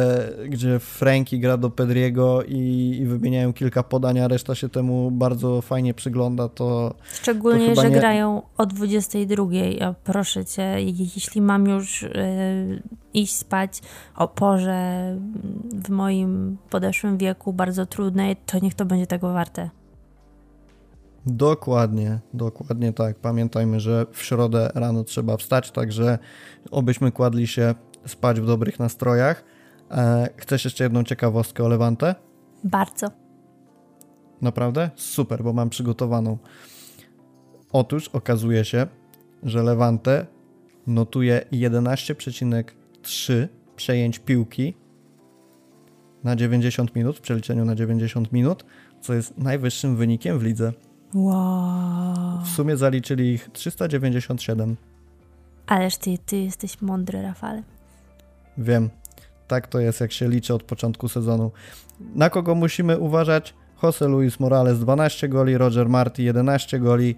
gdzie 0.49 0.80
Franki 0.80 1.39
gra 1.39 1.58
do 1.58 1.70
Pedriego 1.70 2.43
i, 2.43 2.97
i 3.02 3.06
wymieniają 3.06 3.54
kilka 3.54 3.84
podań, 3.84 4.20
a 4.20 4.28
reszta 4.28 4.56
się 4.56 4.70
temu 4.70 5.12
bardzo 5.12 5.62
fajnie 5.62 5.93
przygląda, 5.93 6.49
to 6.49 6.93
Szczególnie, 7.14 7.76
to 7.76 7.82
że 7.82 7.89
nie... 7.89 7.95
grają 7.95 8.41
o 8.58 8.66
22, 8.66 9.45
a 9.82 9.93
proszę 9.93 10.45
Cię, 10.45 10.76
jeśli 11.16 11.41
mam 11.41 11.68
już 11.68 12.02
yy, 12.02 12.10
iść 13.14 13.36
spać 13.36 13.82
o 14.16 14.28
porze 14.28 15.16
w 15.86 15.89
moim 15.89 16.58
podeszłym 16.70 17.18
wieku, 17.18 17.54
bardzo 17.54 17.86
trudnej, 17.86 18.36
to 18.45 18.60
niech 18.60 18.74
to 18.74 18.86
będzie 18.86 19.08
tego 19.08 19.34
warte. 19.34 19.70
Dokładnie, 21.26 22.20
dokładnie 22.34 22.94
tak. 22.94 23.20
Pamiętajmy, 23.20 23.80
że 23.80 24.06
w 24.12 24.24
środę 24.24 24.72
rano 24.76 25.04
trzeba 25.04 25.38
wstać, 25.38 25.72
także 25.72 26.20
obyśmy 26.72 27.12
kładli 27.12 27.48
się 27.48 27.76
spać 28.06 28.42
w 28.42 28.46
dobrych 28.46 28.80
nastrojach. 28.80 29.44
E, 29.92 30.30
chcesz 30.38 30.66
jeszcze 30.66 30.84
jedną 30.84 31.04
ciekawostkę 31.04 31.64
o 31.64 31.68
Levante? 31.68 32.16
Bardzo. 32.64 33.08
Naprawdę? 34.42 34.90
Super, 34.96 35.44
bo 35.44 35.54
mam 35.54 35.70
przygotowaną. 35.70 36.38
Otóż 37.72 38.08
okazuje 38.08 38.66
się, 38.66 38.88
że 39.44 39.64
Levante 39.64 40.26
notuje 40.88 41.46
11,3 41.52 43.48
przejęć 43.76 44.20
piłki 44.20 44.74
na 46.24 46.36
90 46.36 46.96
minut, 46.96 47.18
w 47.18 47.22
przeliczeniu 47.22 47.66
na 47.66 47.76
90 47.76 48.32
minut, 48.32 48.66
co 49.02 49.14
jest 49.14 49.38
najwyższym 49.38 49.96
wynikiem 49.96 50.40
w 50.40 50.44
lidze. 50.44 50.74
Wow. 51.14 52.41
W 52.45 52.49
sumie 52.49 52.78
zaliczyli 52.78 53.34
ich 53.34 53.49
397. 53.53 54.76
Ależ 55.68 55.97
ty, 55.97 56.18
ty 56.26 56.38
jesteś 56.38 56.82
mądry, 56.82 57.22
Rafale. 57.22 57.64
Wiem. 58.57 58.89
Tak 59.47 59.68
to 59.68 59.80
jest, 59.80 60.01
jak 60.01 60.12
się 60.12 60.30
liczy 60.30 60.53
od 60.53 60.64
początku 60.64 61.09
sezonu. 61.09 61.51
Na 62.16 62.30
kogo 62.30 62.55
musimy 62.55 62.99
uważać? 62.99 63.53
Jose 63.84 64.07
Luis 64.07 64.39
Morales 64.39 64.80
12 64.80 65.30
goli, 65.30 65.57
Roger 65.57 65.89
Marti 65.89 66.24
11 66.24 66.80
goli. 66.80 67.16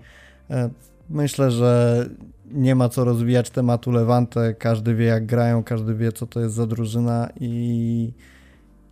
E, 0.49 0.69
myślę, 1.09 1.51
że 1.51 2.05
nie 2.51 2.75
ma 2.75 2.89
co 2.89 3.05
rozwijać 3.05 3.49
tematu 3.49 3.91
Levante. 3.91 4.53
Każdy 4.53 4.95
wie, 4.95 5.05
jak 5.05 5.25
grają, 5.25 5.63
każdy 5.63 5.95
wie, 5.95 6.11
co 6.11 6.27
to 6.27 6.39
jest 6.39 6.55
za 6.55 6.67
drużyna 6.67 7.29
i 7.39 8.13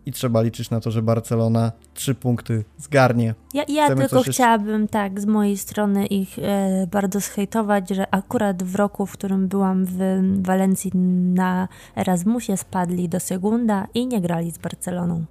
i 0.06 0.12
trzeba 0.12 0.42
liczyć 0.42 0.70
na 0.70 0.80
to, 0.80 0.90
że 0.90 1.02
Barcelona 1.02 1.72
trzy 1.94 2.14
punkty 2.14 2.64
zgarnie. 2.78 3.34
Ja, 3.54 3.64
ja 3.68 3.94
tylko 3.94 4.22
chciałabym 4.22 4.88
tak 4.88 5.20
z 5.20 5.26
mojej 5.26 5.56
strony 5.56 6.06
ich 6.06 6.38
e, 6.38 6.86
bardzo 6.90 7.20
zhejtować, 7.20 7.90
że 7.90 8.14
akurat 8.14 8.62
w 8.62 8.74
roku, 8.74 9.06
w 9.06 9.12
którym 9.12 9.48
byłam 9.48 9.84
w 9.84 9.98
Walencji 10.42 10.90
na 11.34 11.68
Erasmusie 11.96 12.56
spadli 12.56 13.08
do 13.08 13.20
Segunda 13.20 13.86
i 13.94 14.06
nie 14.06 14.20
grali 14.20 14.50
z 14.50 14.58
Barceloną. 14.58 15.24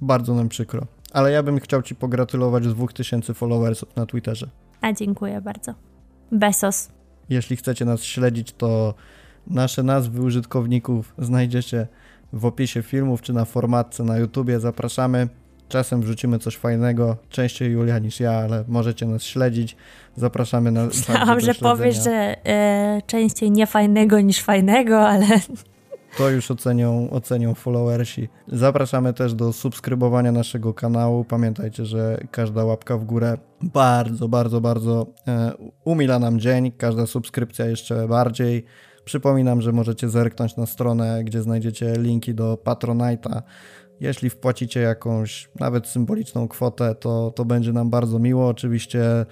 Bardzo 0.00 0.34
nam 0.34 0.48
przykro. 0.48 0.86
Ale 1.12 1.32
ja 1.32 1.42
bym 1.42 1.60
chciał 1.60 1.82
Ci 1.82 1.94
pogratulować 1.94 2.64
z 2.64 2.74
2000 2.74 3.34
followersów 3.34 3.96
na 3.96 4.06
Twitterze. 4.06 4.48
A 4.80 4.92
dziękuję 4.92 5.40
bardzo. 5.40 5.74
Besos. 6.32 6.88
Jeśli 7.28 7.56
chcecie 7.56 7.84
nas 7.84 8.02
śledzić, 8.02 8.52
to 8.52 8.94
nasze 9.46 9.82
nazwy 9.82 10.22
użytkowników 10.22 11.14
znajdziecie 11.18 11.86
w 12.32 12.44
opisie 12.44 12.82
filmów 12.82 13.22
czy 13.22 13.32
na 13.32 13.44
formatce 13.44 14.04
na 14.04 14.18
YouTubie. 14.18 14.60
Zapraszamy. 14.60 15.28
Czasem 15.68 16.02
wrzucimy 16.02 16.38
coś 16.38 16.56
fajnego, 16.56 17.16
częściej 17.30 17.72
Julia 17.72 17.98
niż 17.98 18.20
ja, 18.20 18.32
ale 18.32 18.64
możecie 18.68 19.06
nas 19.06 19.22
śledzić. 19.22 19.76
Zapraszamy 20.16 20.70
na. 20.70 20.86
Myślałam, 20.86 21.40
że 21.40 21.54
powiesz, 21.54 22.04
że 22.04 22.36
e, 22.46 23.02
częściej 23.06 23.50
nie 23.50 23.66
fajnego 23.66 24.20
niż 24.20 24.42
fajnego, 24.42 25.08
ale. 25.08 25.26
To 26.18 26.30
już 26.30 26.50
ocenią, 26.50 27.10
ocenią 27.10 27.54
followersi. 27.54 28.28
Zapraszamy 28.48 29.12
też 29.12 29.34
do 29.34 29.52
subskrybowania 29.52 30.32
naszego 30.32 30.74
kanału. 30.74 31.24
Pamiętajcie, 31.24 31.84
że 31.84 32.20
każda 32.30 32.64
łapka 32.64 32.98
w 32.98 33.04
górę 33.04 33.38
bardzo, 33.62 34.28
bardzo, 34.28 34.60
bardzo 34.60 35.06
e, 35.28 35.52
umila 35.84 36.18
nam 36.18 36.40
dzień. 36.40 36.72
Każda 36.72 37.06
subskrypcja 37.06 37.66
jeszcze 37.66 38.08
bardziej. 38.08 38.64
Przypominam, 39.06 39.62
że 39.62 39.72
możecie 39.72 40.08
zerknąć 40.08 40.56
na 40.56 40.66
stronę, 40.66 41.24
gdzie 41.24 41.42
znajdziecie 41.42 41.94
linki 41.98 42.34
do 42.34 42.58
Patronite'a. 42.64 43.42
Jeśli 44.00 44.30
wpłacicie 44.30 44.80
jakąś 44.80 45.48
nawet 45.60 45.86
symboliczną 45.86 46.48
kwotę, 46.48 46.94
to, 46.94 47.32
to 47.36 47.44
będzie 47.44 47.72
nam 47.72 47.90
bardzo 47.90 48.18
miło. 48.18 48.48
Oczywiście 48.48 49.26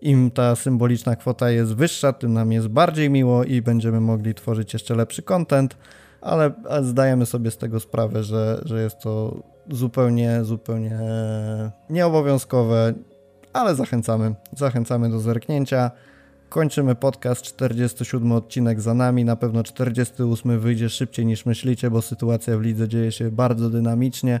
im 0.00 0.30
ta 0.30 0.56
symboliczna 0.56 1.16
kwota 1.16 1.50
jest 1.50 1.74
wyższa, 1.74 2.12
tym 2.12 2.32
nam 2.32 2.52
jest 2.52 2.68
bardziej 2.68 3.10
miło 3.10 3.44
i 3.44 3.62
będziemy 3.62 4.00
mogli 4.00 4.34
tworzyć 4.34 4.72
jeszcze 4.72 4.94
lepszy 4.94 5.22
content, 5.22 5.76
ale 6.20 6.52
zdajemy 6.82 7.26
sobie 7.26 7.50
z 7.50 7.58
tego 7.58 7.80
sprawę, 7.80 8.22
że, 8.22 8.62
że 8.64 8.82
jest 8.82 8.98
to 8.98 9.42
zupełnie, 9.70 10.44
zupełnie 10.44 10.98
nieobowiązkowe, 11.90 12.94
ale 13.52 13.74
zachęcamy. 13.74 14.34
Zachęcamy 14.56 15.10
do 15.10 15.20
zerknięcia. 15.20 15.90
Kończymy 16.50 16.94
podcast, 16.94 17.42
47 17.42 18.32
odcinek 18.32 18.80
za 18.80 18.94
nami, 18.94 19.24
na 19.24 19.36
pewno 19.36 19.62
48 19.62 20.60
wyjdzie 20.60 20.88
szybciej 20.88 21.26
niż 21.26 21.46
myślicie, 21.46 21.90
bo 21.90 22.02
sytuacja 22.02 22.58
w 22.58 22.60
lidze 22.60 22.88
dzieje 22.88 23.12
się 23.12 23.30
bardzo 23.30 23.70
dynamicznie. 23.70 24.40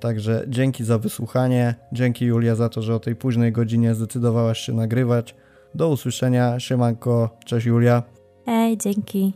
Także 0.00 0.44
dzięki 0.48 0.84
za 0.84 0.98
wysłuchanie. 0.98 1.74
Dzięki 1.92 2.24
Julia 2.24 2.54
za 2.54 2.68
to, 2.68 2.82
że 2.82 2.94
o 2.94 3.00
tej 3.00 3.16
późnej 3.16 3.52
godzinie 3.52 3.94
zdecydowałaś 3.94 4.58
się 4.58 4.72
nagrywać. 4.72 5.34
Do 5.74 5.88
usłyszenia. 5.88 6.60
Siemanko. 6.60 7.38
Cześć 7.44 7.66
Julia. 7.66 8.02
Ej, 8.46 8.78
dzięki. 8.78 9.32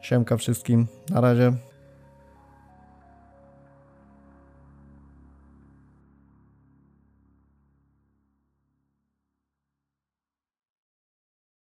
Siemka 0.00 0.36
wszystkim. 0.36 0.86
Na 1.10 1.20
razie. 1.20 1.67